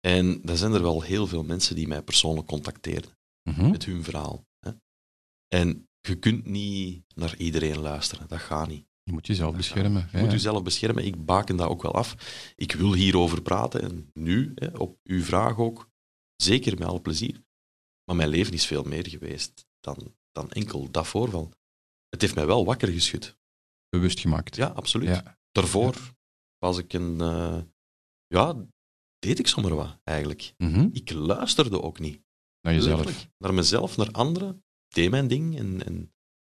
en 0.00 0.40
daar 0.42 0.56
zijn 0.56 0.72
er 0.72 0.82
wel 0.82 1.02
heel 1.02 1.26
veel 1.26 1.42
mensen 1.44 1.74
die 1.76 1.88
mij 1.88 2.02
persoonlijk 2.02 2.46
contacteerden. 2.46 3.10
Mhm. 3.56 3.70
met 3.70 3.84
hun 3.84 4.04
verhaal. 4.04 4.46
Hè. 4.58 4.70
En 5.48 5.88
je 6.00 6.18
kunt 6.18 6.46
niet 6.46 7.04
naar 7.14 7.36
iedereen 7.36 7.78
luisteren, 7.78 8.28
dat 8.28 8.38
gaat 8.40 8.68
niet. 8.68 8.88
Je 9.02 9.12
moet 9.12 9.26
jezelf 9.26 9.56
beschermen. 9.56 10.08
Je 10.10 10.16
ja. 10.16 10.22
moet 10.22 10.32
jezelf 10.32 10.62
beschermen. 10.62 11.04
Ik 11.04 11.24
baken 11.24 11.56
dat 11.56 11.68
ook 11.68 11.82
wel 11.82 11.94
af. 11.94 12.14
Ik 12.56 12.72
wil 12.72 12.92
hierover 12.94 13.42
praten 13.42 13.82
en 13.82 14.10
nu, 14.12 14.52
hè, 14.54 14.66
op 14.76 14.98
uw 15.02 15.22
vraag 15.22 15.58
ook, 15.58 15.88
zeker 16.36 16.78
met 16.78 16.88
alle 16.88 17.00
plezier. 17.00 17.42
Maar 18.04 18.16
mijn 18.16 18.28
leven 18.28 18.52
is 18.52 18.66
veel 18.66 18.82
meer 18.82 19.08
geweest 19.08 19.66
dan, 19.80 20.14
dan 20.32 20.50
enkel 20.50 20.90
dat 20.90 21.06
voorval. 21.06 21.52
Het 22.08 22.20
heeft 22.20 22.34
mij 22.34 22.46
wel 22.46 22.64
wakker 22.64 22.88
geschud. 22.88 23.36
Bewust 23.88 24.20
gemaakt. 24.20 24.56
Ja, 24.56 24.66
absoluut. 24.66 25.08
Ja. 25.08 25.38
Daarvoor 25.52 26.14
was 26.58 26.78
ik 26.78 26.92
een... 26.92 27.20
eh, 27.20 27.62
ja, 28.26 28.66
deed 29.18 29.38
ik 29.38 29.46
zomaar 29.46 29.74
wat, 29.74 29.98
eigenlijk. 30.04 30.54
Mhm. 30.56 30.88
Ik 30.92 31.10
luisterde 31.10 31.82
ook 31.82 31.98
niet. 31.98 32.22
Naar 32.60 32.74
jezelf. 32.74 33.26
Naar 33.38 33.54
mezelf, 33.54 33.96
naar 33.96 34.10
anderen. 34.10 34.64
Deed 34.88 35.10
mijn 35.10 35.28
ding 35.28 35.58
en, 35.58 35.84
en 35.86 36.12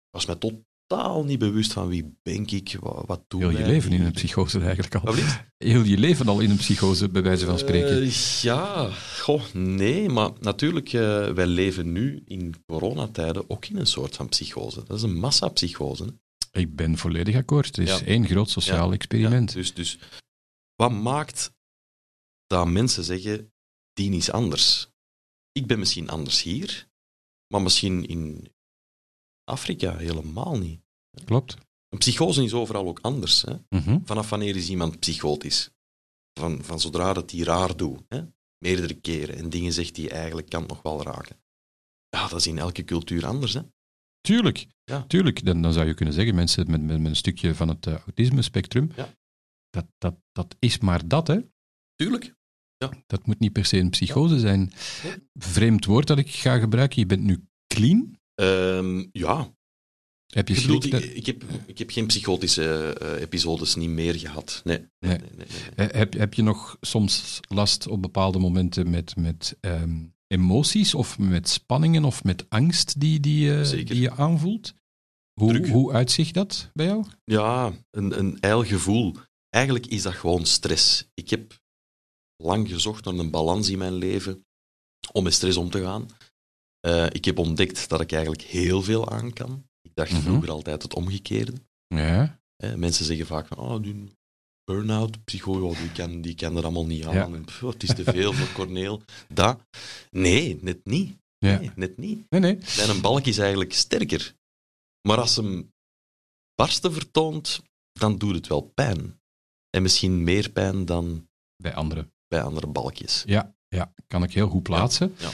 was 0.10 0.26
mij 0.26 0.36
totaal 0.36 1.24
niet 1.24 1.40
bewust 1.40 1.74
van 1.74 1.88
wie 1.88 2.18
ben 2.24 2.46
ik, 2.48 2.78
wat, 2.80 3.04
wat 3.06 3.24
doe 3.28 3.40
Heel 3.40 3.50
je 3.50 3.66
leven 3.66 3.92
in 3.92 4.02
een 4.02 4.12
psychose 4.12 4.60
eigenlijk 4.60 4.96
al. 4.96 5.14
Heel 5.58 5.84
je 5.84 5.98
leven 5.98 6.28
al 6.28 6.40
in 6.40 6.50
een 6.50 6.58
psychose, 6.58 7.10
bij 7.10 7.22
wijze 7.24 7.46
van 7.46 7.60
spreken. 7.60 8.02
Eh, 8.02 8.42
ja, 8.42 8.90
goh, 9.20 9.54
nee, 9.54 10.10
maar 10.10 10.32
natuurlijk, 10.40 10.94
eh, 10.94 11.30
wij 11.32 11.48
leven 11.48 11.92
nu 11.92 12.22
in 12.26 12.64
coronatijden 12.66 13.50
ook 13.50 13.66
in 13.66 13.78
een 13.78 13.88
soort 13.88 14.16
van 14.16 14.30
psychose. 14.30 14.84
Dat 14.84 14.98
is 14.98 15.04
een 15.04 15.16
massapsychose. 15.20 16.04
hè. 16.04 16.10
Ik 16.60 16.76
ben 16.76 16.98
volledig 16.98 17.36
akkoord. 17.36 17.66
Het 17.66 17.78
is 17.78 18.00
Ja. 18.00 18.06
één 18.06 18.26
groot 18.28 18.50
sociaal 18.50 18.88
Ja, 18.88 18.94
experiment. 18.94 19.50
Ja, 19.52 19.56
dus, 19.58 19.74
dus 19.74 20.00
wat 20.76 20.92
maakt 20.92 21.54
dat 22.48 22.68
mensen 22.68 23.04
zeggen, 23.04 23.54
die 23.94 24.12
is 24.16 24.32
anders? 24.32 24.91
Ik 25.52 25.68
ben 25.68 25.80
misschien 25.80 26.10
anders 26.10 26.44
hier, 26.44 26.88
maar 27.48 27.62
misschien 27.62 28.06
in 28.06 28.54
Afrika 29.44 29.98
helemaal 29.98 30.58
niet. 30.58 30.82
Klopt. 31.26 31.56
Een 31.90 31.98
psychose 31.98 32.44
is 32.44 32.54
overal 32.54 32.88
ook 32.88 33.00
anders. 33.00 33.42
Hè? 33.42 33.56
Mhm. 33.70 34.00
Vanaf 34.04 34.30
wanneer 34.30 34.56
is 34.56 34.70
iemand 34.70 35.00
psychotisch? 35.00 35.70
Van, 36.40 36.64
van 36.64 36.80
zodra 36.80 37.14
dat 37.14 37.32
hij 37.32 37.40
raar 37.40 37.78
doet, 37.78 38.04
hè? 38.08 38.22
meerdere 38.58 38.94
keren, 38.94 39.36
en 39.38 39.50
dingen 39.50 39.74
zegt 39.74 39.96
die 39.96 40.10
eigenlijk 40.10 40.50
kan 40.50 40.66
nog 40.68 40.82
wel 40.82 41.04
raken. 41.04 41.40
Ja, 42.10 42.28
dat 42.28 42.40
is 42.40 42.48
in 42.48 42.58
elke 42.58 42.84
cultuur 42.84 43.26
anders. 43.26 43.54
Hè? 43.54 43.62
Tuurlijk. 44.22 44.68
Ja. 44.84 45.04
Tuurlijk. 45.08 45.46
Dan, 45.46 45.62
dan 45.62 45.74
zou 45.74 45.88
je 45.88 45.94
kunnen 45.94 46.14
zeggen, 46.14 46.36
mensen 46.36 46.72
met, 46.72 46.82
met, 46.82 47.00
met 47.00 47.10
een 47.10 47.16
stukje 47.16 47.56
van 47.56 47.68
het 47.68 47.86
uh, 47.86 47.94
autisme-spectrum, 47.98 48.92
Ja. 48.96 49.16
dat, 49.70 49.86
dat, 49.98 50.16
dat 50.32 50.56
is 50.60 50.78
maar 50.80 51.08
dat, 51.08 51.28
hè. 51.28 51.40
Tuurlijk. 51.96 52.36
Dat 53.08 53.26
moet 53.26 53.40
niet 53.40 53.52
per 53.54 53.66
se 53.66 53.78
een 53.78 53.90
psychose 53.90 54.40
zijn. 54.40 54.72
Vreemd 55.34 55.86
woord 55.86 56.08
dat 56.08 56.18
ik 56.18 56.30
ga 56.30 56.60
gebruiken. 56.60 57.00
Je 57.00 57.06
bent 57.06 57.24
nu 57.24 57.44
clean. 57.68 58.20
Ehm, 58.36 59.06
ja, 59.12 59.54
Heb 60.34 60.48
je 60.48 60.54
ik, 60.56 60.62
bedoel, 60.62 60.82
schrik 60.82 60.94
ik, 60.94 61.00
dat- 61.02 61.16
ik, 61.16 61.26
heb, 61.26 61.44
ik 61.66 61.78
heb 61.78 61.90
geen 61.90 62.06
psychotische 62.08 62.94
eh, 62.94 63.22
episodes 63.22 63.76
niet 63.76 63.90
meer 63.90 64.14
gehad. 64.20 64.62
Nee. 64.64 64.78
nee, 64.78 64.88
Nee. 65.00 65.18
nee, 65.18 65.30
nee, 65.38 65.48
nee. 65.76 65.88
Eh, 65.88 65.98
Heb, 66.00 66.14
heb 66.14 66.34
je 66.34 66.42
nog 66.44 66.78
soms 66.82 67.40
last 67.48 67.88
op 67.88 68.02
bepaalde 68.02 68.40
momenten 68.40 68.90
met, 68.90 69.16
met 69.16 69.58
ehm, 69.60 70.04
emoties 70.28 70.94
of 70.94 71.20
met 71.20 71.50
spanningen 71.50 72.04
of 72.06 72.24
met 72.24 72.46
angst 72.50 73.00
die, 73.00 73.20
die, 73.20 73.60
eh, 73.62 73.70
die 73.86 74.00
je 74.00 74.12
aanvoelt? 74.12 74.74
Hoe, 75.40 75.54
Druk. 75.54 75.68
hoe 75.68 75.94
uitzicht 75.94 76.34
dat 76.34 76.70
bij 76.74 76.86
jou? 76.86 77.06
Ja, 77.24 77.72
een, 77.92 78.20
een 78.20 78.40
ijl 78.40 78.64
gevoel. 78.64 79.16
Eigenlijk 79.50 79.86
is 79.88 80.02
dat 80.02 80.14
gewoon 80.14 80.46
stress. 80.46 81.10
Ik 81.14 81.30
heb 81.30 81.60
lang 82.42 82.70
gezocht 82.70 83.06
naar 83.06 83.14
een 83.14 83.32
balans 83.32 83.70
in 83.70 83.78
mijn 83.78 83.94
leven 83.94 84.46
om 85.12 85.24
met 85.24 85.34
stress 85.34 85.58
om 85.58 85.70
te 85.70 85.82
gaan. 85.82 86.08
Eh, 86.80 87.06
ik 87.06 87.26
heb 87.26 87.38
ontdekt 87.38 87.90
dat 87.90 88.02
ik 88.02 88.12
eigenlijk 88.12 88.44
heel 88.44 88.82
veel 88.82 89.10
aan 89.10 89.34
kan. 89.34 89.66
Ik 89.82 89.92
dacht 89.94 90.12
Mhm. 90.12 90.22
vroeger 90.22 90.52
altijd 90.52 90.84
het 90.84 90.94
omgekeerde. 90.94 91.54
Ja. 91.88 92.40
Mensen 92.76 93.06
zeggen 93.06 93.26
vaak 93.26 93.48
van, 93.48 93.58
oh, 93.58 93.82
die 93.84 94.10
burn-out, 94.64 95.24
psycho, 95.24 95.62
oh, 95.70 95.78
die, 95.78 95.92
kan, 95.92 96.22
die 96.22 96.36
kan 96.36 96.58
er 96.58 96.64
allemaal 96.64 96.86
niet 96.86 97.06
aan. 97.06 97.14
Ja. 97.14 97.26
En, 97.26 97.46
pff, 97.46 97.60
het 97.62 97.84
is 97.84 97.96
te 97.96 98.04
veel 98.04 98.34
voor 98.34 98.52
Corneel. 98.54 99.02
Dat. 99.28 99.62
Nee, 100.10 100.58
net 100.62 100.86
niet. 100.86 101.18
ja. 101.38 101.60
Nee, 101.60 101.72
net 101.76 101.98
niet. 101.98 102.30
Nee, 102.30 102.40
nee. 102.42 102.58
Mijn 102.88 103.02
balk 103.02 103.26
is 103.26 103.38
eigenlijk 103.38 103.74
sterker. 103.74 104.36
Maar 105.08 105.18
als 105.20 105.36
hem 105.36 105.72
barsten 106.56 106.94
vertoont, 106.94 107.62
dan 107.92 108.18
doet 108.18 108.36
het 108.36 108.48
wel 108.48 108.62
pijn. 108.62 109.20
En 109.70 109.82
misschien 109.82 110.24
meer 110.24 110.50
pijn 110.52 110.86
dan 110.86 111.28
Bij 111.56 111.74
anderen. 111.76 112.12
Bij 112.32 112.42
andere 112.42 112.68
balkjes. 112.68 113.24
Ja, 113.26 113.56
ja, 113.68 113.94
kan 114.08 114.24
ik 114.24 114.34
heel 114.34 114.48
goed 114.48 114.64
plaatsen. 114.64 115.14
Ja, 115.18 115.24
ja. 115.26 115.32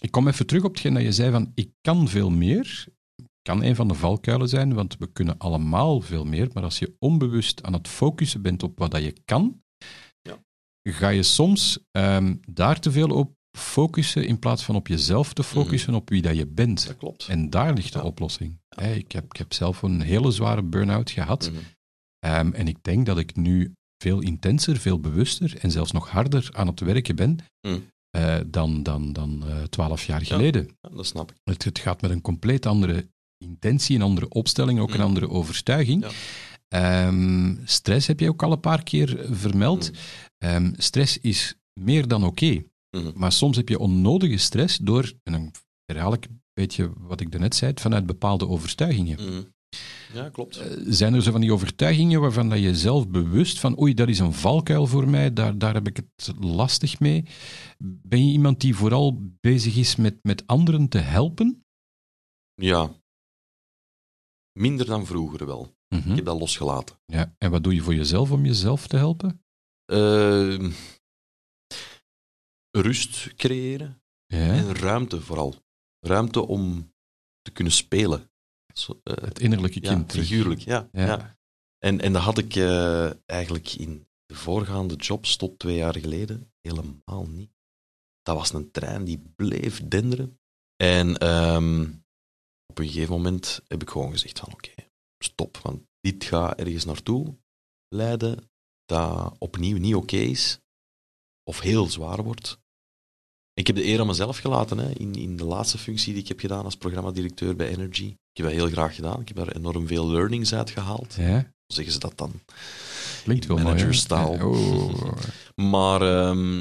Ik 0.00 0.10
kom 0.10 0.28
even 0.28 0.46
terug 0.46 0.64
op 0.64 0.70
hetgeen 0.72 0.94
dat 0.94 1.02
je 1.02 1.12
zei 1.12 1.30
van 1.30 1.52
ik 1.54 1.70
kan 1.80 2.08
veel 2.08 2.30
meer. 2.30 2.86
Kan 3.42 3.62
een 3.62 3.76
van 3.76 3.88
de 3.88 3.94
valkuilen 3.94 4.48
zijn, 4.48 4.74
want 4.74 4.96
we 4.98 5.12
kunnen 5.12 5.38
allemaal 5.38 6.00
veel 6.00 6.24
meer. 6.24 6.48
Maar 6.52 6.62
als 6.62 6.78
je 6.78 6.96
onbewust 6.98 7.62
aan 7.62 7.72
het 7.72 7.88
focussen 7.88 8.42
bent 8.42 8.62
op 8.62 8.78
wat 8.78 8.90
dat 8.90 9.02
je 9.02 9.14
kan, 9.24 9.62
Ja. 10.22 10.38
ga 10.82 11.08
je 11.08 11.22
soms 11.22 11.78
ehm, 11.90 12.36
daar 12.50 12.80
te 12.80 12.90
veel 12.90 13.08
op 13.08 13.36
focussen 13.58 14.26
in 14.26 14.38
plaats 14.38 14.64
van 14.64 14.76
op 14.76 14.86
jezelf 14.86 15.32
te 15.32 15.42
focussen, 15.42 15.94
op 15.94 16.08
wie 16.08 16.22
dat 16.22 16.36
je 16.36 16.46
bent. 16.46 16.86
Dat 16.86 16.96
klopt. 16.96 17.26
En 17.28 17.50
daar 17.50 17.74
ligt 17.74 17.92
de 17.92 18.02
oplossing. 18.02 18.58
Hè, 18.68 18.92
ik, 18.92 19.12
heb, 19.12 19.24
ik 19.24 19.36
heb 19.36 19.52
zelf 19.52 19.82
een 19.82 20.00
hele 20.00 20.30
zware 20.30 20.62
burn-out 20.62 21.10
gehad. 21.10 21.50
Mhm. 21.50 21.62
Ehm, 22.18 22.52
en 22.52 22.68
ik 22.68 22.82
denk 22.82 23.06
dat 23.06 23.18
ik 23.18 23.36
nu 23.36 23.72
veel 23.98 24.20
intenser, 24.20 24.76
veel 24.76 25.00
bewuster 25.00 25.56
en 25.60 25.70
zelfs 25.70 25.92
nog 25.92 26.08
harder 26.10 26.48
aan 26.52 26.66
het 26.66 26.80
werken 26.80 27.16
ben 27.16 27.38
Mm. 27.68 27.84
eh, 28.10 28.36
dan 28.46 28.82
dan 28.82 29.12
dan 29.12 29.44
eh, 29.46 29.62
twaalf 29.62 30.04
jaar 30.04 30.24
geleden. 30.24 30.68
Ja, 30.80 30.88
dat 30.96 31.06
snap 31.06 31.30
ik. 31.30 31.36
Het, 31.44 31.64
het 31.64 31.78
gaat 31.78 32.00
met 32.02 32.10
een 32.10 32.20
compleet 32.20 32.66
andere 32.66 33.08
intentie, 33.44 33.96
een 33.96 34.02
andere 34.02 34.28
opstelling, 34.28 34.80
ook 34.80 34.90
een 34.90 34.96
Mm. 34.96 35.02
andere 35.06 35.28
overtuiging. 35.28 36.04
Ja. 36.04 36.10
Ehm, 36.68 37.54
stress 37.64 38.06
heb 38.06 38.20
je 38.20 38.28
ook 38.28 38.42
al 38.42 38.52
een 38.52 38.60
paar 38.60 38.82
keer 38.82 39.26
vermeld. 39.30 39.90
Mm. 39.90 39.96
Ehm, 40.38 40.72
stress 40.76 41.18
is 41.18 41.54
meer 41.80 42.08
dan 42.08 42.24
oké. 42.24 42.62
Maar 43.14 43.32
soms 43.32 43.56
heb 43.56 43.68
je 43.68 43.78
onnodige 43.78 44.36
stress 44.36 44.76
door, 44.78 45.12
en 45.22 45.32
dan 45.32 45.50
herhaal 45.84 46.12
ik 46.12 46.24
een 46.24 46.42
beetje 46.54 46.92
wat 46.98 47.20
ik 47.20 47.30
daarnet 47.30 47.54
zei, 47.54 47.72
vanuit 47.74 48.06
bepaalde 48.06 48.48
overtuigingen. 48.48 49.18
Ja, 50.12 50.28
klopt. 50.28 50.56
Eh, 50.56 50.76
Zijn 50.86 51.14
er 51.14 51.22
zo 51.22 51.30
van 51.32 51.40
die 51.40 51.52
overtuigingen 51.52 52.20
waarvan 52.20 52.48
dat 52.48 52.58
je 52.58 52.74
zelf 52.76 53.08
bewust 53.08 53.58
van 53.60 53.80
oei, 53.80 53.94
dat 53.94 54.08
is 54.08 54.18
een 54.18 54.32
valkuil 54.32 54.86
voor 54.86 55.08
mij, 55.08 55.32
daar, 55.32 55.58
daar 55.58 55.74
heb 55.74 55.86
ik 55.86 55.96
het 55.96 56.32
lastig 56.38 57.00
mee? 57.00 57.24
Ben 57.78 58.26
je 58.26 58.32
iemand 58.32 58.60
die 58.60 58.74
vooral 58.74 59.18
bezig 59.40 59.76
is 59.76 59.96
met, 59.96 60.18
met 60.22 60.46
anderen 60.46 60.88
te 60.88 60.98
helpen? 60.98 61.64
Ja. 62.54 62.94
Minder 64.52 64.86
dan 64.86 65.06
vroeger 65.06 65.46
wel. 65.46 65.76
Mhm. 65.88 66.10
Ik 66.10 66.16
heb 66.16 66.24
dat 66.24 66.38
losgelaten. 66.40 66.96
Ja, 67.06 67.34
en 67.38 67.50
wat 67.50 67.64
doe 67.64 67.74
je 67.74 67.80
voor 67.80 67.94
jezelf 67.94 68.30
om 68.30 68.44
jezelf 68.44 68.86
te 68.86 68.96
helpen? 68.96 69.42
Ehm, 69.84 70.70
rust 72.70 73.34
creëren. 73.34 74.02
Ja. 74.26 74.38
En 74.52 74.74
ruimte 74.74 75.20
vooral. 75.20 75.54
Ruimte 76.00 76.46
om 76.46 76.92
te 77.42 77.50
kunnen 77.50 77.72
spelen. 77.72 78.27
Zo, 78.74 79.00
eh, 79.02 79.14
Het 79.16 79.38
innerlijke 79.38 79.80
kind. 79.80 80.12
figuurlijk, 80.12 80.60
ja. 80.60 80.88
Ja. 80.92 81.06
ja. 81.06 81.36
En, 81.78 82.00
en 82.00 82.12
dat 82.12 82.22
had 82.22 82.38
ik 82.38 82.56
eh, 82.56 83.10
eigenlijk 83.26 83.74
in 83.74 84.06
de 84.26 84.34
voorgaande 84.34 84.94
jobs 84.94 85.36
tot 85.36 85.58
twee 85.58 85.76
jaar 85.76 85.98
geleden 85.98 86.52
helemaal 86.60 87.26
niet. 87.28 87.50
Dat 88.22 88.36
was 88.36 88.52
een 88.52 88.70
trein 88.70 89.04
die 89.04 89.18
bleef 89.36 89.88
denderen. 89.88 90.40
En 90.76 91.18
ehm, 91.18 91.82
op 92.66 92.78
een 92.78 92.86
gegeven 92.86 93.12
moment 93.12 93.62
heb 93.66 93.82
ik 93.82 93.90
gewoon 93.90 94.10
gezegd 94.10 94.38
van 94.38 94.52
oké, 94.52 94.74
stop, 95.24 95.56
want 95.56 95.82
dit 96.00 96.24
gaat 96.24 96.58
ergens 96.58 96.84
naartoe 96.84 97.36
leiden 97.88 98.50
dat 98.84 99.36
opnieuw 99.38 99.78
niet 99.78 99.94
oké 99.94 100.16
is 100.16 100.60
of 101.44 101.60
heel 101.60 101.86
zwaar 101.86 102.22
wordt. 102.22 102.58
Ik 103.52 103.66
heb 103.66 103.76
de 103.76 103.84
eer 103.84 104.00
aan 104.00 104.06
mezelf 104.06 104.38
gelaten 104.38 104.78
hè, 104.78 104.90
in, 104.90 105.14
in 105.14 105.36
de 105.36 105.44
laatste 105.44 105.78
functie 105.78 106.12
die 106.12 106.22
ik 106.22 106.28
heb 106.28 106.40
gedaan 106.40 106.64
als 106.64 106.76
programmadirecteur 106.76 107.56
bij 107.56 107.68
Energy. 107.68 108.16
Ik 108.38 108.44
heb 108.44 108.52
dat 108.52 108.62
heel 108.62 108.72
graag 108.72 108.94
gedaan. 108.94 109.20
Ik 109.20 109.28
heb 109.28 109.36
daar 109.36 109.56
enorm 109.56 109.86
veel 109.86 110.08
learnings 110.08 110.54
uit 110.54 110.70
gehaald. 110.70 111.14
Ja, 111.14 111.34
Hoe 111.34 111.42
zeggen 111.66 111.92
ze 111.92 111.98
dat 111.98 112.18
dan? 112.18 112.32
klinkt 113.22 113.46
wel? 113.46 113.56
Managerstaal. 113.56 114.34
Ja, 114.34 114.46
oh. 114.46 115.12
Maar 115.72 116.02
ehm, 116.02 116.58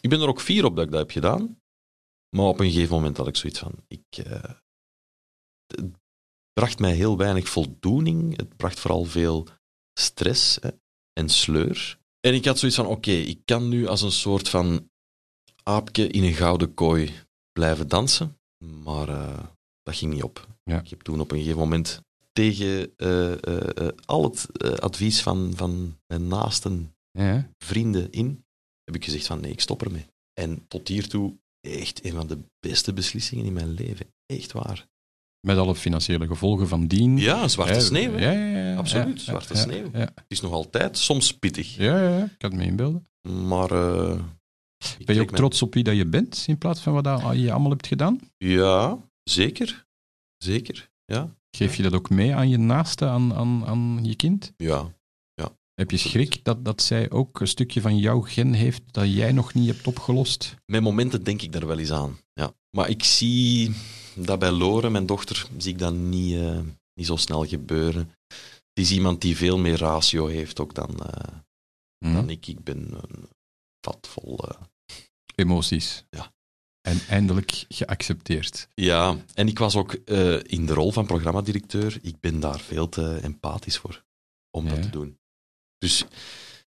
ik 0.00 0.10
ben 0.10 0.20
er 0.20 0.28
ook 0.28 0.40
fier 0.40 0.64
op 0.64 0.76
dat 0.76 0.84
ik 0.84 0.90
dat 0.90 1.00
heb 1.00 1.10
gedaan. 1.10 1.60
Maar 2.36 2.46
op 2.46 2.60
een 2.60 2.70
gegeven 2.70 2.94
moment 2.94 3.16
had 3.16 3.26
ik 3.26 3.36
zoiets 3.36 3.58
van... 3.58 3.72
Ik, 3.88 4.04
eh, 4.24 4.50
het 5.66 5.90
bracht 6.52 6.78
mij 6.78 6.94
heel 6.94 7.16
weinig 7.16 7.48
voldoening. 7.48 8.36
Het 8.36 8.56
bracht 8.56 8.80
vooral 8.80 9.04
veel 9.04 9.46
stress 9.98 10.58
hè, 10.60 10.70
en 11.12 11.28
sleur. 11.28 11.98
En 12.20 12.34
ik 12.34 12.44
had 12.44 12.58
zoiets 12.58 12.76
van, 12.76 12.86
oké, 12.86 13.10
ik 13.10 13.40
kan 13.44 13.68
nu 13.68 13.86
als 13.86 14.02
een 14.02 14.12
soort 14.12 14.48
van 14.48 14.90
aapje 15.62 16.06
in 16.06 16.24
een 16.24 16.34
gouden 16.34 16.74
kooi 16.74 17.12
blijven 17.52 17.88
dansen. 17.88 18.38
Maar 18.82 19.08
eh, 19.08 19.44
dat 19.82 19.96
ging 19.96 20.12
niet 20.12 20.22
op. 20.22 20.53
Ja. 20.70 20.80
Ik 20.80 20.88
heb 20.88 21.00
toen 21.02 21.20
op 21.20 21.30
een 21.30 21.38
gegeven 21.38 21.58
moment 21.58 22.00
tegen 22.32 22.92
eh, 22.96 23.32
eh, 23.32 23.76
eh, 23.76 23.88
al 24.04 24.22
het 24.24 24.46
advies 24.80 25.22
van, 25.22 25.52
van 25.56 25.98
mijn 26.06 26.28
naasten 26.28 26.94
Ja. 27.10 27.48
vrienden 27.58 28.10
in, 28.12 28.44
heb 28.84 28.94
ik 28.94 29.04
gezegd 29.04 29.26
van 29.26 29.40
nee, 29.40 29.50
ik 29.52 29.60
stop 29.60 29.82
ermee. 29.82 30.06
En 30.40 30.64
tot 30.68 30.88
hiertoe 30.88 31.34
echt 31.60 32.04
een 32.04 32.12
van 32.12 32.26
de 32.26 32.38
beste 32.60 32.92
beslissingen 32.92 33.44
in 33.44 33.52
mijn 33.52 33.70
leven. 33.72 34.06
Echt 34.26 34.52
waar. 34.52 34.86
Met 35.40 35.56
alle 35.56 35.74
financiële 35.74 36.26
gevolgen 36.26 36.68
van 36.68 36.86
dien. 36.86 37.18
Ja, 37.18 37.48
zwarte 37.48 37.72
Ja, 37.72 37.80
sneeuw. 37.80 38.18
Ja, 38.18 38.30
ja, 38.30 38.58
ja, 38.70 38.76
Absoluut, 38.76 39.20
zwarte 39.20 39.56
sneeuw. 39.56 39.90
Het 39.92 40.12
is 40.28 40.40
nog 40.40 40.52
altijd 40.52 40.98
soms 40.98 41.34
pittig. 41.38 41.76
ja, 41.76 42.00
ja, 42.02 42.18
ja, 42.18 42.24
ik 42.24 42.38
kan 42.38 42.50
het 42.50 42.58
me 42.58 42.64
inbeelden. 42.66 43.08
Maar... 43.46 43.68
Ben 43.68 45.14
je 45.14 45.20
ook 45.20 45.30
mijn- 45.30 45.34
trots 45.34 45.62
op 45.62 45.74
wie 45.74 45.82
dat 45.84 45.96
je 45.96 46.06
bent, 46.06 46.44
in 46.46 46.58
plaats 46.58 46.80
van 46.80 46.92
wat 46.92 47.04
je 47.36 47.50
allemaal 47.52 47.70
hebt 47.70 47.86
gedaan? 47.86 48.20
Ja, 48.36 48.98
zeker. 49.22 49.83
Zeker. 50.44 50.90
Ja. 51.04 51.36
Geef 51.56 51.76
je 51.76 51.82
dat 51.82 51.92
ook 51.92 52.10
mee 52.10 52.34
aan 52.34 52.48
je 52.48 52.56
naaste, 52.58 53.06
aan, 53.06 53.34
aan, 53.34 53.66
aan 53.66 53.98
je 54.04 54.14
kind? 54.14 54.52
Ja. 54.56 54.92
Heb 55.74 55.90
je 55.90 55.96
schrik 55.96 56.44
dat, 56.44 56.64
dat 56.64 56.82
zij 56.82 57.10
ook 57.10 57.40
een 57.40 57.48
stukje 57.48 57.80
van 57.80 57.98
jouw 57.98 58.20
gen 58.20 58.52
heeft 58.52 58.82
dat 58.90 59.12
jij 59.14 59.32
nog 59.32 59.54
niet 59.54 59.66
hebt 59.66 59.86
opgelost? 59.86 60.54
Met 60.66 60.82
momenten 60.82 61.24
denk 61.24 61.42
ik 61.42 61.52
daar 61.52 61.66
wel 61.66 61.78
eens 61.78 61.90
aan. 61.92 62.18
Ja. 62.32 62.54
Maar 62.70 62.88
ik 62.88 63.04
zie 63.04 63.74
dat 64.14 64.38
bij 64.38 64.50
Lore, 64.50 64.90
mijn 64.90 65.06
dochter, 65.06 65.46
zie 65.58 65.72
ik 65.72 65.78
dat 65.78 65.94
niet, 65.94 66.34
eh, 66.34 66.60
niet 66.94 67.06
zo 67.06 67.16
snel 67.16 67.46
gebeuren. 67.46 68.10
Die 68.72 68.84
is 68.84 68.92
iemand 68.92 69.20
die 69.20 69.36
veel 69.36 69.58
meer 69.58 69.78
ratio 69.78 70.26
heeft 70.26 70.60
ook 70.60 70.74
dan, 70.74 71.06
eh, 71.06 71.34
Hm? 72.04 72.12
dan 72.12 72.30
ik. 72.30 72.46
Ik 72.46 72.64
ben 72.64 72.92
een 72.92 73.28
vat 73.80 74.06
vol... 74.08 74.38
eh, 74.48 74.60
Emoties. 75.34 76.04
Ja. 76.10 76.32
En 76.84 77.00
eindelijk 77.08 77.64
geaccepteerd. 77.68 78.68
Ja, 78.74 79.16
en 79.34 79.48
ik 79.48 79.58
was 79.58 79.76
ook 79.76 79.92
eh, 79.92 80.38
in 80.42 80.66
de 80.66 80.74
rol 80.74 80.92
van 80.92 81.06
programmadirecteur. 81.06 81.98
Ik 82.02 82.20
ben 82.20 82.40
daar 82.40 82.60
veel 82.60 82.88
te 82.88 83.18
empathisch 83.22 83.78
voor 83.78 84.04
om 84.50 84.68
dat 84.68 84.82
te 84.82 84.90
doen. 84.90 85.18
Dus 85.78 86.04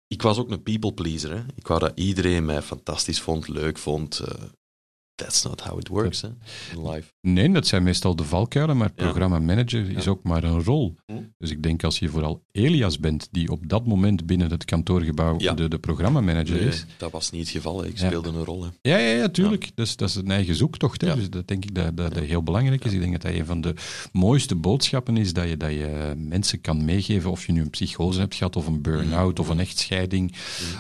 ik 0.08 0.22
was 0.22 0.38
ook 0.38 0.52
een 0.52 0.63
people 0.63 0.93
pleaser. 0.93 1.32
Hè. 1.36 1.43
Ik 1.56 1.67
wou 1.67 1.80
dat 1.80 1.91
iedereen 1.96 2.46
mij 2.46 2.62
fantastisch 2.62 3.22
vond, 3.22 3.48
leuk 3.48 3.78
vond. 3.78 4.20
eh, 4.20 4.43
that's 5.18 5.44
not 5.44 5.62
how 5.62 5.80
it 5.80 5.88
works 5.88 6.22
hè, 6.22 6.28
in 6.76 6.90
life. 6.90 7.12
Nee, 7.22 7.52
dat 7.52 7.68
zijn 7.68 7.84
meestal 7.84 8.16
de 8.16 8.24
valkuilen, 8.24 8.78
maar 8.78 8.92
Ja. 8.96 9.04
programmamanager 9.04 9.90
is 9.98 10.08
ook 10.08 10.24
maar 10.24 10.44
een 10.44 10.64
rol. 10.64 10.96
Hm. 11.06 11.14
Dus 11.38 11.50
ik 11.52 11.64
denk 11.64 11.84
als 11.84 12.00
je 12.00 12.10
vooral 12.10 12.44
Elias 12.52 13.00
bent, 13.00 13.28
die 13.32 13.52
op 13.52 13.70
dat 13.70 13.86
moment 13.88 14.26
binnen 14.26 14.50
het 14.52 14.66
kantoorgebouw 14.66 15.38
de, 15.38 15.68
de 15.68 15.80
programmamanager 15.80 16.56
Nee, 16.56 16.66
is. 16.68 16.86
dat 16.98 17.12
was 17.12 17.32
niet 17.32 17.42
het 17.42 17.50
geval. 17.50 17.82
hè. 17.82 17.88
Ik 17.88 17.98
speelde 17.98 18.30
een 18.30 18.44
rol. 18.44 18.64
Hè. 18.64 18.70
Ja, 18.82 18.98
ja, 18.98 19.16
ja, 19.16 19.30
tuurlijk. 19.30 19.72
Dus, 19.76 19.96
dat 19.96 20.10
is 20.10 20.16
een 20.16 20.32
eigen 20.32 20.56
zoektocht. 20.56 21.02
Hè. 21.02 21.16
Dus 21.16 21.30
dat 21.30 21.48
denk 21.48 21.64
ik 21.66 21.76
dat, 21.76 21.98
dat, 21.98 22.14
dat 22.14 22.24
heel 22.24 22.44
belangrijk 22.44 22.86
is. 22.86 22.94
Ik 22.94 23.00
denk 23.00 23.12
dat 23.12 23.22
dat 23.22 23.34
een 23.34 23.46
van 23.46 23.62
de 23.62 23.74
mooiste 24.12 24.56
boodschappen 24.56 25.18
is 25.18 25.34
dat 25.34 25.50
je, 25.50 25.58
dat 25.58 25.72
je 25.72 26.14
mensen 26.18 26.62
kan 26.62 26.86
meegeven. 26.86 27.32
Of 27.32 27.46
je 27.46 27.52
nu 27.52 27.62
een 27.62 27.70
psychose 27.70 28.20
hebt 28.20 28.36
gehad, 28.36 28.56
of 28.56 28.68
een 28.68 28.82
burn-out, 28.82 29.40
of 29.40 29.50
een 29.50 29.60
echtscheiding, 29.60 30.36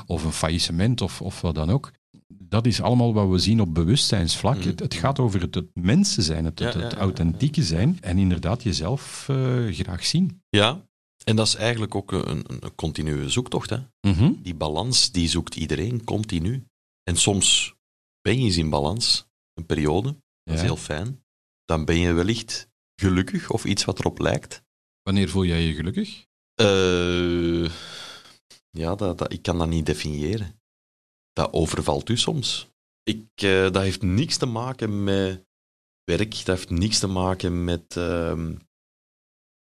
of 0.05 0.23
een 0.23 0.31
faillissement, 0.31 1.01
of, 1.01 1.21
of 1.21 1.41
wat 1.41 1.55
dan 1.55 1.69
ook. 1.69 1.91
Dat 2.27 2.65
is 2.65 2.81
allemaal 2.81 3.13
wat 3.13 3.29
we 3.29 3.37
zien 3.37 3.61
op 3.61 3.73
bewustzijnsvlak. 3.73 4.57
Mhm. 4.57 4.67
Het, 4.67 4.79
het 4.79 4.93
gaat 4.93 5.19
over 5.19 5.41
het, 5.41 5.55
het 5.55 5.69
mensen 5.73 6.23
zijn, 6.23 6.45
het, 6.45 6.59
het, 6.59 6.93
authentieke 6.93 7.63
zijn. 7.63 7.97
En 8.01 8.17
inderdaad 8.17 8.63
jezelf 8.63 9.29
eh, 9.29 9.65
graag 9.67 10.05
zien. 10.05 10.41
Ja, 10.49 10.87
en 11.23 11.35
dat 11.35 11.47
is 11.47 11.55
eigenlijk 11.55 11.95
ook 11.95 12.11
een, 12.11 12.27
een, 12.29 12.45
een 12.59 12.75
continue 12.75 13.29
zoektocht. 13.29 13.69
Hè. 13.69 13.79
Mhm. 14.01 14.31
Die 14.41 14.55
balans 14.55 15.11
die 15.11 15.29
zoekt 15.29 15.55
iedereen 15.55 16.03
continu. 16.03 16.67
En 17.03 17.15
soms 17.15 17.75
ben 18.21 18.39
je 18.39 18.45
eens 18.45 18.57
in 18.57 18.69
balans, 18.69 19.27
een 19.53 19.65
periode. 19.65 20.15
Dat 20.43 20.55
is 20.55 20.61
heel 20.61 20.77
fijn. 20.77 21.23
Dan 21.65 21.85
ben 21.85 21.97
je 21.97 22.13
wellicht 22.13 22.69
gelukkig 22.95 23.49
of 23.49 23.65
iets 23.65 23.85
wat 23.85 23.99
erop 23.99 24.19
lijkt. 24.19 24.63
Wanneer 25.03 25.29
voel 25.29 25.45
jij 25.45 25.61
je 25.61 25.73
gelukkig? 25.73 26.25
Eh, 26.53 27.69
ja, 28.69 28.95
dat, 28.95 29.17
dat, 29.17 29.33
ik 29.33 29.41
kan 29.41 29.57
dat 29.57 29.67
niet 29.67 29.85
definiëren. 29.85 30.59
Dat 31.37 31.53
overvalt 31.53 32.09
u 32.09 32.17
soms. 32.17 32.67
Ik, 33.03 33.27
eh, 33.35 33.63
dat 33.71 33.81
heeft 33.81 34.01
niks 34.01 34.37
te 34.37 34.45
maken 34.45 35.03
met 35.03 35.45
werk, 36.03 36.31
dat 36.31 36.57
heeft 36.57 36.69
niks 36.69 36.99
te 36.99 37.07
maken 37.07 37.63
met, 37.63 37.97
ehm, 37.97 38.55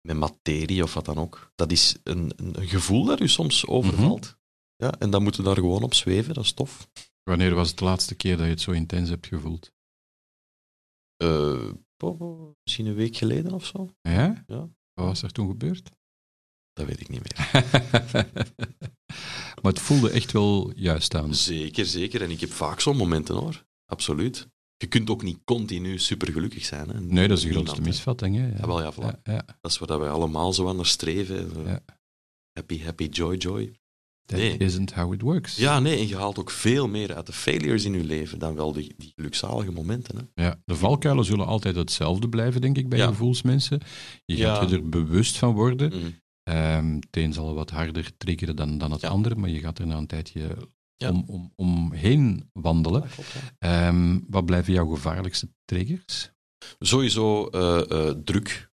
met 0.08 0.18
materie 0.18 0.84
of 0.84 0.94
wat 0.94 1.06
dan 1.06 1.18
ook. 1.18 1.52
Dat 1.56 1.72
is 1.72 1.98
een, 2.04 2.32
een 2.36 2.68
gevoel 2.68 3.06
dat 3.06 3.20
u 3.20 3.28
soms 3.28 3.68
overvalt. 3.68 4.38
Ja, 4.76 4.92
en 5.00 5.10
dan 5.10 5.24
moeten 5.24 5.42
we 5.42 5.48
daar 5.48 5.58
gewoon 5.58 5.84
op 5.84 5.94
zweven, 5.94 6.34
dat 6.34 6.44
is 6.44 6.54
tof. 6.54 6.88
Wanneer 7.24 7.56
was 7.56 7.70
het 7.70 7.78
de 7.78 7.86
laatste 7.86 8.16
keer 8.16 8.38
dat 8.38 8.46
je 8.46 8.52
het 8.52 8.62
zo 8.62 8.72
intens 8.72 9.10
hebt 9.10 9.28
gevoeld? 9.28 9.72
Eh, 11.16 11.74
oh, 11.98 12.56
misschien 12.64 12.86
een 12.86 12.96
week 12.96 13.16
geleden 13.16 13.54
of 13.54 13.66
zo. 13.66 13.96
Ja? 14.02 14.44
Ja. 14.48 14.70
Wat 14.94 15.06
was 15.06 15.22
er 15.22 15.32
toen 15.32 15.48
gebeurd? 15.48 15.90
Dat 16.74 16.86
weet 16.86 17.00
ik 17.00 17.10
niet 17.10 17.22
meer. 17.24 17.62
maar 19.62 19.72
het 19.72 19.82
voelde 19.82 20.10
echt 20.10 20.32
wel 20.32 20.72
juist 20.76 21.16
aan. 21.16 21.36
Zeker, 21.36 21.86
zeker. 21.86 22.22
En 22.22 22.32
ik 22.32 22.40
heb 22.40 22.52
vaak 22.52 22.80
zo'n 22.80 22.98
momenten 22.98 23.36
hoor. 23.36 23.64
Absoluut. 23.86 24.48
Je 24.78 24.88
kunt 24.88 25.10
ook 25.10 25.24
niet 25.24 25.38
continu 25.44 26.00
supergelukkig 26.00 26.66
zijn. 26.66 26.90
Hè. 26.90 27.02
Nee, 27.02 27.28
dat 27.28 27.38
is 27.38 27.44
de 27.44 27.50
grootste 27.52 27.82
misvatting. 27.82 28.36
Hè? 28.36 28.48
Ja, 28.48 28.68
wel, 28.68 28.82
ja, 28.82 28.94
voilà. 28.94 28.98
ja, 29.24 29.34
ja. 29.34 29.46
Dat 29.62 29.72
is 29.72 29.78
waar 29.78 30.00
wij 30.00 30.10
allemaal 30.10 30.54
zo 30.54 30.68
aan 30.70 30.76
naar 30.76 30.86
streven. 30.86 31.52
Happy, 32.54 32.82
happy, 32.84 33.04
joy, 33.12 33.36
joy. 33.36 33.72
That 34.26 34.40
Nee. 34.40 34.58
isn't 34.58 34.94
how 34.94 35.14
it 35.14 35.22
works. 35.22 35.56
Ja, 35.56 35.80
nee, 35.80 35.98
en 35.98 36.08
je 36.08 36.16
haalt 36.16 36.40
ook 36.40 36.50
veel 36.52 36.88
meer 36.88 37.16
uit 37.16 37.26
de 37.26 37.34
failures 37.34 37.86
in 37.86 37.94
je 37.94 38.04
leven 38.04 38.40
dan 38.40 38.56
wel 38.56 38.72
die, 38.74 38.94
die 38.98 39.12
gelukzalige 39.16 39.72
momenten. 39.72 40.30
Hè. 40.34 40.44
Ja, 40.44 40.62
de 40.66 40.76
valkuilen 40.76 41.26
zullen 41.26 41.46
altijd 41.46 41.76
hetzelfde 41.76 42.30
blijven, 42.30 42.62
denk 42.62 42.78
ik, 42.78 42.90
bij 42.90 43.00
Ja. 43.00 43.08
gevoelsmensen. 43.08 43.82
Je 44.26 44.36
gaat 44.38 44.70
je 44.70 44.76
er 44.76 44.90
bewust 44.90 45.38
van 45.38 45.54
worden. 45.54 45.90
Mhm. 46.00 46.10
Ehm, 46.44 46.96
het 46.96 47.18
een 47.18 47.34
zal 47.34 47.54
wat 47.54 47.70
harder 47.70 48.18
triggeren 48.18 48.56
dan, 48.56 48.78
dan 48.78 48.92
het 48.92 49.02
Ja. 49.02 49.10
andere, 49.10 49.36
maar 49.36 49.50
je 49.50 49.60
gaat 49.60 49.80
er 49.80 49.88
na 49.88 49.98
een 49.98 50.08
tijdje 50.08 50.58
Ja. 50.96 51.10
om, 51.10 51.24
om, 51.28 51.52
omheen 51.56 52.50
wandelen. 52.54 53.02
Klopt. 53.10 53.36
Ehm, 53.58 54.20
wat 54.30 54.46
blijven 54.46 54.74
jouw 54.74 54.88
gevaarlijkste 54.88 55.50
triggers? 55.66 56.32
Sowieso 56.80 57.48
eh, 57.48 57.92
eh, 58.10 58.16
druk, 58.24 58.72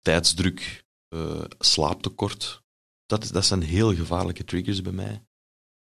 tijdsdruk, 0.00 0.84
eh, 1.08 1.44
slaaptekort. 1.58 2.62
Dat, 3.06 3.28
dat 3.32 3.44
zijn 3.44 3.62
heel 3.62 3.94
gevaarlijke 3.94 4.44
triggers 4.44 4.82
bij 4.82 4.92
mij. 4.92 5.24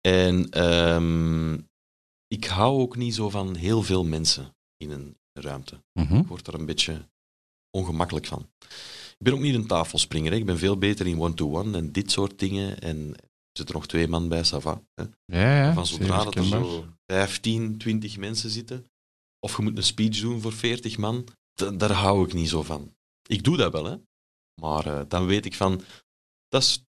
En 0.02 0.50
ehm, 0.50 1.54
ik 2.28 2.46
hou 2.46 2.80
ook 2.82 2.96
niet 2.96 3.16
zo 3.16 3.30
van 3.30 3.56
heel 3.56 3.84
veel 3.84 4.04
mensen 4.06 4.56
in 4.78 4.92
een 4.92 5.18
ruimte. 5.34 5.84
Mhm. 5.94 6.16
Ik 6.16 6.28
word 6.28 6.46
daar 6.46 6.56
een 6.56 6.66
beetje 6.66 7.10
ongemakkelijk 7.78 8.26
van. 8.26 8.50
Ik 9.18 9.30
ben 9.30 9.34
ook 9.34 9.40
niet 9.40 9.56
een 9.56 9.68
tafelspringer. 9.68 10.32
Hè. 10.32 10.38
Ik 10.38 10.46
ben 10.46 10.58
veel 10.58 10.78
beter 10.78 11.08
in 11.08 11.20
one-to-one 11.22 11.78
en 11.78 11.92
dit 11.92 12.12
soort 12.12 12.40
dingen. 12.40 12.80
En 12.80 13.14
er 13.18 13.30
zitten 13.54 13.76
nog 13.76 13.88
twee 13.88 14.08
man 14.08 14.30
bij, 14.30 14.46
ça 14.46 14.58
va, 14.60 14.82
hè. 14.94 15.04
Ja, 15.26 15.58
ja. 15.64 15.74
Van 15.74 15.88
zodra 15.88 16.24
dat 16.24 16.36
er 16.36 16.44
zo 16.46 16.86
15, 17.08 17.78
20 17.78 18.18
mensen 18.18 18.50
zitten, 18.50 18.86
of 19.40 19.58
je 19.58 19.64
moet 19.64 19.78
een 19.78 19.84
speech 19.84 20.20
doen 20.20 20.42
voor 20.42 20.54
40 20.54 20.98
man, 20.98 21.28
da- 21.54 21.72
daar 21.72 21.92
hou 21.92 22.26
ik 22.26 22.34
niet 22.34 22.50
zo 22.50 22.64
van. 22.64 22.96
Ik 23.28 23.44
doe 23.44 23.58
dat 23.58 23.72
wel, 23.72 23.86
hè. 23.86 23.96
Maar 24.62 24.86
eh, 24.86 25.02
dan 25.08 25.26
weet 25.26 25.46
ik 25.46 25.54
van, 25.56 25.82
dat 26.48 26.62
is 26.62 26.84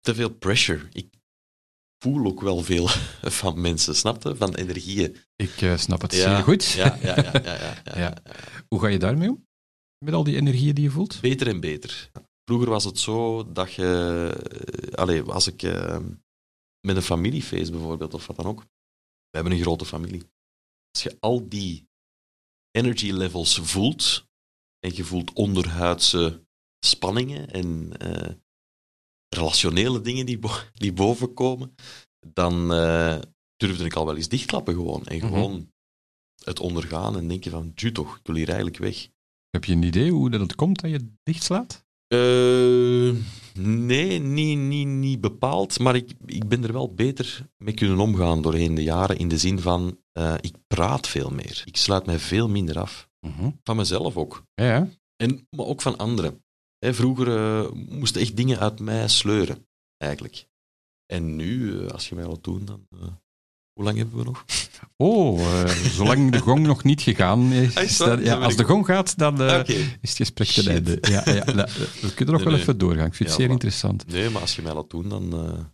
te 0.00 0.14
veel 0.14 0.30
pressure. 0.30 0.88
Ik, 0.92 1.14
voel 1.98 2.26
ook 2.26 2.40
wel 2.40 2.62
veel 2.62 2.88
van 3.40 3.60
mensen, 3.60 3.94
snapte? 3.96 4.36
Van 4.36 4.54
energieën. 4.54 5.16
Ik 5.36 5.60
eh, 5.62 5.76
snap 5.78 6.00
het 6.02 6.14
Ja, 6.14 6.34
zeer 6.36 6.44
goed. 6.44 6.66
Ja, 6.70 6.98
ja, 7.02 7.16
ja, 7.16 7.30
ja, 7.32 7.56
ja, 7.56 7.82
ja. 7.84 7.98
Ja. 7.98 8.16
Hoe 8.68 8.80
ga 8.80 8.86
je 8.86 8.98
daarmee 8.98 9.28
om? 9.28 9.45
Met 10.04 10.14
al 10.14 10.24
die 10.24 10.36
energieën 10.36 10.74
die 10.74 10.84
je 10.84 10.90
voelt? 10.90 11.20
Beter 11.20 11.46
en 11.48 11.60
beter. 11.60 12.10
Vroeger 12.44 12.70
was 12.70 12.84
het 12.84 12.98
zo 12.98 13.52
dat 13.52 13.72
je... 13.72 14.30
eh, 14.88 14.92
Allee, 14.94 15.22
als 15.22 15.46
ik 15.46 15.62
eh, 15.62 15.98
met 16.86 16.96
een 16.96 17.02
familiefeest 17.02 17.70
bijvoorbeeld, 17.70 18.14
of 18.14 18.26
wat 18.26 18.36
dan 18.36 18.46
ook. 18.46 18.60
We 19.30 19.36
hebben 19.42 19.52
een 19.52 19.60
grote 19.62 19.84
familie. 19.84 20.22
Als 20.90 21.02
je 21.02 21.16
al 21.20 21.48
die 21.48 21.88
energy 22.70 23.10
levels 23.10 23.58
voelt, 23.58 24.24
en 24.78 24.94
je 24.94 25.04
voelt 25.04 25.32
onderhuidse 25.32 26.44
spanningen 26.86 27.50
en 27.50 27.96
eh, 27.98 28.34
relationele 29.28 30.00
dingen 30.00 30.26
die, 30.26 30.38
bo- 30.38 30.62
die 30.72 30.92
bovenkomen, 30.92 31.74
dan 32.26 32.72
eh, 32.72 33.18
durfde 33.56 33.84
ik 33.84 33.94
al 33.94 34.06
wel 34.06 34.16
eens 34.16 34.28
dichtklappen 34.28 34.74
gewoon. 34.74 35.06
En 35.06 35.16
Mhm. 35.16 35.26
gewoon 35.26 35.72
het 36.44 36.60
ondergaan 36.60 37.16
en 37.16 37.28
denken 37.28 37.50
van, 37.50 37.72
ju 37.74 37.92
toch, 37.92 38.16
ik 38.18 38.26
wil 38.26 38.34
hier 38.36 38.46
eigenlijk 38.48 38.78
weg. 38.78 39.08
Heb 39.56 39.64
je 39.64 39.72
een 39.72 39.82
idee 39.82 40.10
hoe 40.10 40.30
dat 40.30 40.40
het 40.40 40.54
komt 40.54 40.80
dat 40.80 40.90
je 40.90 41.12
dichtslaat? 41.22 41.84
Eh, 42.06 43.14
nee, 43.64 44.18
niet, 44.18 44.58
niet, 44.58 44.86
niet 44.86 45.20
bepaald. 45.20 45.78
Maar 45.78 45.96
ik, 45.96 46.12
ik 46.26 46.48
ben 46.48 46.64
er 46.64 46.72
wel 46.72 46.94
beter 46.94 47.48
mee 47.56 47.74
kunnen 47.74 47.98
omgaan 47.98 48.42
doorheen 48.42 48.74
de 48.74 48.82
jaren. 48.82 49.18
In 49.18 49.28
de 49.28 49.38
zin 49.38 49.60
van, 49.60 50.00
eh, 50.12 50.34
ik 50.40 50.54
praat 50.66 51.08
veel 51.08 51.30
meer. 51.30 51.62
Ik 51.64 51.76
sluit 51.76 52.06
mij 52.06 52.18
veel 52.18 52.48
minder 52.48 52.78
af. 52.78 53.08
Van 53.62 53.76
mezelf 53.76 54.16
ook. 54.16 54.44
Ja. 54.54 54.88
En, 55.16 55.46
maar 55.50 55.66
ook 55.66 55.82
van 55.82 55.96
anderen. 55.96 56.44
Hè, 56.78 56.94
vroeger 56.94 57.36
eh, 57.36 57.72
moesten 57.72 58.20
echt 58.20 58.36
dingen 58.36 58.58
uit 58.58 58.80
mij 58.80 59.08
sleuren, 59.08 59.66
eigenlijk. 59.96 60.46
En 61.06 61.36
nu, 61.36 61.80
als 61.88 62.08
je 62.08 62.14
mij 62.14 62.24
wilt 62.24 62.44
doen, 62.44 62.64
dan... 62.64 62.86
hoe 63.76 63.84
lang 63.84 63.96
hebben 63.96 64.16
we 64.18 64.24
nog? 64.24 64.44
Oh, 64.96 65.40
eh, 65.62 65.68
zolang 65.70 66.32
de 66.32 66.38
gong 66.38 66.66
nog 66.66 66.84
niet 66.84 67.00
gegaan 67.02 67.52
is. 67.52 67.74
Ah, 67.76 67.82
is 67.84 67.96
dat- 67.96 68.24
ja, 68.24 68.34
als 68.36 68.56
de 68.56 68.64
gong 68.64 68.86
gaat, 68.86 69.18
dan 69.18 69.42
eh, 69.42 69.58
Oké. 69.58 69.72
is 69.72 69.98
het 70.00 70.16
gesprek 70.16 70.48
ten 70.48 70.68
einde. 70.72 70.98
Ja, 71.00 71.22
ja, 71.24 71.44
we 72.02 72.14
kunnen 72.14 72.34
nog 72.34 72.44
Nee, 72.44 72.44
wel 72.44 72.52
nee. 72.52 72.60
even 72.60 72.78
doorgaan. 72.78 73.06
Ik 73.06 73.14
vind 73.14 73.28
het 73.28 73.38
zeer 73.38 73.44
maar- 73.46 73.54
interessant. 73.54 74.06
Nee, 74.06 74.30
maar 74.30 74.40
als 74.40 74.56
je 74.56 74.62
mij 74.62 74.72
laat 74.74 74.90
doen, 74.90 75.08
dan... 75.08 75.32
eh, 75.46 75.64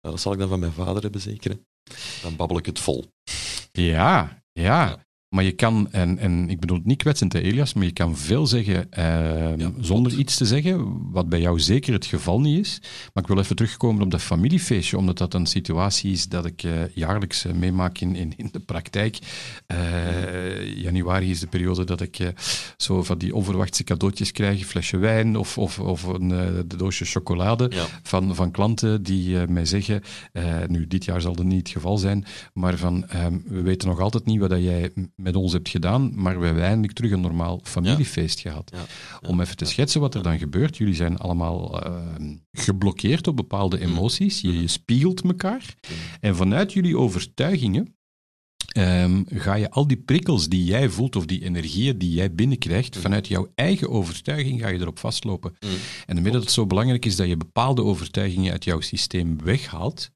dat 0.00 0.20
zal 0.20 0.32
ik 0.32 0.38
dan 0.38 0.48
van 0.48 0.58
mijn 0.60 0.72
vader 0.72 1.02
hebben, 1.02 1.20
zeker. 1.20 1.58
Dan 2.22 2.36
babbel 2.36 2.58
ik 2.58 2.66
het 2.66 2.78
vol. 2.78 3.04
Ja, 3.72 4.42
ja. 4.52 5.04
Maar 5.32 5.44
je 5.44 5.52
kan, 5.52 5.88
en, 5.90 6.18
en 6.18 6.50
ik 6.50 6.60
bedoel 6.60 6.76
het 6.76 6.86
niet 6.86 6.98
kwetsend, 7.02 7.32
hè, 7.32 7.40
Elias, 7.40 7.74
maar 7.74 7.84
je 7.84 7.92
kan 7.92 8.16
veel 8.16 8.46
zeggen 8.46 8.90
eh, 8.92 9.04
Ja, 9.56 9.70
zonder 9.80 10.18
iets 10.18 10.36
te 10.36 10.46
zeggen, 10.46 11.10
wat 11.10 11.28
bij 11.28 11.40
jou 11.40 11.60
zeker 11.60 11.92
het 11.92 12.06
geval 12.06 12.40
niet 12.40 12.58
is. 12.58 12.78
Maar 13.14 13.22
ik 13.22 13.28
wil 13.28 13.38
even 13.38 13.56
terugkomen 13.56 14.02
op 14.02 14.10
dat 14.10 14.22
familiefeestje, 14.22 14.96
omdat 14.98 15.18
dat 15.18 15.34
een 15.34 15.46
situatie 15.46 16.12
is 16.12 16.28
dat 16.28 16.46
ik 16.46 16.62
eh, 16.62 16.72
jaarlijks 16.94 17.44
eh, 17.44 17.52
meemaak 17.52 17.98
in, 17.98 18.16
in, 18.16 18.32
in 18.36 18.48
de 18.52 18.60
praktijk. 18.60 19.18
Eh, 19.66 20.76
januari 20.76 21.30
is 21.30 21.40
de 21.40 21.46
periode 21.46 21.84
dat 21.84 22.00
ik 22.00 22.32
zo 22.76 23.02
van 23.02 23.18
die 23.18 23.34
onverwachte 23.34 23.84
cadeautjes 23.84 24.32
krijg, 24.32 24.60
een 24.60 24.66
flesje 24.66 24.96
wijn 24.96 25.36
of, 25.36 25.58
of, 25.58 25.78
of 25.78 26.02
een 26.02 26.28
de 26.68 26.76
doosje 26.76 27.04
chocolade 27.04 27.70
Ja. 27.74 27.84
van, 28.02 28.34
van 28.34 28.50
klanten 28.50 29.02
die 29.02 29.46
mij 29.48 29.64
zeggen, 29.64 30.02
nu 30.66 30.86
dit 30.86 31.04
jaar 31.04 31.20
zal 31.20 31.34
dat 31.34 31.44
niet 31.44 31.58
het 31.58 31.68
geval 31.68 31.98
zijn, 31.98 32.24
maar 32.52 32.76
van 32.76 33.08
ehm, 33.08 33.38
we 33.44 33.62
weten 33.62 33.88
nog 33.88 34.00
altijd 34.00 34.24
niet 34.24 34.40
wat 34.40 34.50
dat 34.50 34.62
jij 34.62 34.90
met 35.22 35.36
ons 35.36 35.52
hebt 35.52 35.68
gedaan, 35.68 36.12
maar 36.14 36.38
we 36.40 36.44
hebben 36.46 36.64
eindelijk 36.64 36.92
terug 36.92 37.10
een 37.10 37.20
normaal 37.20 37.60
familiefeest 37.62 38.40
gehad. 38.40 38.70
Ja. 38.74 38.78
Ja. 39.20 39.28
Om 39.28 39.40
even 39.40 39.56
te 39.56 39.64
schetsen 39.64 40.00
wat 40.00 40.14
er 40.14 40.22
dan 40.22 40.38
gebeurt. 40.38 40.76
Jullie 40.76 40.94
zijn 40.94 41.16
allemaal 41.18 41.82
ehm, 41.82 42.36
geblokkeerd 42.52 43.26
op 43.26 43.36
bepaalde 43.36 43.76
Mm. 43.76 43.82
emoties. 43.82 44.40
Je, 44.40 44.60
je 44.60 44.68
spiegelt 44.68 45.20
elkaar. 45.24 45.74
En 46.20 46.36
vanuit 46.36 46.72
jullie 46.72 46.98
overtuigingen 46.98 47.94
ehm, 48.72 49.22
ga 49.26 49.54
je 49.54 49.70
al 49.70 49.86
die 49.86 49.96
prikkels 49.96 50.48
die 50.48 50.64
jij 50.64 50.88
voelt 50.88 51.16
of 51.16 51.26
die 51.26 51.44
energieën 51.44 51.98
die 51.98 52.14
jij 52.14 52.34
binnenkrijgt, 52.34 52.96
vanuit 52.98 53.28
jouw 53.28 53.52
eigen 53.54 53.90
overtuiging 53.90 54.60
ga 54.60 54.68
je 54.68 54.78
erop 54.80 54.98
vastlopen. 54.98 55.56
Mm. 55.60 55.68
En 56.06 56.14
daarmee 56.14 56.32
dat 56.32 56.42
het 56.42 56.50
zo 56.52 56.66
belangrijk 56.66 57.04
is 57.04 57.16
dat 57.16 57.28
je 57.28 57.36
bepaalde 57.36 57.82
overtuigingen 57.82 58.52
uit 58.52 58.64
jouw 58.64 58.80
systeem 58.80 59.42
weghaalt, 59.42 60.10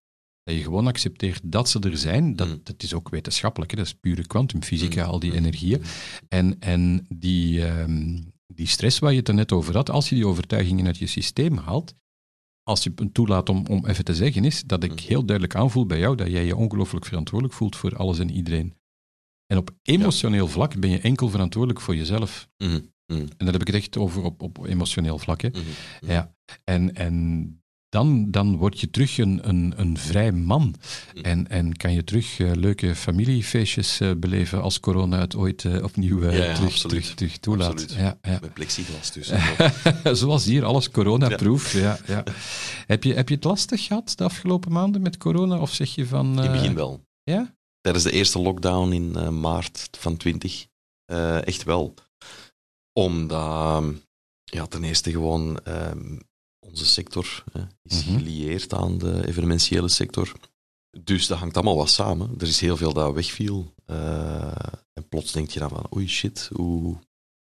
dat 0.46 0.54
je 0.54 0.62
gewoon 0.62 0.86
accepteert 0.86 1.40
dat 1.44 1.68
ze 1.68 1.80
er 1.80 1.98
zijn. 1.98 2.36
Dat, 2.36 2.48
Mm. 2.48 2.60
dat 2.62 2.82
is 2.82 2.94
ook 2.94 3.08
wetenschappelijk, 3.08 3.70
hè? 3.70 3.76
dat 3.76 3.86
is 3.86 3.94
pure 3.94 4.26
kwantumfysica, 4.26 5.04
Mm. 5.04 5.10
al 5.10 5.18
die 5.18 5.30
Mm. 5.30 5.36
energieën. 5.36 5.82
En, 6.28 6.60
en 6.60 7.06
die, 7.08 7.64
ehm, 7.64 8.18
die 8.46 8.66
stress 8.66 8.98
waar 8.98 9.12
je 9.12 9.18
het 9.18 9.28
er 9.28 9.34
net 9.34 9.52
over 9.52 9.74
had, 9.74 9.90
als 9.90 10.08
je 10.08 10.14
die 10.14 10.26
overtuigingen 10.26 10.86
uit 10.86 10.98
je 10.98 11.06
systeem 11.06 11.56
haalt, 11.56 11.94
als 12.62 12.82
je 12.82 12.92
het 12.96 13.14
toelaat 13.14 13.48
om, 13.48 13.66
om 13.66 13.86
even 13.86 14.04
te 14.04 14.14
zeggen, 14.14 14.44
is 14.44 14.62
dat 14.62 14.82
ik 14.84 15.00
heel 15.00 15.24
duidelijk 15.24 15.56
aanvoel 15.58 15.86
bij 15.86 15.98
jou 15.98 16.16
dat 16.16 16.30
jij 16.30 16.44
je 16.44 16.56
ongelooflijk 16.56 17.04
verantwoordelijk 17.04 17.56
voelt 17.58 17.76
voor 17.76 17.96
alles 17.96 18.18
en 18.18 18.30
iedereen. 18.30 18.74
En 19.46 19.56
op 19.58 19.70
emotioneel 19.82 20.48
vlak 20.48 20.80
ben 20.80 20.90
je 20.90 21.00
enkel 21.00 21.28
verantwoordelijk 21.28 21.80
voor 21.80 21.96
jezelf. 21.96 22.48
En 22.56 23.28
daar 23.36 23.52
heb 23.52 23.60
ik 23.60 23.66
het 23.66 23.76
echt 23.76 23.96
over 23.96 24.22
op, 24.22 24.42
op 24.42 24.64
emotioneel 24.66 25.18
vlak. 25.18 25.40
Hè. 25.40 25.48
Mhm. 25.48 25.58
Mhm. 26.00 26.12
Ja. 26.12 26.34
En, 26.64 26.94
en 26.94 27.62
dan, 27.88 28.30
dan 28.30 28.56
word 28.56 28.80
je 28.80 28.90
terug 28.90 29.18
een, 29.18 29.48
een, 29.48 29.72
een 29.76 29.98
vrij 29.98 30.32
man. 30.32 30.74
En, 31.22 31.48
en 31.48 31.76
kan 31.76 31.92
je 31.92 32.04
terug 32.04 32.38
eh, 32.38 32.50
leuke 32.54 32.94
familiefeestjes 32.94 34.00
eh, 34.00 34.10
beleven 34.16 34.62
als 34.62 34.80
corona 34.80 35.20
het 35.20 35.36
ooit 35.36 35.64
eh, 35.64 35.82
opnieuw 35.82 36.22
Ja, 36.22 36.30
ja, 36.30 36.54
terug, 36.54 36.78
terug, 36.78 37.14
terug 37.14 37.38
toelaat. 37.38 37.72
Absoluut. 37.72 37.94
Ja, 37.94 38.18
ja. 38.22 38.38
Met 38.40 38.54
plexiglas 38.54 39.12
dus. 39.12 39.32
Zoals 40.20 40.44
hier, 40.44 40.64
alles 40.64 40.90
coronaproof. 40.90 41.72
Ja. 41.72 41.98
Ja, 42.06 42.24
Heb, 42.86 43.04
je, 43.04 43.14
heb 43.14 43.28
je 43.28 43.34
het 43.34 43.44
lastig 43.44 43.84
gehad 43.86 44.12
de 44.16 44.24
afgelopen 44.24 44.72
maanden 44.72 45.02
met 45.02 45.16
corona? 45.16 45.58
Of 45.58 45.74
zeg 45.74 45.94
je 45.94 46.06
van... 46.06 46.26
In 46.30 46.36
het 46.38 46.52
begin 46.52 46.74
wel. 46.74 47.04
Ja? 47.22 47.54
Tijdens 47.80 48.04
de 48.04 48.12
eerste 48.12 48.38
lockdown 48.38 48.92
in 48.92 49.40
maart 49.40 49.88
van 49.98 50.16
20. 50.16 50.66
eh, 51.04 51.46
echt 51.46 51.62
wel. 51.62 51.94
Omdat, 52.92 53.84
ja, 54.44 54.66
ten 54.66 54.84
eerste 54.84 55.10
gewoon 55.10 55.58
ehm, 55.64 56.16
onze 56.76 56.90
sector 56.90 57.44
hè, 57.52 57.60
is 57.82 58.04
Mhm. 58.04 58.16
gelieerd 58.16 58.74
aan 58.74 58.98
de 58.98 59.26
evenementiële 59.26 59.88
sector. 59.88 60.32
Dus 61.04 61.26
dat 61.26 61.38
hangt 61.38 61.54
allemaal 61.56 61.76
wat 61.76 61.90
samen. 61.90 62.34
Er 62.38 62.46
is 62.46 62.60
heel 62.60 62.76
veel 62.76 62.92
dat 62.92 63.14
wegviel. 63.14 63.74
Eh, 63.84 64.56
en 64.92 65.08
plots 65.08 65.32
denk 65.32 65.50
je 65.50 65.58
dan 65.58 65.68
van, 65.68 65.86
oei 65.94 66.08
shit, 66.08 66.50
hoe 66.54 66.98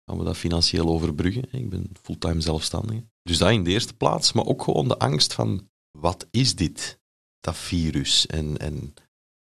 gaan 0.05 0.18
we 0.18 0.24
dat 0.24 0.37
financieel 0.37 0.89
overbruggen? 0.89 1.45
Ik 1.53 1.68
ben 1.70 1.91
fulltime 2.03 2.41
zelfstandige. 2.41 3.05
Dus 3.22 3.39
dat 3.39 3.51
in 3.51 3.64
de 3.64 3.70
eerste 3.70 3.95
plaats, 3.95 4.33
maar 4.33 4.47
ook 4.47 4.62
gewoon 4.62 4.89
de 4.89 4.99
angst 4.99 5.33
van, 5.33 5.68
wat 5.99 6.26
is 6.30 6.55
dit, 6.55 6.99
dat 7.41 7.57
virus? 7.57 8.26
En, 8.26 8.59
en 8.59 8.95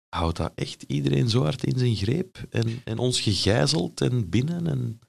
houdt 0.10 0.38
dat 0.38 0.52
echt 0.56 0.84
iedereen 0.84 1.30
zo 1.30 1.42
hard 1.44 1.64
in 1.64 1.78
zijn 1.80 1.96
greep 1.96 2.46
en, 2.50 2.82
en 2.84 2.98
ons 2.98 3.20
gegijzeld 3.22 4.02
en 4.02 4.30
binnen? 4.30 4.68
En 4.68 5.00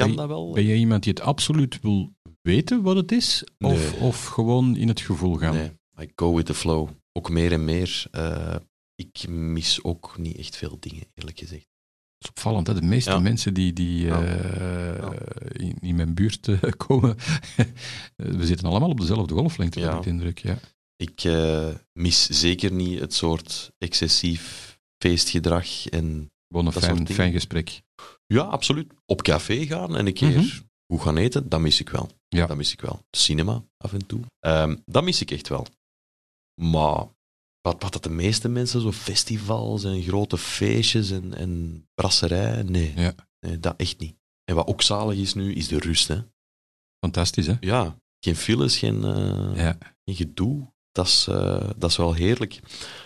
kan 0.00 0.08
Ben- 0.08 0.16
dat 0.16 0.28
wel? 0.28 0.52
Ben 0.52 0.64
jij 0.66 0.76
iemand 0.76 1.02
die 1.02 1.12
het 1.12 1.22
absoluut 1.22 1.80
wil 1.80 2.12
weten 2.42 2.82
wat 2.82 2.96
het 2.96 3.12
is? 3.12 3.44
Of, 3.58 3.92
Nee. 3.92 4.00
of 4.00 4.24
gewoon 4.26 4.76
in 4.76 4.88
het 4.88 5.00
gevoel 5.00 5.36
gaan? 5.36 5.54
Nee, 5.54 5.70
I 6.00 6.12
go 6.16 6.34
with 6.34 6.46
the 6.46 6.54
flow. 6.54 6.88
Ook 7.12 7.30
meer 7.30 7.52
en 7.52 7.64
meer. 7.64 8.06
Eh, 8.10 8.56
ik 8.94 9.28
mis 9.28 9.82
ook 9.84 10.18
niet 10.18 10.36
echt 10.36 10.56
veel 10.56 10.76
dingen, 10.80 11.04
eerlijk 11.14 11.38
gezegd. 11.38 11.68
Dat 12.18 12.30
is 12.30 12.36
opvallend, 12.36 12.66
hè? 12.66 12.74
de 12.74 12.82
meeste 12.82 13.10
Ja. 13.10 13.18
mensen 13.18 13.54
die, 13.54 13.72
die 13.72 14.04
Ja. 14.04 14.22
eh, 14.24 14.96
Ja. 14.98 15.12
in, 15.52 15.76
in 15.80 15.96
mijn 15.96 16.14
buurt 16.14 16.48
eh, 16.48 16.58
komen, 16.86 17.16
we 18.16 18.46
zitten 18.46 18.66
allemaal 18.68 18.88
op 18.90 19.00
dezelfde 19.00 19.34
golflengte, 19.34 19.80
heb 19.80 19.94
ik 19.94 20.02
de 20.02 20.08
indruk. 20.10 20.38
Ja. 20.38 20.58
Ik 20.96 21.22
mis 21.92 22.26
zeker 22.28 22.72
niet 22.72 23.00
het 23.00 23.14
soort 23.14 23.70
excessief 23.78 24.78
feestgedrag. 25.04 25.86
En, 25.86 26.30
Gewoon 26.50 26.66
een 26.66 27.06
fijn, 27.06 27.32
gesprek. 27.32 27.82
ja, 28.26 28.42
absoluut. 28.42 28.92
Op 29.06 29.22
café 29.22 29.66
gaan 29.66 29.96
en 29.96 30.06
een 30.06 30.12
keer 30.12 30.36
Mhm. 30.38 30.58
goed 30.86 31.00
gaan 31.00 31.16
eten, 31.16 31.48
dat 31.48 31.60
mis 31.60 31.80
ik 31.80 31.88
wel. 31.88 32.10
Ja. 32.28 32.46
Dat 32.46 32.56
mis 32.56 32.72
ik 32.72 32.80
wel. 32.80 33.02
Cinema 33.10 33.64
af 33.76 33.92
en 33.92 34.06
toe. 34.06 34.20
Ehm, 34.38 34.76
dat 34.86 35.04
mis 35.04 35.20
ik 35.20 35.30
echt 35.30 35.48
wel. 35.48 35.66
Maar 36.54 37.06
wat, 37.60 37.82
wat 37.82 37.92
dat 37.92 38.02
de 38.02 38.10
meeste 38.10 38.48
mensen, 38.48 38.80
zo 38.80 38.92
festivals 38.92 39.84
en 39.84 40.02
grote 40.02 40.38
feestjes 40.38 41.10
en, 41.10 41.34
en 41.34 41.84
brasserij, 41.94 42.62
nee, 42.62 42.92
Ja. 42.96 43.14
nee, 43.40 43.58
dat 43.60 43.74
echt 43.76 43.98
niet. 43.98 44.16
En 44.44 44.54
wat 44.54 44.66
ook 44.66 44.82
zalig 44.82 45.18
is 45.18 45.34
nu, 45.34 45.54
is 45.54 45.68
de 45.68 45.78
rust. 45.78 46.08
Hè. 46.08 46.22
Fantastisch, 47.04 47.46
hè? 47.46 47.54
Ja, 47.60 47.96
geen 48.24 48.36
files, 48.36 48.78
geen, 48.78 49.04
eh, 49.04 49.56
Ja. 49.56 49.78
geen 50.04 50.14
gedoe. 50.16 50.72
Dat 50.92 51.06
is, 51.06 51.26
eh, 51.26 51.70
dat 51.76 51.90
is 51.90 51.96
wel 51.96 52.12
heerlijk. 52.14 52.60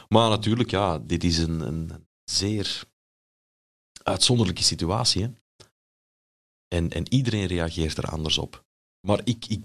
Maar 0.09 0.29
natuurlijk, 0.31 0.71
ja, 0.71 0.99
dit 0.99 1.25
is 1.25 1.39
een, 1.39 1.61
een 1.61 1.91
zeer 2.25 2.85
uitzonderlijke 4.09 4.63
situatie. 4.63 5.23
Hè. 5.23 5.31
En, 6.69 6.91
en 6.91 7.13
iedereen 7.13 7.47
reageert 7.47 7.97
er 7.99 8.05
anders 8.11 8.39
op. 8.39 8.65
Maar 9.07 9.21
ik, 9.25 9.47
ik, 9.47 9.63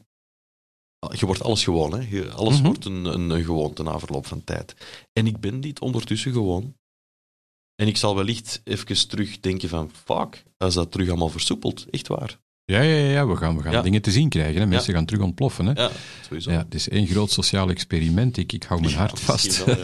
je 1.17 1.25
wordt 1.25 1.41
alles 1.43 1.63
gewoon. 1.63 1.91
Hè. 1.93 2.07
Je- 2.09 2.31
alles 2.31 2.55
Mhm. 2.55 2.65
wordt 2.65 2.85
een, 2.85 3.05
een, 3.05 3.29
een 3.29 3.43
gewoonte 3.43 3.83
na 3.83 3.99
verloop 3.99 4.25
van 4.25 4.43
tijd. 4.43 4.75
En 5.13 5.27
ik 5.27 5.39
ben 5.39 5.61
dit 5.61 5.79
ondertussen 5.81 6.31
gewoon. 6.31 6.77
En 7.75 7.87
ik 7.87 7.97
zal 7.97 8.15
wellicht 8.15 8.61
even 8.63 9.07
terug 9.07 9.39
denken 9.39 9.69
van, 9.69 9.91
fuck, 9.91 10.43
als 10.57 10.73
dat 10.73 10.91
terug 10.91 11.07
allemaal 11.09 11.29
versoepelt. 11.29 11.89
Echt 11.89 12.07
waar. 12.07 12.39
Ja, 12.69 12.81
ja, 12.81 12.95
ja, 13.09 13.27
we 13.27 13.35
gaan, 13.35 13.57
we 13.57 13.63
gaan 13.63 13.71
Ja. 13.71 13.81
dingen 13.81 14.01
te 14.01 14.11
zien 14.11 14.29
krijgen. 14.29 14.61
Hè. 14.61 14.67
Mensen 14.67 14.93
gaan 14.93 15.05
terug 15.05 15.23
ontploffen. 15.23 15.65
Hè. 15.65 15.81
Ja, 15.81 15.89
sowieso. 16.27 16.51
Ja, 16.51 16.57
het 16.57 16.73
is 16.73 16.89
één 16.89 17.07
groot 17.07 17.31
sociaal 17.31 17.69
experiment. 17.69 18.37
Ik, 18.37 18.51
ik 18.53 18.63
hou 18.63 18.81
mijn 18.81 18.93
hart 18.93 19.19
vast 19.19 19.63
wel, 19.65 19.75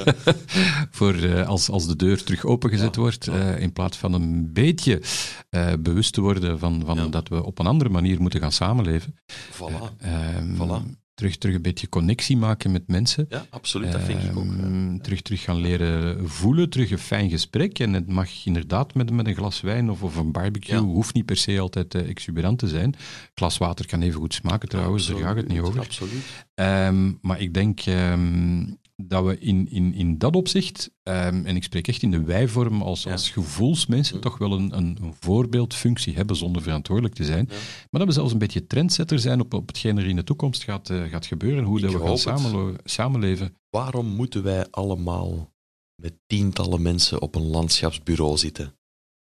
voor 0.92 1.14
eh, 1.16 1.48
als, 1.48 1.70
als 1.70 1.88
de 1.88 1.96
deur 1.96 2.24
terug 2.24 2.46
opengezet 2.46 2.96
wordt. 2.96 3.28
eh, 3.28 3.60
in 3.60 3.74
plaats 3.74 3.98
van 3.98 4.14
een 4.14 4.54
beetje 4.54 5.02
eh, 5.50 5.74
bewust 5.80 6.14
te 6.14 6.22
worden 6.22 6.60
van, 6.60 6.84
van 6.86 7.12
dat 7.12 7.28
we 7.28 7.44
op 7.44 7.60
een 7.60 7.68
andere 7.68 7.90
manier 7.90 8.22
moeten 8.22 8.40
gaan 8.40 8.52
samenleven. 8.52 9.16
Voilà. 9.52 9.98
Ehm, 10.00 10.56
Voilà. 10.56 11.04
Terug, 11.16 11.38
terug 11.38 11.56
een 11.56 11.62
beetje 11.62 11.90
connectie 11.90 12.38
maken 12.38 12.72
met 12.72 12.88
mensen. 12.88 13.26
Ja, 13.30 13.46
absoluut. 13.50 13.92
Dat 13.92 14.02
vind 14.02 14.24
ik 14.24 14.38
ook. 14.38 14.44
Ehm, 14.46 14.98
terug, 14.98 15.22
terug 15.22 15.42
gaan 15.42 15.58
leren 15.62 16.30
voelen, 16.30 16.70
terug 16.70 16.92
een 16.92 16.98
fijn 16.98 17.30
gesprek. 17.30 17.80
En 17.80 17.94
het 17.94 18.08
mag 18.08 18.46
inderdaad 18.46 18.94
met, 18.94 19.12
met 19.12 19.28
een 19.28 19.36
glas 19.36 19.62
wijn 19.62 19.90
of, 19.90 20.04
of 20.04 20.16
een 20.16 20.32
barbecue, 20.32 20.76
Ja. 20.76 20.82
hoeft 20.82 21.14
niet 21.14 21.26
per 21.26 21.38
se 21.38 21.60
altijd 21.60 21.96
eh, 21.96 22.10
exuberant 22.10 22.60
te 22.60 22.68
zijn. 22.68 22.96
Glas 23.36 23.58
water 23.58 23.88
kan 23.88 24.02
even 24.02 24.20
goed 24.20 24.34
smaken 24.34 24.70
trouwens, 24.70 25.08
daar 25.08 25.18
gaat 25.18 25.36
het 25.36 25.48
niet 25.48 25.60
over. 25.60 25.80
Absoluut. 25.80 26.24
Ehm, 26.56 27.12
maar 27.22 27.42
ik 27.42 27.54
denk 27.54 27.80
ehm, 27.80 28.64
dat 28.96 29.26
we 29.26 29.40
in, 29.40 29.70
in, 29.70 29.94
in 29.94 30.18
dat 30.18 30.36
opzicht, 30.36 30.92
ehm, 31.04 31.46
en 31.46 31.56
ik 31.56 31.64
spreek 31.64 31.88
echt 31.88 32.02
in 32.02 32.12
de 32.12 32.24
wij-vorm 32.24 32.82
als, 32.82 33.04
Ja. 33.04 33.12
als 33.12 33.30
gevoelsmensen, 33.30 34.20
toch 34.22 34.38
wel 34.38 34.52
een, 34.52 34.78
een, 34.78 34.98
voorbeeldfunctie 35.20 36.16
hebben 36.16 36.36
zonder 36.36 36.62
verantwoordelijk 36.62 37.16
te 37.16 37.24
zijn. 37.24 37.48
Ja. 37.50 37.56
Maar 37.90 38.00
dat 38.00 38.08
we 38.08 38.12
zelfs 38.12 38.32
een 38.32 38.38
beetje 38.38 38.68
trendsetter 38.68 39.20
zijn 39.20 39.40
op, 39.40 39.54
op 39.54 39.68
hetgeen 39.68 39.98
er 39.98 40.08
in 40.08 40.16
de 40.16 40.24
toekomst 40.24 40.64
gaat, 40.64 40.90
eh, 40.90 41.04
gaat 41.04 41.26
gebeuren, 41.26 41.64
hoe 41.64 41.78
Ik 41.78 41.84
dat 41.84 41.94
we 41.94 42.18
gaan 42.18 42.78
samenleven. 42.84 43.56
Waarom 43.70 44.08
moeten 44.08 44.44
wij 44.44 44.68
allemaal 44.70 45.54
met 46.02 46.14
tientallen 46.26 46.82
mensen 46.82 47.22
op 47.22 47.36
een 47.36 47.48
landschapsbureau 47.48 48.38
zitten? 48.38 48.74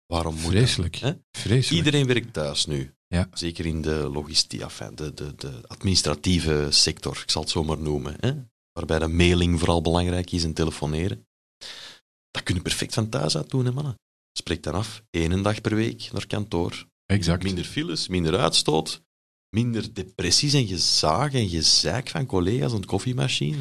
Waarom 0.05 0.33
moet 0.33 0.43
dat? 0.43 0.51
Vreselijk. 0.51 0.95
Hè? 0.95 1.11
Vreselijk. 1.31 1.85
Iedereen 1.85 2.07
werkt 2.07 2.33
thuis 2.33 2.65
nu. 2.65 2.93
Ja. 3.07 3.29
Zeker 3.33 3.65
in 3.65 3.81
de 3.81 4.09
logistiek, 4.13 4.61
enfin, 4.61 4.95
de, 4.95 5.13
de, 5.13 5.35
de 5.35 5.51
administratieve 5.67 6.67
sector, 6.69 7.19
ik 7.23 7.29
zal 7.29 7.41
het 7.41 7.51
zo 7.51 7.63
maar 7.63 7.77
noemen. 7.77 8.15
Hè? 8.19 8.33
Waarbij 8.73 8.99
de 8.99 9.07
mailing 9.07 9.59
vooral 9.59 9.81
belangrijk 9.81 10.31
is 10.31 10.43
en 10.43 10.53
telefoneren. 10.53 11.27
Dat 12.31 12.43
kun 12.43 12.55
je 12.55 12.61
perfect 12.61 12.93
van 12.93 13.09
thuis 13.09 13.37
uit 13.37 13.49
doen, 13.49 13.65
hè, 13.65 13.71
mannen. 13.71 13.95
Spreek 14.37 14.63
dan 14.63 14.73
af, 14.73 15.03
één 15.09 15.43
dag 15.43 15.61
per 15.61 15.75
week 15.75 16.09
naar 16.11 16.27
kantoor. 16.27 16.85
Exact. 17.05 17.43
Minder 17.43 17.63
files, 17.65 18.07
minder 18.07 18.37
uitstoot, 18.39 19.01
minder 19.49 19.93
depressies 19.93 20.53
en 20.53 20.67
gezaag 20.67 21.33
en 21.33 21.49
gezeik 21.49 22.09
van 22.09 22.25
collega's 22.25 22.73
aan 22.73 22.81
de 22.81 22.87
koffiemachine. 22.87 23.57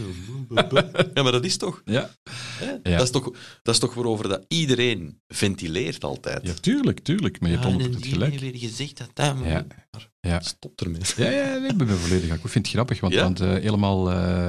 Ja, 1.15 1.23
maar 1.23 1.33
dat 1.33 1.45
is 1.45 1.57
toch... 1.57 1.83
Ja. 1.85 2.15
Hè? 2.31 2.71
Ja. 2.71 2.97
Dat, 2.97 3.03
is 3.03 3.11
toch 3.11 3.25
dat 3.63 3.75
is 3.75 3.81
toch 3.81 3.95
waarover 3.95 4.29
dat 4.29 4.45
iedereen 4.49 5.21
ventileert 5.29 6.05
altijd. 6.05 6.47
ja, 6.47 6.53
tuurlijk, 6.55 7.01
tuurlijk. 7.01 7.41
Maar 7.41 7.51
je 7.51 7.59
hebt 7.59 7.81
Ja, 7.81 7.87
100% 7.89 7.93
en 7.95 8.01
die 8.01 8.13
gelijk. 8.13 8.39
weer 8.39 8.57
gezegd 8.57 8.97
dat 8.99 9.11
dat... 9.13 9.37
Ja. 9.45 9.67
Maar 9.91 10.10
Ja. 10.21 10.41
Stop 10.41 10.81
ermee. 10.81 11.01
Ja, 11.17 11.31
ja, 11.31 11.59
nee, 11.59 11.71
ik 11.71 11.77
ben 11.77 11.89
volledig 11.89 12.23
akkoord. 12.31 12.45
Ik 12.45 12.51
vind 12.51 12.67
het 12.67 12.75
grappig, 12.75 13.01
want, 13.01 13.13
Ja? 13.15 13.23
want 13.23 13.41
eh, 13.41 13.49
helemaal 13.51 14.11
eh, 14.13 14.47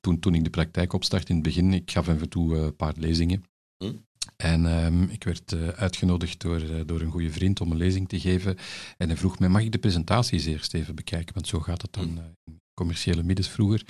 toen, 0.00 0.18
toen 0.18 0.34
ik 0.34 0.44
de 0.44 0.50
praktijk 0.50 0.92
opstartte 0.92 1.28
in 1.28 1.34
het 1.34 1.44
begin, 1.44 1.72
ik 1.72 1.90
gaf 1.90 2.08
even 2.08 2.28
toe 2.28 2.56
eh, 2.56 2.62
een 2.62 2.76
paar 2.76 2.94
lezingen. 2.98 3.42
Hm. 3.84 3.92
En 4.36 4.66
ehm, 4.66 5.02
ik 5.02 5.24
werd 5.24 5.54
uitgenodigd 5.76 6.40
door, 6.40 6.86
door 6.86 7.00
een 7.00 7.10
goede 7.10 7.30
vriend 7.30 7.60
om 7.60 7.70
een 7.70 7.76
lezing 7.76 8.08
te 8.08 8.20
geven. 8.20 8.56
En 8.96 9.08
hij 9.08 9.16
vroeg 9.16 9.38
mij, 9.38 9.48
mag 9.48 9.62
ik 9.62 9.72
de 9.72 9.78
presentaties 9.78 10.44
eerst 10.46 10.74
even 10.74 10.94
bekijken? 10.94 11.34
Want 11.34 11.46
zo 11.46 11.60
gaat 11.60 11.82
het 11.82 11.92
dan 11.92 12.04
Hm. 12.04 12.18
in 12.50 12.60
commerciële 12.74 13.22
middens 13.22 13.48
vroeger. 13.48 13.82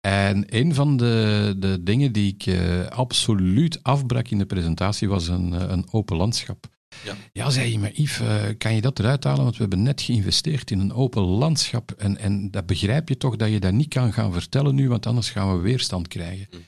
En 0.00 0.44
een 0.56 0.74
van 0.74 0.96
de, 0.96 1.54
de 1.58 1.82
dingen 1.82 2.12
die 2.12 2.36
ik 2.38 2.58
absoluut 2.90 3.82
afbrak 3.82 4.28
in 4.28 4.38
de 4.38 4.46
presentatie 4.46 5.08
was 5.08 5.28
een, 5.28 5.72
een 5.72 5.92
open 5.92 6.16
landschap. 6.16 6.66
Ja. 7.04 7.14
Ja, 7.32 7.50
zei 7.50 7.72
je, 7.72 7.78
maar 7.78 7.92
Yves, 7.92 8.20
eh, 8.20 8.44
kan 8.58 8.74
je 8.74 8.80
dat 8.80 8.98
eruit 8.98 9.24
halen? 9.24 9.42
Want 9.42 9.54
we 9.54 9.60
hebben 9.60 9.82
net 9.82 10.00
geïnvesteerd 10.00 10.70
in 10.70 10.78
een 10.80 10.92
open 10.92 11.22
landschap. 11.22 11.90
En, 11.90 12.18
en 12.18 12.50
dat 12.50 12.66
begrijp 12.66 13.08
je 13.08 13.16
toch 13.16 13.36
dat 13.36 13.50
je 13.50 13.60
dat 13.60 13.72
niet 13.72 13.88
kan 13.88 14.12
gaan 14.12 14.32
vertellen 14.32 14.74
nu, 14.74 14.88
want 14.88 15.06
anders 15.06 15.30
gaan 15.30 15.56
we 15.56 15.62
weerstand 15.62 16.08
krijgen. 16.08 16.46
Mm. 16.50 16.60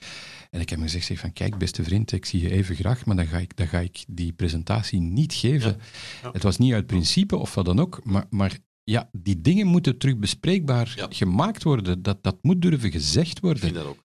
En 0.50 0.60
ik 0.60 0.68
heb 0.68 0.78
hem 0.78 0.88
gezegd, 0.88 1.06
zeg 1.06 1.18
van, 1.18 1.32
kijk 1.32 1.58
beste 1.58 1.84
vriend, 1.84 2.12
ik 2.12 2.24
zie 2.24 2.40
je 2.42 2.50
even 2.50 2.74
graag, 2.76 3.04
maar 3.04 3.16
dan 3.16 3.26
ga 3.26 3.38
ik, 3.38 3.56
dan 3.56 3.66
ga 3.68 3.78
ik 3.80 4.04
die 4.08 4.32
presentatie 4.32 5.00
niet 5.00 5.32
geven. 5.34 5.70
Ja. 5.70 5.76
Ja. 6.22 6.30
Het 6.32 6.42
was 6.42 6.58
niet 6.58 6.72
uit 6.72 6.86
principe 6.86 7.36
of 7.36 7.54
wat 7.54 7.64
dan 7.64 7.80
ook, 7.80 8.00
maar, 8.04 8.24
maar 8.30 8.58
ja, 8.84 9.08
die 9.12 9.40
dingen 9.40 9.66
moeten 9.66 9.98
terug 9.98 10.16
bespreekbaar 10.18 10.92
Ja. 10.96 11.06
gemaakt 11.10 11.62
worden. 11.62 12.02
Dat, 12.02 12.22
dat 12.22 12.36
moet 12.42 12.62
durven 12.62 12.90
gezegd 12.90 13.36
Ik 13.36 13.42
worden. 13.42 13.62
vind 13.62 13.74
dat 13.74 13.84
ook. 13.86 14.03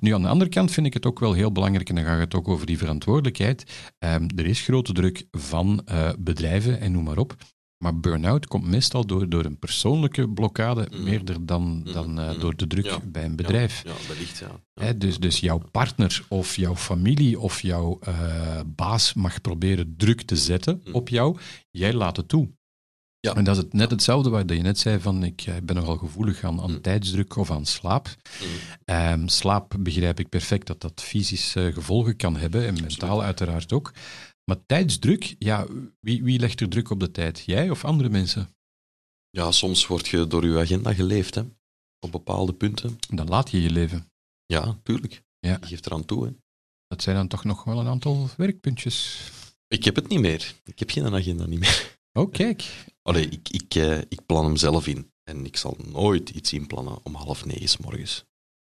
Nu, 0.00 0.14
aan 0.14 0.22
de 0.22 0.28
andere 0.28 0.50
kant 0.50 0.70
vind 0.70 0.86
ik 0.86 0.94
het 0.94 1.06
ook 1.06 1.18
wel 1.18 1.32
heel 1.32 1.52
belangrijk, 1.52 1.88
en 1.88 1.94
dan 1.94 2.04
gaat 2.04 2.18
het 2.18 2.34
ook 2.34 2.48
over 2.48 2.66
die 2.66 2.78
verantwoordelijkheid. 2.78 3.90
Ehm, 3.98 4.28
er 4.36 4.46
is 4.46 4.60
grote 4.60 4.92
druk 4.92 5.26
van 5.30 5.82
eh, 5.84 6.10
bedrijven 6.18 6.80
en 6.80 6.92
noem 6.92 7.04
maar 7.04 7.18
op. 7.18 7.36
Maar 7.84 8.00
burn-out 8.00 8.46
komt 8.46 8.66
meestal 8.66 9.06
door, 9.06 9.28
door 9.28 9.44
een 9.44 9.58
persoonlijke 9.58 10.28
blokkade, 10.28 10.86
Mhm. 10.90 11.02
meerder 11.02 11.46
dan, 11.46 11.82
dan 11.92 12.18
eh, 12.20 12.30
Mhm. 12.30 12.40
door 12.40 12.56
de 12.56 12.66
druk 12.66 12.84
Ja. 12.84 12.98
bij 13.04 13.24
een 13.24 13.36
bedrijf. 13.36 13.82
Ja, 13.84 13.90
ja 13.90 14.08
wellicht, 14.08 14.38
ja. 14.38 14.60
ja. 14.86 14.92
Dus, 14.92 15.18
dus 15.18 15.40
jouw 15.40 15.60
partner 15.70 16.22
of 16.28 16.56
jouw 16.56 16.76
familie 16.76 17.38
of 17.40 17.60
jouw 17.60 17.98
eh, 18.00 18.60
baas 18.66 19.14
mag 19.14 19.40
proberen 19.40 19.94
druk 19.96 20.22
te 20.22 20.36
zetten 20.36 20.82
op 20.92 21.08
jou. 21.08 21.36
Jij 21.70 21.92
laat 21.92 22.16
het 22.16 22.28
toe. 22.28 22.48
Ja. 23.20 23.34
En 23.34 23.44
dat 23.44 23.56
is 23.56 23.62
het, 23.62 23.72
net 23.72 23.90
hetzelfde 23.90 24.30
wat 24.30 24.50
je 24.50 24.54
net 24.60 24.78
zei 24.78 25.00
van 25.00 25.24
ik 25.24 25.42
eh, 25.46 25.54
ben 25.62 25.76
nogal 25.76 25.96
gevoelig 25.96 26.44
aan, 26.44 26.60
aan 26.60 26.70
Mhm. 26.70 26.80
tijdsdruk 26.80 27.36
of 27.36 27.50
aan 27.50 27.66
slaap. 27.66 28.06
Mm. 28.40 28.46
Ehm, 28.84 29.26
slaap 29.28 29.74
begrijp 29.78 30.20
ik 30.20 30.28
perfect 30.28 30.66
dat 30.66 30.80
dat 30.80 31.02
fysische 31.02 31.70
gevolgen 31.74 32.16
kan 32.16 32.36
hebben 32.36 32.66
en 32.66 32.74
mentaal 32.80 33.22
uiteraard 33.22 33.72
ook. 33.72 33.92
Maar 34.44 34.66
tijdsdruk, 34.66 35.34
ja, 35.38 35.66
wie, 36.00 36.22
wie 36.22 36.38
legt 36.38 36.60
er 36.60 36.68
druk 36.68 36.90
op 36.90 37.00
de 37.00 37.10
tijd? 37.10 37.42
Jij 37.46 37.70
of 37.70 37.84
andere 37.84 38.08
mensen? 38.08 38.48
Ja, 39.30 39.52
soms 39.52 39.86
word 39.86 40.08
je 40.08 40.26
door 40.26 40.46
je 40.46 40.58
agenda 40.58 40.94
geleefd, 40.94 41.34
hè. 41.34 41.42
Op 42.00 42.12
bepaalde 42.12 42.52
punten. 42.52 42.98
Dan 43.08 43.28
laat 43.28 43.50
je 43.50 43.62
je 43.62 43.70
leven. 43.70 44.10
Ja, 44.46 44.78
tuurlijk. 44.82 45.22
Ja. 45.38 45.56
Je 45.60 45.66
geeft 45.66 45.86
eraan 45.86 46.04
toe, 46.04 46.24
hè. 46.26 46.32
Dat 46.86 47.02
zijn 47.02 47.16
dan 47.16 47.28
toch 47.28 47.44
nog 47.44 47.64
wel 47.64 47.78
een 47.80 47.86
aantal 47.86 48.28
werkpuntjes. 48.36 49.20
Ik 49.68 49.84
heb 49.84 49.94
het 49.96 50.08
niet 50.08 50.20
meer. 50.20 50.54
Ik 50.64 50.78
heb 50.78 50.90
geen 50.90 51.14
agenda 51.14 51.46
niet 51.46 51.58
meer. 51.60 51.96
Oh, 52.12 52.32
kijk. 52.32 52.86
Allee, 53.08 53.28
ik, 53.28 53.48
ik, 53.48 53.74
eh, 53.74 53.98
ik 53.98 54.26
plan 54.26 54.44
hem 54.44 54.56
zelf 54.56 54.86
in. 54.86 55.10
En 55.24 55.44
ik 55.46 55.56
zal 55.56 55.76
nooit 55.92 56.30
iets 56.30 56.52
inplannen 56.52 56.98
om 57.02 57.14
half 57.14 57.44
negen 57.44 57.68
's 57.68 57.76
morgens. 57.76 58.24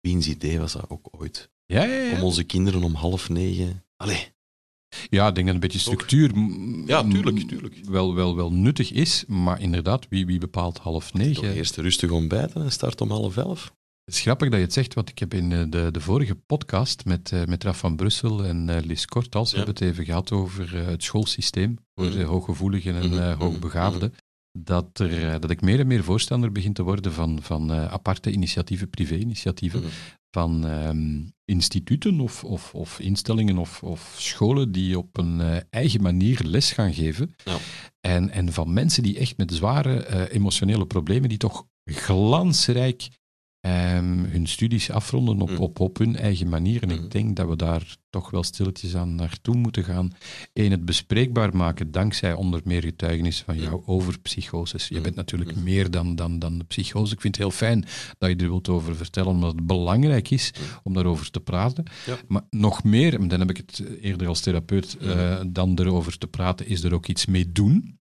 Wiens 0.00 0.28
idee 0.28 0.58
was 0.58 0.72
dat 0.72 0.90
ook 0.90 1.08
ooit? 1.10 1.50
Ja, 1.66 1.84
ja, 1.84 1.94
ja. 2.02 2.12
Om 2.16 2.22
onze 2.22 2.44
kinderen 2.44 2.82
om 2.82 2.94
half 2.94 3.28
negen... 3.28 3.84
Allee, 3.96 4.32
Ja, 5.10 5.28
ik 5.28 5.34
denk 5.34 5.46
dat 5.46 5.54
een 5.54 5.60
beetje 5.60 5.78
structuur 5.78 6.30
mm, 6.36 6.86
Ja, 6.86 7.02
tuurlijk, 7.02 7.36
mm, 7.42 7.46
tuurlijk. 7.48 7.74
Wel, 7.84 8.14
wel, 8.14 8.36
wel 8.36 8.52
nuttig 8.52 8.92
is, 8.92 9.24
maar 9.26 9.60
inderdaad, 9.60 10.06
wie, 10.08 10.26
wie 10.26 10.38
bepaalt 10.38 10.78
half 10.78 11.10
toch 11.10 11.20
negen? 11.20 11.54
eerst 11.54 11.76
rustig 11.76 12.10
ontbijten 12.10 12.62
en 12.62 12.72
start 12.72 13.00
om 13.00 13.10
half 13.10 13.36
elf. 13.36 13.74
Het 14.04 14.14
is 14.14 14.20
grappig 14.20 14.48
dat 14.48 14.58
je 14.58 14.64
het 14.64 14.74
zegt, 14.74 14.94
want 14.94 15.08
ik 15.08 15.18
heb 15.18 15.34
in 15.34 15.52
eh, 15.52 15.64
de, 15.68 15.88
de 15.90 16.00
vorige 16.00 16.34
podcast 16.34 17.04
met, 17.04 17.32
eh, 17.32 17.44
met 17.44 17.64
Raf 17.64 17.78
van 17.78 17.96
Brussel 17.96 18.44
en 18.44 18.80
Lies 18.80 19.06
Kortals 19.06 19.50
Ja. 19.50 19.56
hebben 19.56 19.74
het 19.74 19.84
even 19.84 20.04
gehad 20.04 20.32
over 20.32 20.76
het 20.76 21.02
schoolsysteem 21.02 21.78
voor 21.94 22.04
Mhm. 22.06 22.16
de 22.18 22.22
hooggevoeligen 22.24 22.94
en 22.94 23.08
mhm, 23.10 23.38
hoogbegaafden. 23.38 24.14
Dat, 24.58 24.98
er, 24.98 25.28
eh, 25.32 25.40
dat 25.40 25.50
ik 25.50 25.60
meer 25.60 25.80
en 25.80 25.86
meer 25.86 26.04
voorstander 26.04 26.52
begin 26.52 26.72
te 26.72 26.82
worden 26.82 27.12
van, 27.12 27.42
van 27.42 27.72
eh, 27.72 27.92
aparte 27.92 28.30
initiatieven, 28.32 28.90
privé-initiatieven, 28.90 29.80
Mhm. 29.80 29.88
van 30.30 30.66
ehm, 30.66 31.22
instituten 31.44 32.20
of, 32.20 32.44
of, 32.44 32.74
of 32.74 33.00
instellingen 33.00 33.58
of, 33.58 33.82
of 33.82 34.14
scholen 34.18 34.72
die 34.72 34.98
op 34.98 35.18
een 35.18 35.40
eh, 35.40 35.56
eigen 35.70 36.02
manier 36.02 36.40
les 36.44 36.72
gaan 36.72 36.94
geven. 36.94 37.34
Ja. 37.44 37.56
En, 38.00 38.30
en 38.30 38.52
van 38.52 38.72
mensen 38.72 39.02
die 39.02 39.18
echt 39.18 39.36
met 39.36 39.54
zware 39.54 40.30
emotionele 40.30 40.86
problemen, 40.86 41.28
die 41.28 41.38
toch 41.38 41.66
glansrijk 41.84 43.08
ehm, 43.64 44.18
hun 44.24 44.46
studies 44.46 44.90
afronden 44.90 45.40
op, 45.40 45.50
Mm. 45.50 45.56
op, 45.56 45.80
op 45.80 45.98
hun 45.98 46.16
eigen 46.16 46.48
manier. 46.48 46.82
En 46.82 46.88
Mm. 46.88 47.04
ik 47.04 47.10
denk 47.10 47.36
dat 47.36 47.48
we 47.48 47.56
daar 47.56 47.96
toch 48.10 48.30
wel 48.30 48.42
stilletjes 48.42 48.96
aan 48.96 49.14
naartoe 49.14 49.56
moeten 49.56 49.84
gaan. 49.84 50.10
Eén, 50.52 50.70
het 50.70 50.84
bespreekbaar 50.84 51.56
maken 51.56 51.90
dankzij 51.90 52.32
onder 52.34 52.60
meer 52.64 52.82
getuigenissen 52.82 53.44
van 53.44 53.60
jou 53.60 53.82
over 53.86 54.18
psychoses. 54.20 54.88
Je 54.88 54.96
Mm. 54.96 55.02
bent 55.02 55.14
natuurlijk 55.14 55.56
Mm. 55.56 55.62
meer 55.62 55.90
dan, 55.90 56.16
dan, 56.16 56.38
dan 56.38 56.58
de 56.58 56.64
psychose. 56.64 57.12
Ik 57.14 57.20
vind 57.20 57.36
het 57.36 57.44
heel 57.44 57.56
fijn 57.56 57.84
dat 58.18 58.30
je 58.30 58.36
er 58.36 58.48
wilt 58.48 58.68
over 58.68 58.96
vertellen, 58.96 59.30
omdat 59.30 59.54
het 59.54 59.66
belangrijk 59.66 60.30
is 60.30 60.52
Mm. 60.58 60.64
om 60.82 60.94
daarover 60.94 61.30
te 61.30 61.40
praten. 61.40 61.84
Ja. 62.06 62.16
Maar 62.28 62.42
nog 62.50 62.84
meer, 62.84 63.14
en 63.20 63.28
dan 63.28 63.40
heb 63.40 63.50
ik 63.50 63.56
het 63.56 63.82
eerder 64.00 64.26
als 64.28 64.40
therapeut, 64.40 64.96
eh, 65.00 65.40
dan 65.46 65.78
erover 65.78 66.18
te 66.18 66.26
praten, 66.26 66.66
is 66.66 66.82
er 66.84 66.94
ook 66.94 67.06
iets 67.06 67.26
mee 67.26 67.52
doen. 67.52 67.98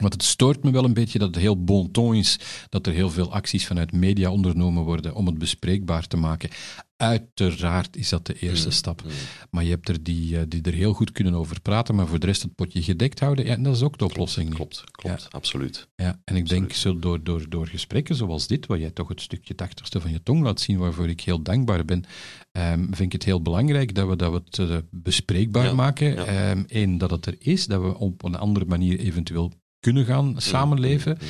Want 0.00 0.12
het 0.12 0.22
stoort 0.22 0.62
me 0.64 0.70
wel 0.70 0.84
een 0.84 0.94
beetje 0.94 1.18
dat 1.18 1.28
het 1.28 1.36
heel 1.42 1.64
bon 1.64 1.90
ton 1.90 2.14
is 2.14 2.38
dat 2.68 2.86
er 2.86 2.92
heel 2.92 3.10
veel 3.10 3.32
acties 3.32 3.66
vanuit 3.66 3.92
media 3.92 4.30
ondernomen 4.30 4.82
worden 4.84 5.14
om 5.14 5.26
het 5.26 5.38
bespreekbaar 5.38 6.06
te 6.06 6.16
maken. 6.16 6.50
Uiteraard 6.96 7.96
is 7.96 8.08
dat 8.08 8.26
de 8.26 8.34
eerste 8.38 8.66
Mm. 8.66 8.72
stap. 8.72 9.02
Mm. 9.04 9.10
Maar 9.50 9.64
je 9.64 9.70
hebt 9.70 9.88
er 9.88 10.02
die, 10.02 10.38
eh, 10.38 10.42
die 10.48 10.62
er 10.62 10.72
heel 10.72 10.92
goed 10.92 11.12
kunnen 11.12 11.34
over 11.34 11.60
praten, 11.60 11.94
maar 11.94 12.06
voor 12.06 12.18
de 12.18 12.26
rest 12.26 12.42
het 12.42 12.54
potje 12.54 12.82
gedekt 12.82 13.20
houden, 13.20 13.44
ja, 13.46 13.56
dat 13.56 13.76
is 13.76 13.82
ook 13.82 13.98
de 13.98 14.04
oplossing. 14.04 14.54
Klopt, 14.54 14.84
klopt, 14.90 15.28
absoluut. 15.30 15.88
Ja, 15.96 16.20
en 16.24 16.36
ik 16.36 16.48
denk, 16.48 16.72
zo 16.72 16.98
door, 16.98 17.22
door, 17.22 17.48
door 17.48 17.66
gesprekken 17.66 18.14
zoals 18.14 18.46
dit, 18.46 18.66
waar 18.66 18.78
jij 18.78 18.90
toch 18.90 19.08
het 19.08 19.20
stukje 19.20 19.52
het 19.52 19.62
achterste 19.62 20.00
van 20.00 20.10
je 20.10 20.22
tong 20.22 20.42
laat 20.42 20.60
zien, 20.60 20.78
waarvoor 20.78 21.08
ik 21.08 21.20
heel 21.20 21.42
dankbaar 21.42 21.84
ben, 21.84 22.04
ehm, 22.52 22.78
vind 22.84 23.00
ik 23.00 23.12
het 23.12 23.24
heel 23.24 23.42
belangrijk 23.42 23.94
dat 23.94 24.08
we, 24.08 24.16
dat 24.16 24.30
we 24.32 24.42
het 24.62 24.70
eh, 24.70 24.76
bespreekbaar 24.90 25.64
Ja, 25.64 25.72
maken. 25.74 26.14
ja. 26.14 26.64
Eén, 26.66 26.98
dat 26.98 27.10
het 27.10 27.26
er 27.26 27.36
is, 27.38 27.66
dat 27.66 27.80
we 27.82 27.96
op 27.98 28.24
een 28.24 28.34
andere 28.34 28.64
manier 28.64 28.98
eventueel 28.98 29.52
kunnen 29.80 30.04
gaan 30.04 30.34
samenleven. 30.36 31.18
Mm, 31.20 31.26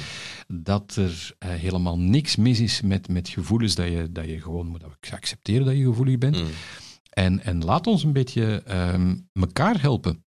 mm, 0.56 0.62
Dat 0.64 0.96
er 0.96 1.34
eh, 1.38 1.50
helemaal 1.50 1.98
niks 1.98 2.36
mis 2.36 2.60
is 2.60 2.80
met, 2.80 3.08
met 3.08 3.28
gevoelens, 3.28 3.74
dat 3.74 3.86
je, 3.88 4.08
dat 4.12 4.24
je 4.24 4.40
gewoon 4.40 4.66
moet 4.66 4.84
accepteren 5.10 5.64
dat 5.66 5.76
je 5.76 5.84
gevoelig 5.84 6.18
bent. 6.18 6.36
mm. 6.40 6.48
En, 7.10 7.44
en 7.44 7.64
laat 7.64 7.86
ons 7.86 8.02
een 8.04 8.12
beetje 8.12 8.62
ehm 8.66 9.16
elkaar 9.32 9.80
helpen. 9.80 10.24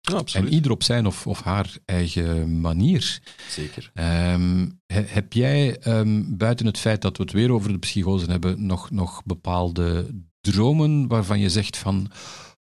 Ja, 0.00 0.14
absoluut. 0.16 0.46
En 0.48 0.54
ieder 0.54 0.70
op 0.70 0.82
zijn 0.82 1.06
of, 1.06 1.26
of 1.26 1.42
haar 1.42 1.76
eigen 1.84 2.60
manier. 2.60 3.20
Zeker. 3.48 3.90
Ehm, 3.94 4.68
he- 4.86 5.04
heb 5.06 5.32
jij, 5.32 5.78
ehm, 5.78 6.22
buiten 6.26 6.66
het 6.66 6.78
feit 6.78 7.02
dat 7.02 7.16
we 7.16 7.22
het 7.22 7.32
weer 7.32 7.50
over 7.52 7.72
de 7.72 7.78
psychose 7.78 8.30
hebben, 8.30 8.66
nog, 8.66 8.90
nog 8.90 9.22
bepaalde 9.24 10.06
dromen 10.40 11.08
waarvan 11.08 11.38
je 11.40 11.50
zegt 11.50 11.76
van, 11.76 12.10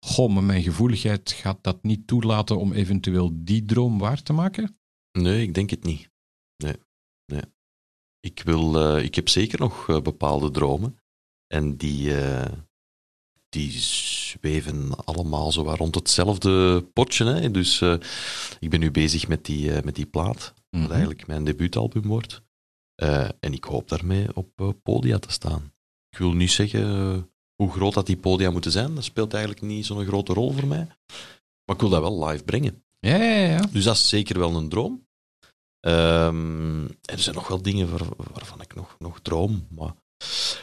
goh, 0.04 0.32
maar 0.32 0.44
mijn 0.44 0.62
gevoeligheid 0.62 1.32
gaat 1.32 1.58
dat 1.60 1.82
niet 1.82 2.06
toelaten 2.06 2.58
om 2.58 2.72
eventueel 2.72 3.30
die 3.34 3.64
droom 3.64 3.98
waar 3.98 4.22
te 4.22 4.32
maken? 4.32 4.76
Nee, 5.12 5.42
ik 5.42 5.54
denk 5.54 5.70
het 5.70 5.84
niet. 5.84 6.10
Nee. 6.56 6.76
nee. 7.26 7.42
Ik, 8.20 8.42
wil, 8.44 8.76
eh, 8.96 9.04
ik 9.04 9.14
heb 9.14 9.28
zeker 9.28 9.58
nog 9.58 9.88
eh, 9.88 10.00
bepaalde 10.00 10.50
dromen. 10.50 10.98
En 11.46 11.76
die, 11.76 12.20
eh, 12.20 12.52
die 13.48 13.70
zweven 13.70 15.04
allemaal 15.04 15.52
zo 15.52 15.62
rond 15.62 15.94
hetzelfde 15.94 16.82
potje. 16.92 17.24
Hè. 17.24 17.50
Dus 17.50 17.82
ik 18.58 18.70
ben 18.70 18.80
nu 18.80 18.90
bezig 18.90 19.28
met 19.28 19.44
die, 19.44 19.70
met 19.84 19.94
die 19.94 20.06
plaat, 20.06 20.54
Mhm. 20.70 20.82
wat 20.82 20.90
eigenlijk 20.90 21.26
mijn 21.26 21.44
debuutalbum 21.44 22.02
wordt. 22.06 22.42
En 23.40 23.52
ik 23.52 23.64
hoop 23.64 23.88
daarmee 23.88 24.36
op 24.36 24.74
podia 24.82 25.18
te 25.18 25.32
staan. 25.32 25.72
Ik 26.08 26.18
wil 26.18 26.32
niet 26.32 26.50
zeggen 26.50 27.31
hoe 27.56 27.70
groot 27.72 27.94
dat 27.94 28.06
die 28.06 28.16
podia 28.16 28.50
moeten 28.50 28.72
zijn. 28.72 28.94
Dat 28.94 29.04
speelt 29.04 29.32
eigenlijk 29.34 29.64
niet 29.64 29.86
zo'n 29.86 30.04
grote 30.06 30.32
rol 30.32 30.52
voor 30.52 30.66
mij. 30.66 30.86
Maar 31.64 31.74
ik 31.76 31.80
wil 31.80 31.88
dat 31.90 32.00
wel 32.00 32.24
live 32.26 32.44
brengen. 32.44 32.84
Ja, 33.00 33.16
ja, 33.16 33.46
ja. 33.46 33.60
Dus 33.72 33.84
dat 33.84 33.94
is 33.96 34.08
zeker 34.08 34.38
wel 34.38 34.54
een 34.56 34.68
droom. 34.68 35.06
Ehm, 35.80 36.84
er 36.84 37.18
zijn 37.18 37.34
nog 37.34 37.48
wel 37.48 37.62
dingen 37.62 37.90
waar- 37.90 38.32
waarvan 38.32 38.60
ik 38.60 38.74
nog, 38.74 38.96
nog 38.98 39.20
droom. 39.20 39.66
Maar 39.70 39.94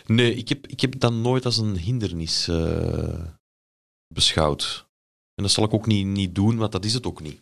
nee, 0.05 0.35
ik 0.35 0.49
heb, 0.49 0.67
ik 0.67 0.79
heb 0.81 0.99
dat 0.99 1.13
nooit 1.13 1.45
als 1.45 1.57
een 1.57 1.77
hindernis 1.77 2.47
eh, 2.47 3.25
beschouwd. 4.13 4.87
En 5.35 5.43
dat 5.43 5.51
zal 5.51 5.63
ik 5.63 5.73
ook 5.73 5.85
niet, 5.85 6.05
niet 6.05 6.35
doen, 6.35 6.57
want 6.57 6.71
dat 6.71 6.85
is 6.85 6.93
het 6.93 7.05
ook 7.05 7.21
niet. 7.21 7.41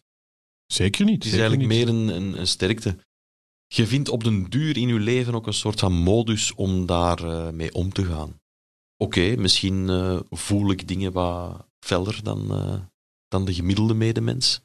Zeker 0.65 1.05
niet. 1.05 1.23
Het 1.23 1.33
is 1.33 1.39
eigenlijk 1.39 1.61
niet. 1.61 1.69
meer 1.77 1.87
een, 1.87 2.07
een, 2.07 2.39
een 2.39 2.47
sterkte. 2.47 2.97
Je 3.67 3.87
vindt 3.87 4.09
op 4.09 4.23
den 4.23 4.43
duur 4.49 4.77
in 4.77 4.87
je 4.87 4.99
leven 4.99 5.35
ook 5.35 5.47
een 5.47 5.53
soort 5.53 5.79
van 5.79 5.93
modus 5.93 6.53
om 6.53 6.85
daar 6.85 7.23
eh, 7.23 7.49
mee 7.49 7.73
om 7.73 7.93
te 7.93 8.05
gaan. 8.05 8.39
Oké, 8.97 9.35
misschien 9.35 9.89
eh, 9.89 10.19
voel 10.29 10.71
ik 10.71 10.87
dingen 10.87 11.11
wat 11.11 11.67
feller 11.79 12.23
dan, 12.23 12.51
eh, 12.51 12.79
dan 13.27 13.45
de 13.45 13.53
gemiddelde 13.53 13.93
medemens. 13.93 14.61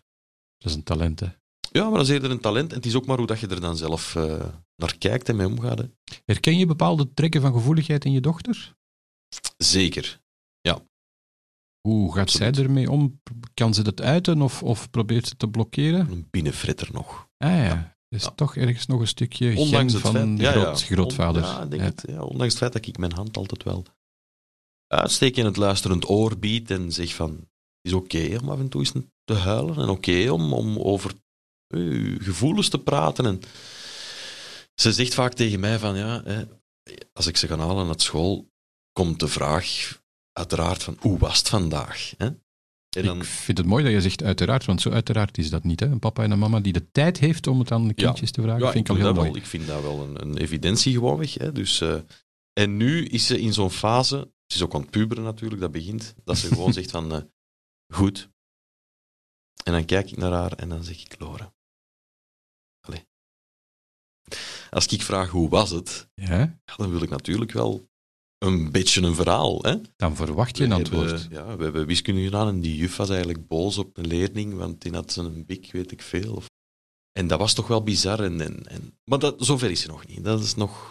Dat 0.59 0.70
is 0.70 0.74
een 0.76 0.83
talent, 0.83 1.20
hè. 1.20 1.26
Ja, 1.70 1.85
maar 1.89 1.99
dat 1.99 2.07
is 2.07 2.12
eerder 2.12 2.30
een 2.30 2.41
talent. 2.41 2.70
En 2.70 2.76
het 2.76 2.87
is 2.87 2.95
ook 2.95 3.07
maar 3.07 3.18
hoe 3.18 3.26
dat 3.26 3.41
je 3.41 3.47
er 3.47 3.61
dan 3.61 3.76
zelf 3.76 4.16
eh, 4.16 4.45
naar 4.76 4.99
kijkt 4.99 5.28
en 5.28 5.37
mee 5.37 5.47
omgaat. 5.47 5.78
Hè. 5.78 5.85
Herken 6.24 6.59
je 6.59 6.66
bepaalde 6.66 7.12
trekken 7.14 7.41
van 7.41 7.53
gevoeligheid 7.53 8.05
in 8.05 8.12
je 8.12 8.20
dochter? 8.20 8.74
Zeker. 9.57 10.20
Hoe 11.89 12.14
gaat 12.14 12.30
zij 12.30 12.53
ermee 12.53 12.91
om? 12.91 13.20
Kan 13.55 13.74
ze 13.74 13.83
dat 13.83 14.01
uiten 14.01 14.43
of, 14.43 14.62
of 14.62 14.91
probeert 14.91 15.26
ze 15.28 15.37
te 15.37 15.49
blokkeren? 15.49 16.11
Een 16.11 16.26
binnenfritter 16.30 16.89
nog. 16.93 17.28
Ah 17.39 17.51
ja, 17.51 17.64
Ja. 17.64 17.97
is 18.09 18.22
Ja. 18.24 18.30
toch 18.30 18.57
ergens 18.57 18.87
nog 18.87 19.01
een 19.01 19.07
stukje 19.07 19.57
Ondanks 19.57 19.93
het 19.93 20.03
van 20.03 20.12
feit... 20.12 20.37
de 20.37 20.43
ja, 20.43 20.51
groot, 20.53 20.80
ja. 20.80 20.87
grootvader. 20.87 21.43
On- 21.43 21.49
ja, 21.49 21.66
denk 21.66 21.83
Ja. 21.83 21.89
Het, 21.89 22.05
ja, 22.09 22.22
ondanks 22.22 22.47
het 22.53 22.59
feit 22.59 22.72
dat 22.72 22.87
ik 22.87 22.99
mijn 22.99 23.12
hand 23.12 23.37
altijd 23.37 23.62
wel 23.62 23.85
uitsteek 24.93 25.36
en 25.36 25.45
het 25.45 25.57
luisterend 25.57 26.09
oor 26.09 26.38
bied 26.38 26.70
en 26.70 26.93
zeg 26.93 27.14
van... 27.14 27.30
Het 27.30 27.93
is 27.93 27.93
oké 27.93 28.38
om 28.40 28.49
af 28.49 28.59
en 28.59 28.68
toe 28.68 28.80
eens 28.80 28.93
te 29.24 29.34
huilen 29.34 29.76
en 29.76 29.88
oké 29.88 30.30
om, 30.30 30.53
om 30.53 30.78
over 30.78 31.12
uw 31.68 32.18
gevoelens 32.18 32.68
te 32.68 32.78
praten. 32.78 33.26
En 33.26 33.40
ze 34.74 34.93
zegt 34.93 35.14
vaak 35.14 35.32
tegen 35.32 35.61
mij 35.61 35.78
van, 35.78 35.97
ja, 35.97 36.22
hè, 36.24 36.45
als 37.12 37.26
ik 37.26 37.36
ze 37.36 37.47
ga 37.47 37.57
halen 37.57 37.86
naar 37.86 38.01
school, 38.01 38.51
komt 38.93 39.20
de 39.20 39.28
vraag 39.28 39.99
uiteraard 40.32 40.82
van, 40.82 40.97
hoe 41.01 41.18
was 41.18 41.38
het 41.38 41.49
vandaag? 41.49 42.12
Hè? 42.16 42.26
En 42.97 43.05
dan, 43.05 43.18
Ik 43.18 43.24
vind 43.24 43.59
het 43.59 43.66
mooi 43.66 43.84
dat 43.84 43.93
je 43.93 44.01
zegt 44.01 44.22
uiteraard, 44.22 44.64
want 44.64 44.80
zo 44.80 44.90
uiteraard 44.90 45.38
is 45.38 45.51
dat 45.51 45.64
niet. 45.64 45.80
Hè? 45.80 45.86
Een 45.86 45.99
papa 45.99 46.22
en 46.22 46.30
een 46.30 46.38
mama 46.38 46.61
die 46.61 46.72
de 46.72 46.90
tijd 46.90 47.18
heeft 47.18 47.47
om 47.47 47.59
het 47.59 47.72
aan 47.72 47.88
de 47.88 47.95
kindjes 47.95 48.30
te 48.30 48.43
vragen, 48.43 48.64
ja, 48.64 48.70
vind 48.72 48.84
ik 48.84 48.90
al 48.90 48.97
heel 48.97 49.05
dat 49.05 49.14
mooi. 49.14 49.28
wel. 49.28 49.36
Ik 49.36 49.47
vind 49.47 49.66
dat 49.66 49.82
wel 49.82 50.01
een, 50.01 50.22
een 50.22 50.36
evidentie 50.36 50.93
gewoonweg. 50.93 51.34
Hè? 51.34 51.53
Dus, 51.53 51.80
eh, 51.80 51.95
en 52.53 52.76
nu 52.76 53.05
is 53.07 53.26
ze 53.26 53.40
in 53.40 53.53
zo'n 53.53 53.70
fase, 53.70 54.32
ze 54.53 54.59
is 54.59 54.62
ook 54.64 54.74
aan 54.74 54.80
het 54.80 54.90
puberen 54.90 55.24
natuurlijk, 55.24 55.61
dat 55.61 55.72
begint, 55.72 56.14
dat 56.24 56.36
ze 56.38 56.48
gewoon 56.48 56.72
zegt 56.78 56.90
van, 56.90 57.12
eh, 57.12 57.22
goed. 57.94 58.30
En 59.64 59.72
dan 59.72 59.84
kijk 59.84 60.11
ik 60.11 60.16
naar 60.16 60.32
haar 60.32 60.53
en 60.53 60.68
dan 60.68 60.84
zeg 60.84 61.00
ik, 61.00 61.18
Laura. 61.20 61.55
Allee. 62.80 63.07
Als 64.70 64.86
ik 64.86 65.03
vraag 65.03 65.30
hoe 65.30 65.48
was 65.48 65.70
het, 65.70 66.09
Ja, 66.14 66.38
ja, 66.64 66.76
dan 66.76 66.90
wil 66.90 67.03
ik 67.03 67.09
natuurlijk 67.11 67.53
wel 67.53 67.90
een 68.38 68.70
beetje 68.72 69.03
een 69.03 69.14
verhaal. 69.14 69.62
Hè? 69.62 69.76
dan 69.96 70.16
verwacht 70.16 70.57
je 70.57 70.64
een 70.64 70.72
antwoord. 70.72 71.11
hebben- 71.11 71.30
ja, 71.30 71.57
we 71.57 71.62
hebben 71.64 71.86
wiskunde 71.86 72.22
gedaan 72.22 72.48
en 72.48 72.61
die 72.61 72.76
juf 72.76 72.96
was 72.96 73.09
eigenlijk 73.09 73.46
boos 73.48 73.78
op 73.78 73.96
een 73.96 74.07
leerling, 74.07 74.55
want 74.55 74.80
die 74.82 74.92
had 74.92 75.12
zijn 75.12 75.46
bik, 75.46 75.72
weet 75.72 75.92
ik 75.92 76.03
veel. 76.03 76.34
Of... 76.34 76.46
En 77.12 77.26
dat 77.26 77.38
was 77.38 77.55
toch 77.55 77.66
wel 77.66 77.82
bizar. 77.82 78.20
En, 78.20 78.40
en, 78.40 78.66
en... 78.66 78.98
Maar 79.05 79.18
dat, 79.18 79.44
zover 79.44 79.70
is 79.70 79.80
ze 79.80 79.86
nog 79.88 80.07
niet. 80.07 80.24
Dat 80.24 80.40
is 80.40 80.55
nog... 80.55 80.88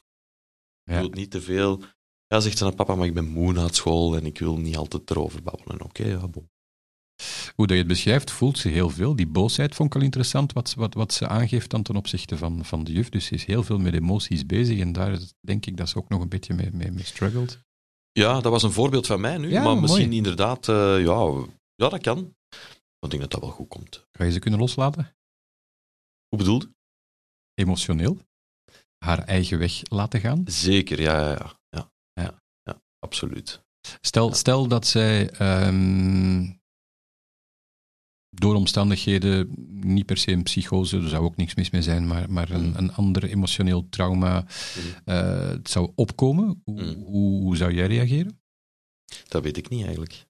Ik 0.84 0.94
Ja. 0.94 1.00
wil 1.00 1.10
niet 1.10 1.32
te 1.32 1.42
veel... 1.42 1.84
Ja, 2.32 2.40
zegt 2.40 2.58
ze 2.58 2.64
naar 2.64 2.76
papa, 2.76 2.96
maar 2.96 3.08
ik 3.08 3.14
ben 3.14 3.28
moe 3.28 3.54
na 3.54 3.68
school 3.68 4.16
en 4.16 4.26
ik 4.26 4.40
wil 4.40 4.58
niet 4.58 4.78
altijd 4.78 5.10
erover 5.10 5.44
babbelen. 5.44 5.82
Oké, 5.82 6.06
ja, 6.06 6.28
bon. 6.28 6.50
Hoe 7.56 7.68
dat 7.68 7.76
je 7.76 7.84
het 7.84 7.88
beschrijft, 7.88 8.32
voelt 8.32 8.58
ze 8.58 8.70
heel 8.70 8.90
veel. 8.90 9.16
Die 9.16 9.28
boosheid 9.28 9.76
vond 9.76 9.90
ik 9.90 9.96
al 9.96 10.06
interessant, 10.06 10.54
wat, 10.54 10.74
wat, 10.74 10.94
wat 10.94 11.14
ze 11.14 11.28
aangeeft 11.28 11.70
dan 11.70 11.84
ten 11.84 11.96
opzichte 11.96 12.38
van, 12.38 12.66
van 12.66 12.84
de 12.84 12.92
juf. 12.92 13.10
Dus 13.10 13.26
ze 13.26 13.34
is 13.34 13.46
heel 13.46 13.64
veel 13.64 13.80
met 13.80 13.94
emoties 13.94 14.46
bezig 14.46 14.80
en 14.80 14.92
daar 14.92 15.20
denk 15.40 15.66
ik 15.66 15.78
dat 15.78 15.90
ze 15.90 15.98
ook 15.98 16.10
nog 16.10 16.22
een 16.22 16.30
beetje 16.30 16.54
mee, 16.54 16.72
mee, 16.72 16.92
mee 16.92 17.04
struggelt. 17.04 17.60
Ja, 18.12 18.42
dat 18.42 18.52
was 18.52 18.64
een 18.64 18.72
voorbeeld 18.72 19.08
van 19.08 19.22
mij 19.22 19.38
nu. 19.38 19.50
Ja, 19.50 19.64
maar 19.64 19.70
mooi. 19.70 19.82
misschien 19.82 20.14
inderdaad... 20.14 20.68
eh, 20.68 21.04
ja, 21.04 21.46
ja, 21.76 21.90
dat 21.90 22.02
kan. 22.02 22.36
Ik 23.00 23.10
denk 23.10 23.22
dat 23.22 23.32
dat 23.32 23.42
wel 23.42 23.50
goed 23.50 23.68
komt. 23.68 24.08
Ga 24.12 24.24
je 24.24 24.32
ze 24.32 24.40
kunnen 24.40 24.60
loslaten? 24.60 25.16
Hoe 26.28 26.38
bedoeld? 26.38 26.70
Emotioneel? 27.54 28.18
Haar 28.98 29.20
eigen 29.20 29.60
weg 29.60 29.82
laten 29.84 30.20
gaan? 30.20 30.44
Zeker, 30.46 31.02
ja, 31.02 31.32
ja, 31.32 31.60
ja. 32.14 32.42
ja. 32.64 32.82
Absoluut. 33.00 33.62
Stel, 34.02 34.28
Ja. 34.28 34.34
stel 34.34 34.68
dat 34.68 34.88
zij 34.88 35.30
ehm, 35.30 36.50
door 38.30 38.56
omstandigheden, 38.56 39.54
niet 39.70 40.06
per 40.06 40.18
se 40.18 40.32
een 40.32 40.44
psychose, 40.44 40.98
er 40.98 41.10
zou 41.10 41.24
ook 41.24 41.36
niks 41.36 41.56
mis 41.56 41.70
mee 41.70 41.82
zijn, 41.82 42.08
maar, 42.08 42.32
maar 42.32 42.50
een, 42.50 42.68
Mm. 42.70 42.76
een 42.76 42.94
ander 42.94 43.24
emotioneel 43.24 43.90
trauma 43.90 44.40
Mhm. 44.42 45.00
eh, 45.10 45.48
het 45.50 45.70
zou 45.70 45.92
opkomen. 45.96 46.62
Hoe, 46.64 46.84
Mm. 46.84 47.04
hoe, 47.04 47.42
hoe 47.42 47.58
zou 47.58 47.74
jij 47.74 47.88
reageren? 47.88 48.42
Dat 49.28 49.44
weet 49.44 49.58
ik 49.58 49.70
niet 49.70 49.82
eigenlijk. 49.82 50.26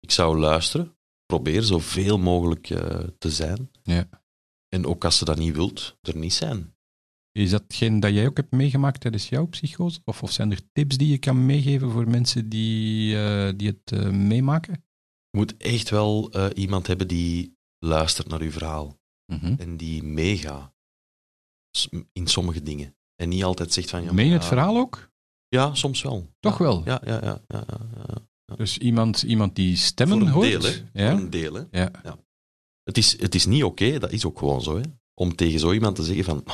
Ik 0.00 0.10
zou 0.10 0.38
luisteren, 0.38 0.96
probeer 1.26 1.62
zoveel 1.62 2.18
mogelijk 2.18 2.70
eh, 2.70 2.98
te 3.18 3.30
zijn. 3.30 3.70
Ja. 3.82 4.08
En 4.68 4.86
ook 4.86 5.04
als 5.04 5.18
ze 5.18 5.24
dat 5.24 5.38
niet 5.38 5.54
wilt, 5.54 5.96
er 6.00 6.16
niet 6.16 6.32
zijn. 6.32 6.76
Is 7.38 7.50
dat 7.50 7.62
hetgeen 7.62 8.00
dat 8.00 8.12
jij 8.12 8.26
ook 8.26 8.36
hebt 8.36 8.52
meegemaakt 8.52 9.00
tijdens 9.00 9.28
jouw 9.28 9.46
psychose? 9.46 10.00
Of, 10.04 10.22
of 10.22 10.32
zijn 10.32 10.50
er 10.50 10.60
tips 10.72 10.96
die 10.96 11.08
je 11.08 11.18
kan 11.18 11.46
meegeven 11.46 11.90
voor 11.90 12.10
mensen 12.10 12.48
die, 12.48 13.16
eh, 13.16 13.52
die 13.56 13.68
het 13.68 13.92
eh, 13.92 14.10
meemaken? 14.10 14.84
Je 15.30 15.38
moet 15.38 15.56
echt 15.56 15.90
wel 15.90 16.30
eh, 16.30 16.46
iemand 16.54 16.86
hebben 16.86 17.08
die 17.08 17.56
luistert 17.78 18.28
naar 18.28 18.40
uw 18.40 18.50
verhaal 18.50 18.96
Mhm. 19.32 19.54
en 19.58 19.76
die 19.76 20.02
meegaat 20.02 20.72
in 22.12 22.26
sommige 22.26 22.62
dingen. 22.62 22.96
En 23.16 23.28
niet 23.28 23.44
altijd 23.44 23.72
zegt 23.72 23.90
van... 23.90 24.02
Ja, 24.02 24.12
Meen 24.12 24.26
je 24.26 24.32
het 24.32 24.44
verhaal 24.44 24.76
ook? 24.76 25.10
Ja, 25.48 25.74
soms 25.74 26.02
wel. 26.02 26.26
Toch 26.40 26.58
ja. 26.58 26.64
wel? 26.64 26.82
Ja, 26.84 27.02
ja, 27.04 27.20
ja. 27.22 27.42
ja. 27.48 28.56
Dus 28.56 28.78
iemand, 28.78 29.22
iemand 29.22 29.56
die 29.56 29.76
stemmen 29.76 30.18
Voor 30.18 30.26
een 30.26 30.32
hoort? 30.32 30.46
deel, 30.46 30.62
hè. 30.62 31.04
Ja? 31.04 31.10
Voor 31.10 31.20
een 31.20 31.30
deel, 31.30 31.54
hè. 31.54 31.62
Ja. 31.70 31.90
Het 32.82 32.98
is, 32.98 33.20
het 33.20 33.34
is 33.34 33.46
niet 33.46 33.64
oké, 33.64 33.98
dat 33.98 34.12
is 34.12 34.24
ook 34.24 34.38
gewoon 34.38 34.62
zo, 34.62 34.76
hè. 34.76 34.82
Om 35.14 35.34
tegen 35.34 35.60
zo 35.60 35.72
iemand 35.72 35.96
te 35.96 36.04
zeggen 36.04 36.24
van... 36.24 36.44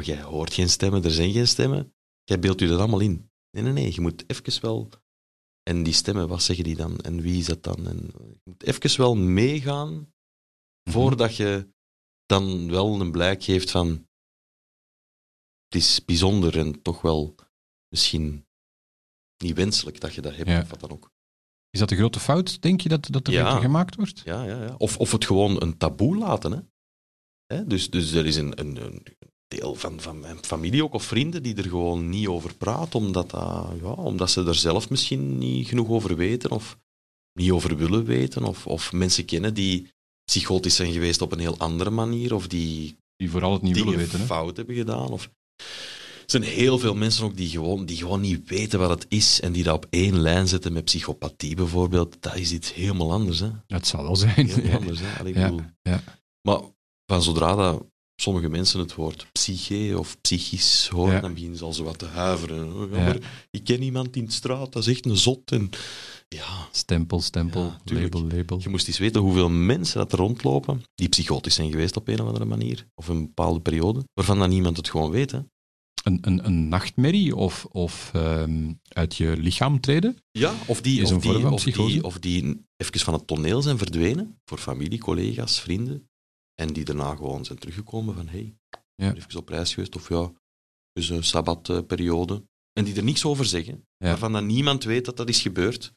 Maar 0.00 0.08
jij 0.08 0.22
hoort 0.22 0.52
geen 0.54 0.68
stemmen, 0.68 1.04
er 1.04 1.10
zijn 1.10 1.32
geen 1.32 1.48
stemmen. 1.48 1.94
Jij 2.24 2.38
beeldt 2.38 2.60
u 2.60 2.66
dat 2.66 2.78
allemaal 2.78 3.00
in. 3.00 3.30
Nee, 3.50 3.62
nee, 3.62 3.72
nee. 3.72 3.94
Je 3.94 4.00
moet 4.00 4.24
even 4.30 4.62
wel... 4.62 4.88
En 5.62 5.82
die 5.82 5.92
stemmen, 5.92 6.28
wat 6.28 6.42
zeggen 6.42 6.64
die 6.64 6.76
dan? 6.76 6.98
En 6.98 7.20
wie 7.20 7.38
is 7.38 7.46
dat 7.46 7.62
dan? 7.62 7.86
En 7.86 7.96
je 8.14 8.40
moet 8.44 8.62
even 8.62 9.00
wel 9.00 9.14
meegaan 9.16 9.90
Mhm. 9.92 10.98
voordat 10.98 11.36
je 11.36 11.68
dan 12.26 12.70
wel 12.70 13.00
een 13.00 13.10
blijk 13.10 13.42
geeft 13.42 13.70
van... 13.70 13.88
Het 15.68 15.74
is 15.82 16.04
bijzonder 16.04 16.58
en 16.58 16.82
toch 16.82 17.00
wel 17.00 17.34
misschien 17.88 18.46
niet 19.44 19.56
wenselijk 19.56 20.00
dat 20.00 20.14
je 20.14 20.20
dat 20.20 20.36
hebt, 20.36 20.48
Ja. 20.48 20.60
of 20.60 20.68
wat 20.70 20.80
dan 20.80 20.90
ook. 20.90 21.10
Is 21.70 21.78
dat 21.80 21.88
de 21.88 21.96
grote 21.96 22.20
fout, 22.20 22.62
denk 22.62 22.80
je, 22.80 22.88
dat, 22.88 23.06
dat 23.10 23.26
er 23.26 23.32
Ja. 23.32 23.60
gemaakt 23.60 23.94
wordt? 23.96 24.20
Ja, 24.24 24.44
ja, 24.44 24.62
ja. 24.62 24.74
Of, 24.78 24.98
of 24.98 25.12
het 25.12 25.24
gewoon 25.24 25.62
een 25.62 25.76
taboe 25.76 26.16
laten. 26.16 26.52
Hè? 26.52 26.60
Hè? 27.56 27.66
Dus, 27.66 27.90
dus 27.90 28.12
er 28.12 28.26
is 28.26 28.36
een, 28.36 28.60
een, 28.60 28.76
een 28.76 29.02
deel 29.50 29.74
van, 29.74 30.00
van 30.00 30.20
mijn 30.20 30.38
familie 30.44 30.84
ook, 30.84 30.94
of 30.94 31.04
vrienden, 31.04 31.42
die 31.42 31.54
er 31.54 31.68
gewoon 31.68 32.08
niet 32.08 32.26
over 32.26 32.54
praten, 32.54 33.00
omdat, 33.00 33.30
dat, 33.30 33.66
ja, 33.82 33.92
omdat 33.92 34.30
ze 34.30 34.44
er 34.44 34.54
zelf 34.54 34.90
misschien 34.90 35.38
niet 35.38 35.68
genoeg 35.68 35.88
over 35.88 36.16
weten, 36.16 36.50
of 36.50 36.78
niet 37.32 37.50
over 37.50 37.76
willen 37.76 38.04
weten, 38.04 38.44
of, 38.44 38.66
of 38.66 38.92
mensen 38.92 39.24
kennen 39.24 39.54
die 39.54 39.88
psychotisch 40.24 40.76
zijn 40.76 40.92
geweest 40.92 41.22
op 41.22 41.32
een 41.32 41.38
heel 41.38 41.58
andere 41.58 41.90
manier, 41.90 42.34
of 42.34 42.46
die 42.48 42.96
Die 43.16 43.30
vooral 43.30 43.52
het 43.52 43.62
niet 43.62 43.74
willen 43.74 43.96
weten. 43.96 44.20
Fout 44.20 44.56
hebben 44.56 44.74
gedaan. 44.74 45.08
Of... 45.08 45.30
Er 45.56 46.40
zijn 46.40 46.42
heel 46.42 46.78
veel 46.78 46.94
mensen 46.94 47.24
ook 47.24 47.36
die 47.36 47.48
gewoon, 47.48 47.86
die 47.86 47.96
gewoon 47.96 48.20
niet 48.20 48.48
weten 48.48 48.78
wat 48.78 48.90
het 48.90 49.06
is 49.08 49.40
en 49.40 49.52
die 49.52 49.62
dat 49.62 49.74
op 49.74 49.86
één 49.90 50.20
lijn 50.20 50.48
zetten 50.48 50.72
met 50.72 50.84
psychopathie 50.84 51.54
bijvoorbeeld. 51.54 52.16
Dat 52.20 52.36
is 52.36 52.52
iets 52.52 52.74
helemaal 52.74 53.12
anders. 53.12 53.40
Hè? 53.40 53.50
Het 53.66 53.86
zal 53.86 54.02
wel 54.02 54.16
zijn. 54.16 54.46
Heel 54.46 54.76
anders. 54.78 55.00
Hè? 55.00 55.18
Allee, 55.18 55.34
Ja, 55.34 55.74
ja. 55.82 56.02
Maar 56.42 56.60
van 57.06 57.22
zodra 57.22 57.54
dat 57.54 57.84
sommige 58.20 58.48
mensen 58.48 58.80
het 58.80 58.94
woord 58.94 59.26
psyche 59.32 59.94
of 59.98 60.20
psychisch 60.20 60.88
horen, 60.92 61.14
Ja. 61.14 61.20
dan 61.20 61.32
beginnen 61.34 61.58
ze 61.58 61.64
al 61.64 61.72
zo 61.72 61.84
wat 61.84 61.98
te 61.98 62.06
huiveren. 62.06 62.78
Ja, 62.78 62.86
maar 62.86 63.18
ik 63.50 63.64
ken 63.64 63.82
iemand 63.82 64.16
in 64.16 64.24
de 64.24 64.32
straat, 64.32 64.72
dat 64.72 64.82
is 64.86 64.88
echt 64.94 65.06
een 65.06 65.16
zot. 65.16 65.52
En 65.52 65.70
ja, 66.28 66.68
Stempel, 66.72 67.20
stempel, 67.20 67.62
Ja, 67.84 67.94
label, 67.94 68.22
label. 68.26 68.58
je 68.62 68.68
moest 68.68 68.86
eens 68.88 68.98
weten 68.98 69.20
hoeveel 69.20 69.48
mensen 69.50 69.98
dat 69.98 70.12
er 70.12 70.18
rondlopen 70.18 70.82
die 70.94 71.08
psychotisch 71.08 71.54
zijn 71.54 71.70
geweest 71.70 71.96
op 71.96 72.08
een 72.08 72.20
of 72.20 72.26
andere 72.26 72.44
manier, 72.44 72.86
of 72.94 73.08
een 73.08 73.20
bepaalde 73.20 73.60
periode, 73.60 74.04
waarvan 74.14 74.38
dan 74.38 74.48
niemand 74.50 74.76
het 74.76 74.90
gewoon 74.90 75.10
weet. 75.10 75.30
Hè. 75.30 75.38
Een, 76.04 76.18
een, 76.20 76.46
een 76.46 76.68
nachtmerrie 76.68 77.36
of, 77.36 77.64
of 77.70 78.10
ehm, 78.14 78.72
uit 78.88 79.16
je 79.16 79.36
lichaam 79.36 79.80
treden? 79.80 80.16
Ja, 80.30 80.54
of 80.66 80.80
die, 80.80 81.02
of 81.14 81.22
die, 81.22 81.50
of 81.50 81.62
die, 81.62 82.04
of 82.04 82.18
die 82.18 82.64
even 82.76 83.00
van 83.00 83.14
het 83.14 83.26
toneel 83.26 83.62
zijn 83.62 83.78
verdwenen, 83.78 84.38
voor 84.44 84.58
familie, 84.58 84.98
collega's, 84.98 85.60
vrienden, 85.60 86.08
en 86.60 86.72
die 86.72 86.84
daarna 86.84 87.14
gewoon 87.14 87.44
zijn 87.44 87.58
teruggekomen 87.58 88.14
van 88.14 88.28
hey, 88.28 88.54
Ja. 88.94 89.14
even 89.14 89.36
op 89.36 89.48
reis 89.48 89.74
geweest, 89.74 89.96
of 89.96 90.08
ja, 90.08 90.32
dus 90.92 91.08
een 91.08 91.24
sabbatperiode, 91.24 92.42
en 92.72 92.84
die 92.84 92.96
er 92.96 93.02
niks 93.04 93.24
over 93.24 93.44
zeggen, 93.44 93.74
Ja. 93.96 94.06
waarvan 94.06 94.32
dan 94.32 94.46
niemand 94.46 94.84
weet 94.84 95.04
dat 95.04 95.16
dat 95.16 95.28
is 95.28 95.42
gebeurd. 95.42 95.92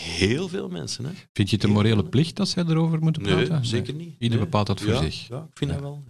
Heel 0.00 0.48
veel 0.48 0.68
mensen, 0.68 1.04
hè? 1.04 1.12
Vind 1.32 1.50
je 1.50 1.56
het 1.56 1.64
een 1.64 1.70
morele 1.72 2.04
plicht 2.08 2.36
dat 2.36 2.48
zij 2.48 2.64
erover 2.64 3.00
moeten 3.02 3.22
Nee, 3.22 3.46
praten? 3.46 3.66
zeker 3.66 3.94
niet. 3.94 4.14
Ieder 4.18 4.36
Nee. 4.36 4.46
bepaalt 4.46 4.66
dat 4.66 4.80
voor 4.80 4.92
ja, 4.92 5.02
zich. 5.02 5.28
Ja, 5.28 5.42
ik 5.50 5.58
vind 5.58 5.70
dat 5.70 5.80
wel. 5.80 6.04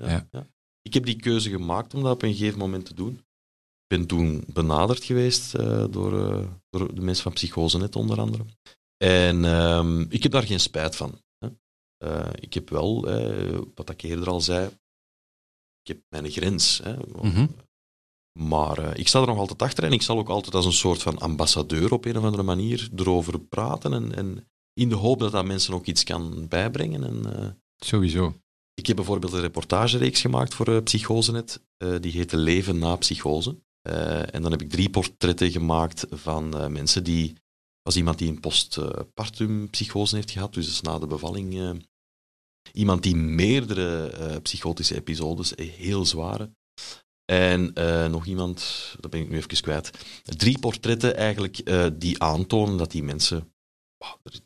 Ik 0.83 0.95
heb 0.95 1.05
die 1.05 1.17
keuze 1.17 1.51
gemaakt 1.51 1.95
om 1.95 2.03
dat 2.03 2.13
op 2.13 2.23
een 2.23 2.35
gegeven 2.35 2.59
moment 2.59 2.85
te 2.85 2.95
doen. 2.95 3.13
Ik 3.15 3.97
ben 3.99 4.07
toen 4.07 4.45
benaderd 4.53 5.05
geweest 5.05 5.55
eh, 5.55 5.85
door, 5.91 6.31
eh, 6.33 6.47
door 6.71 6.95
de 6.95 7.01
mensen 7.01 7.23
van 7.23 7.33
Psychosenet 7.33 7.97
onder 7.97 8.21
andere. 8.21 8.45
En 8.97 9.45
ehm, 9.45 10.01
ik 10.01 10.23
heb 10.23 10.33
daar 10.33 10.43
geen 10.47 10.61
spijt 10.61 10.97
van. 10.97 11.21
Eh, 11.97 12.29
ik 12.35 12.55
heb 12.55 12.69
wel, 12.69 13.09
eh, 13.09 13.59
wat 13.75 13.91
ik 13.91 14.03
eerder 14.03 14.29
al 14.29 14.41
zei, 14.41 14.71
ik 15.83 15.97
heb 15.97 16.01
mijn 16.09 16.31
grens. 16.31 16.81
Hè. 16.83 16.97
Mhm. 17.23 17.47
Maar 18.39 18.79
eh, 18.79 18.99
ik 18.99 19.09
sta 19.09 19.21
er 19.21 19.27
nog 19.27 19.39
altijd 19.39 19.63
achter 19.63 19.85
en 19.85 19.93
ik 19.93 20.03
zal 20.03 20.19
ook 20.19 20.29
altijd 20.29 20.55
als 20.55 20.65
een 20.65 20.73
soort 20.73 21.03
van 21.03 21.19
ambassadeur 21.19 21.93
op 21.93 22.05
een 22.05 22.19
of 22.19 22.25
andere 22.25 22.43
manier 22.43 22.89
erover 22.97 23.39
praten. 23.39 23.93
En, 23.93 24.15
en 24.15 24.49
in 24.73 24.89
de 24.89 24.95
hoop 24.95 25.19
dat 25.19 25.33
dat 25.33 25.45
mensen 25.45 25.75
ook 25.75 25.87
iets 25.87 26.05
kan 26.05 26.49
bijbrengen. 26.49 27.05
En, 27.05 27.37
eh, 27.37 27.49
Sowieso. 27.77 28.35
ik 28.75 28.87
heb 28.87 28.97
bijvoorbeeld 28.97 29.33
een 29.33 29.41
reportagereeks 29.41 30.21
gemaakt 30.21 30.55
voor 30.55 30.83
Psychosenet. 30.83 31.65
Die 32.01 32.13
heette 32.13 32.37
Leven 32.37 32.79
na 32.79 32.97
psychose. 32.97 33.57
En 34.31 34.43
dan 34.43 34.51
heb 34.51 34.63
ik 34.63 34.71
drie 34.71 34.91
portretten 34.91 35.51
gemaakt 35.51 36.07
van 36.11 36.73
mensen 36.73 37.05
die... 37.05 37.37
was 37.87 37.97
iemand 37.97 38.19
die 38.19 38.29
een 38.29 38.41
postpartum 38.41 39.71
psychose 39.71 40.15
heeft 40.15 40.31
gehad, 40.31 40.55
dus, 40.55 40.67
dus 40.67 40.81
na 40.81 40.99
de 40.99 41.07
bevalling. 41.07 41.61
eh, 41.61 41.71
iemand 42.73 43.03
die 43.03 43.17
meerdere 43.17 44.11
eh, 44.11 44.41
psychotische 44.43 44.95
episodes, 44.95 45.55
eh, 45.55 45.71
heel 45.71 46.05
zware. 46.05 46.51
En 47.25 47.73
nog 48.11 48.27
iemand, 48.27 48.95
dat 49.01 49.11
ben 49.11 49.21
ik 49.21 49.29
nu 49.29 49.37
even 49.37 49.61
kwijt. 49.61 49.91
Drie 50.23 50.59
portretten 50.59 51.17
eigenlijk 51.17 51.63
die 52.01 52.23
aantonen 52.23 52.77
dat 52.77 52.91
die 52.91 53.03
mensen... 53.03 53.53
er, 54.23 54.41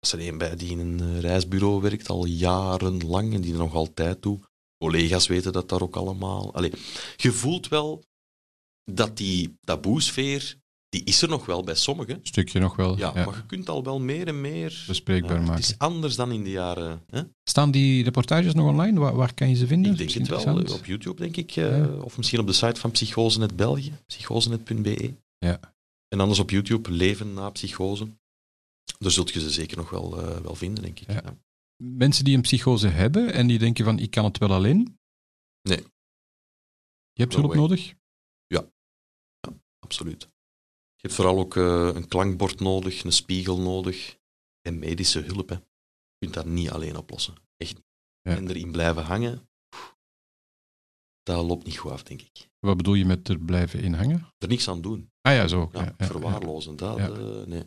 is 0.00 0.12
er 0.12 0.20
een 0.20 0.38
bij 0.38 0.56
die 0.56 0.70
in 0.70 0.78
een 0.78 1.20
reisbureau 1.20 1.80
werkt 1.80 2.08
al 2.08 2.24
jarenlang 2.24 3.34
en 3.34 3.40
die 3.40 3.52
er 3.52 3.58
nog 3.58 3.74
altijd 3.74 4.22
toe. 4.22 4.40
Collega's 4.78 5.26
weten 5.26 5.52
dat 5.52 5.68
daar 5.68 5.82
ook 5.82 5.96
allemaal. 5.96 6.54
Allee, 6.54 6.72
je 7.16 7.32
voelt 7.32 7.68
wel 7.68 8.02
dat 8.84 9.16
die 9.16 9.56
taboesfeer, 9.60 10.59
die 10.90 11.04
is 11.04 11.22
er 11.22 11.28
nog 11.28 11.46
wel 11.46 11.64
bij 11.64 11.74
sommigen. 11.74 12.20
Stukje 12.22 12.60
nog 12.60 12.76
wel. 12.76 12.96
Ja, 12.98 13.12
ja. 13.14 13.24
maar 13.24 13.34
je 13.36 13.46
kunt 13.46 13.68
al 13.68 13.84
wel 13.84 14.00
meer 14.00 14.26
en 14.26 14.40
meer... 14.40 14.84
Bespreekbaar 14.86 15.32
Ja, 15.34 15.38
maken. 15.40 15.54
Het 15.54 15.64
is 15.64 15.78
anders 15.78 16.16
dan 16.16 16.32
in 16.32 16.44
de 16.44 16.50
jaren... 16.50 17.02
Hè? 17.06 17.22
Staan 17.44 17.70
die 17.70 18.04
reportages 18.04 18.54
nog 18.54 18.66
online? 18.68 19.00
Waar, 19.00 19.14
waar 19.16 19.34
kan 19.34 19.48
je 19.48 19.54
ze 19.54 19.66
vinden? 19.66 19.92
Ik 19.92 19.98
denk 19.98 20.10
het 20.10 20.28
wel. 20.28 20.38
Interessant. 20.38 20.80
Op 20.80 20.86
YouTube, 20.86 21.20
denk 21.20 21.36
ik. 21.36 21.56
eh, 21.56 21.78
Ja. 21.78 21.86
Of 21.88 22.16
misschien 22.16 22.40
op 22.40 22.46
de 22.46 22.52
site 22.52 22.80
van 22.80 22.90
Psychosenet 22.90 23.56
België. 23.56 23.92
Psychosenet.be. 24.06 25.14
Ja. 25.38 25.60
En 26.08 26.20
anders 26.20 26.38
op 26.38 26.50
YouTube, 26.50 26.90
Leven 26.90 27.34
na 27.34 27.50
psychose. 27.50 28.08
Daar 28.98 29.10
zult 29.10 29.30
je 29.32 29.40
ze 29.40 29.50
zeker 29.50 29.76
nog 29.76 29.90
wel, 29.90 30.18
eh, 30.20 30.40
wel 30.40 30.54
vinden, 30.54 30.82
denk 30.84 31.00
ik. 31.00 31.06
Ja. 31.08 31.14
Ja. 31.24 31.36
Mensen 31.82 32.24
die 32.24 32.36
een 32.36 32.42
psychose 32.42 32.88
hebben 32.88 33.32
en 33.32 33.46
die 33.46 33.58
denken 33.58 33.84
van 33.84 33.98
ik 33.98 34.10
kan 34.10 34.24
het 34.24 34.38
wel 34.38 34.52
alleen. 34.52 34.98
Nee. 35.62 35.78
Je 37.12 37.22
hebt 37.22 37.32
No 37.32 37.38
hulp 37.38 37.50
way. 37.52 37.60
nodig? 37.60 37.94
Absoluut. 39.78 40.28
Je 41.02 41.06
hebt 41.06 41.14
vooral 41.14 41.38
ook 41.38 41.56
eh, 41.56 41.90
een 41.94 42.08
klankbord 42.08 42.60
nodig, 42.60 43.04
een 43.04 43.12
spiegel 43.12 43.60
nodig 43.60 44.18
en 44.62 44.78
medische 44.78 45.20
hulp. 45.20 45.48
Hè. 45.48 45.54
Je 45.54 46.18
kunt 46.18 46.34
dat 46.34 46.46
niet 46.46 46.70
alleen 46.70 46.96
oplossen. 46.96 47.34
Echt 47.56 47.74
niet. 47.74 47.84
Ja. 48.22 48.36
En 48.36 48.48
erin 48.48 48.70
blijven 48.72 49.02
hangen, 49.02 49.48
dat 51.22 51.44
loopt 51.44 51.64
niet 51.66 51.76
goed 51.78 51.90
af, 51.90 52.02
denk 52.02 52.20
ik. 52.22 52.48
Wat 52.58 52.76
bedoel 52.76 52.94
je 52.94 53.04
met 53.04 53.28
er 53.28 53.38
blijven 53.38 53.80
in 53.82 53.92
hangen? 53.94 54.26
Er 54.38 54.48
niks 54.48 54.68
aan 54.68 54.80
doen. 54.80 55.10
Ah 55.20 55.34
ja, 55.34 55.48
zo. 55.48 55.68
Ja, 55.72 55.94
Ja, 55.98 56.06
verwaarlozen, 56.06 56.76
dat, 56.76 56.96
Ja. 56.98 57.08
eh, 57.10 57.46
nee. 57.46 57.62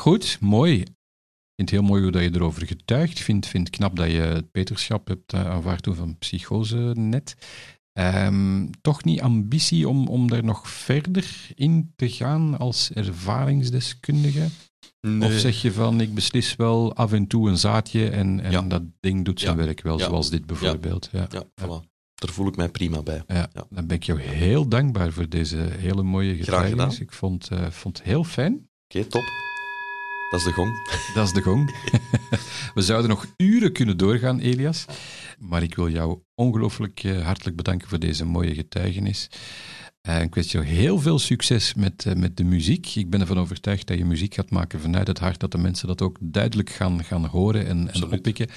Goed, 0.00 0.40
mooi. 0.40 0.80
Ik 0.80 1.64
vind 1.64 1.70
het 1.70 1.80
heel 1.80 1.88
mooi 1.88 2.02
hoe 2.02 2.10
dat 2.10 2.22
je 2.22 2.34
erover 2.34 2.66
getuigt. 2.66 3.18
Ik 3.18 3.24
vind, 3.24 3.46
vind 3.46 3.70
knap 3.70 3.96
dat 3.96 4.10
je 4.10 4.16
het 4.20 4.50
peterschap 4.50 5.08
hebt 5.08 5.32
eh, 5.32 5.46
aanvaard 5.50 5.82
toen 5.82 5.94
van 5.94 6.18
psychose 6.18 6.76
net. 6.94 7.36
Ehm, 7.98 8.66
toch 8.80 9.04
niet 9.04 9.20
ambitie 9.20 9.88
om, 9.88 10.08
om 10.08 10.28
daar 10.28 10.44
nog 10.44 10.68
verder 10.68 11.50
in 11.54 11.92
te 11.96 12.08
gaan 12.10 12.58
als 12.58 12.90
ervaringsdeskundige? 12.92 14.46
Of 15.20 15.32
zeg 15.32 15.62
je 15.62 15.72
van, 15.72 16.00
ik 16.00 16.14
beslis 16.14 16.56
wel 16.56 16.94
af 16.94 17.12
en 17.12 17.26
toe 17.26 17.48
een 17.48 17.58
zaadje 17.58 18.08
en, 18.10 18.40
en 18.40 18.50
Ja. 18.50 18.60
dat 18.62 18.82
ding 19.00 19.24
doet 19.24 19.40
zijn 19.40 19.56
Ja. 19.58 19.64
werk 19.64 19.82
wel, 19.82 19.98
Ja. 19.98 20.04
zoals 20.04 20.30
dit 20.30 20.46
bijvoorbeeld. 20.46 21.08
Ja. 21.12 21.26
Ja, 21.30 21.42
voilà. 21.44 21.86
Daar 22.14 22.32
voel 22.32 22.46
ik 22.48 22.56
mij 22.56 22.68
prima 22.68 23.02
bij. 23.02 23.22
Dan 23.70 23.86
ben 23.86 23.96
ik 23.96 24.02
jou 24.02 24.20
heel 24.20 24.68
dankbaar 24.68 25.12
voor 25.12 25.28
deze 25.28 25.56
hele 25.56 26.02
mooie 26.02 26.34
Graag 26.34 26.44
getuigenis. 26.44 26.84
gedaan. 26.94 27.00
Ik 27.06 27.12
vond, 27.12 27.48
eh, 27.48 27.70
vond 27.70 27.98
het 27.98 28.06
heel 28.06 28.24
fijn. 28.24 28.68
Oké, 28.88 29.04
top. 29.04 29.22
Dat 30.30 30.40
is 30.40 30.46
de 30.46 30.52
gong. 30.52 30.72
Dat 31.14 31.26
is 31.26 31.32
de 31.32 31.42
gong. 31.42 31.74
We 32.74 32.82
zouden 32.82 33.10
nog 33.10 33.26
uren 33.36 33.72
kunnen 33.72 33.96
doorgaan, 33.96 34.38
Elias. 34.38 34.84
Maar 35.38 35.62
ik 35.62 35.74
wil 35.74 35.88
jou 35.88 36.18
ongelooflijk 36.34 37.04
eh, 37.04 37.24
hartelijk 37.24 37.56
bedanken 37.56 37.88
voor 37.88 37.98
deze 37.98 38.24
mooie 38.24 38.54
getuigenis. 38.54 39.30
Eh, 40.00 40.22
ik 40.22 40.34
wens 40.34 40.52
jou 40.52 40.64
heel 40.64 40.98
veel 40.98 41.18
succes 41.18 41.74
met, 41.74 42.06
eh, 42.06 42.14
met 42.14 42.36
de 42.36 42.44
muziek. 42.44 42.94
Ik 42.94 43.10
ben 43.10 43.20
ervan 43.20 43.38
overtuigd 43.38 43.86
dat 43.86 43.98
je 43.98 44.04
muziek 44.04 44.34
gaat 44.34 44.50
maken 44.50 44.80
vanuit 44.80 45.06
het 45.06 45.18
hart, 45.18 45.40
dat 45.40 45.52
de 45.52 45.58
mensen 45.58 45.88
dat 45.88 46.02
ook 46.02 46.16
duidelijk 46.20 46.70
gaan, 46.70 47.04
gaan 47.04 47.24
horen 47.24 47.66
en, 47.66 47.92
en 47.92 48.12
oppikken. 48.12 48.48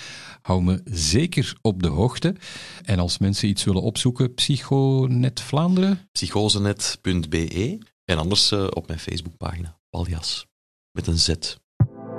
Hou 0.41 0.63
me 0.63 0.82
zeker 0.84 1.55
op 1.61 1.84
de 1.84 1.89
hoogte. 1.89 2.36
En 2.84 2.99
als 2.99 3.17
mensen 3.17 3.49
iets 3.49 3.63
willen 3.63 3.82
opzoeken, 3.82 4.34
Psychonet 4.34 5.41
Vlaanderen, 5.41 6.09
Psychosenet.be 6.11 7.78
en 8.05 8.17
anders 8.17 8.51
op 8.51 8.88
mijn 8.88 8.99
Facebookpagina, 8.99 9.80
Paljas. 9.89 10.50
Met 10.91 11.07
een 11.07 11.17
Z. 11.17 11.33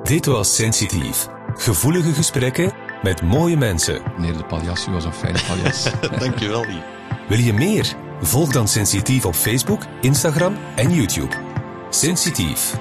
Dit 0.02 0.26
was 0.26 0.54
Sensitief. 0.54 1.28
Gevoelige 1.54 2.12
gesprekken 2.12 2.72
met 3.02 3.22
mooie 3.22 3.56
mensen. 3.56 4.02
meneer 4.16 4.36
de 4.36 4.44
Paljas, 4.44 4.86
u 4.86 4.92
was 4.92 5.04
een 5.04 5.12
fijne 5.12 5.40
Paljas. 5.46 5.90
Dankjewel, 6.24 6.64
Lief. 6.66 6.82
Wil 7.28 7.38
je 7.38 7.52
meer? 7.52 7.96
Volg 8.20 8.52
dan 8.52 8.68
Sensitief 8.68 9.24
op 9.24 9.34
Facebook, 9.34 9.82
Instagram 10.00 10.56
en 10.76 10.94
YouTube. 10.94 11.36
Sensitief, 11.90 12.74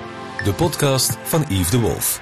de 0.43 0.53
podcast 0.53 1.17
van 1.23 1.45
Yves 1.49 1.69
de 1.69 1.79
Wolf. 1.79 2.21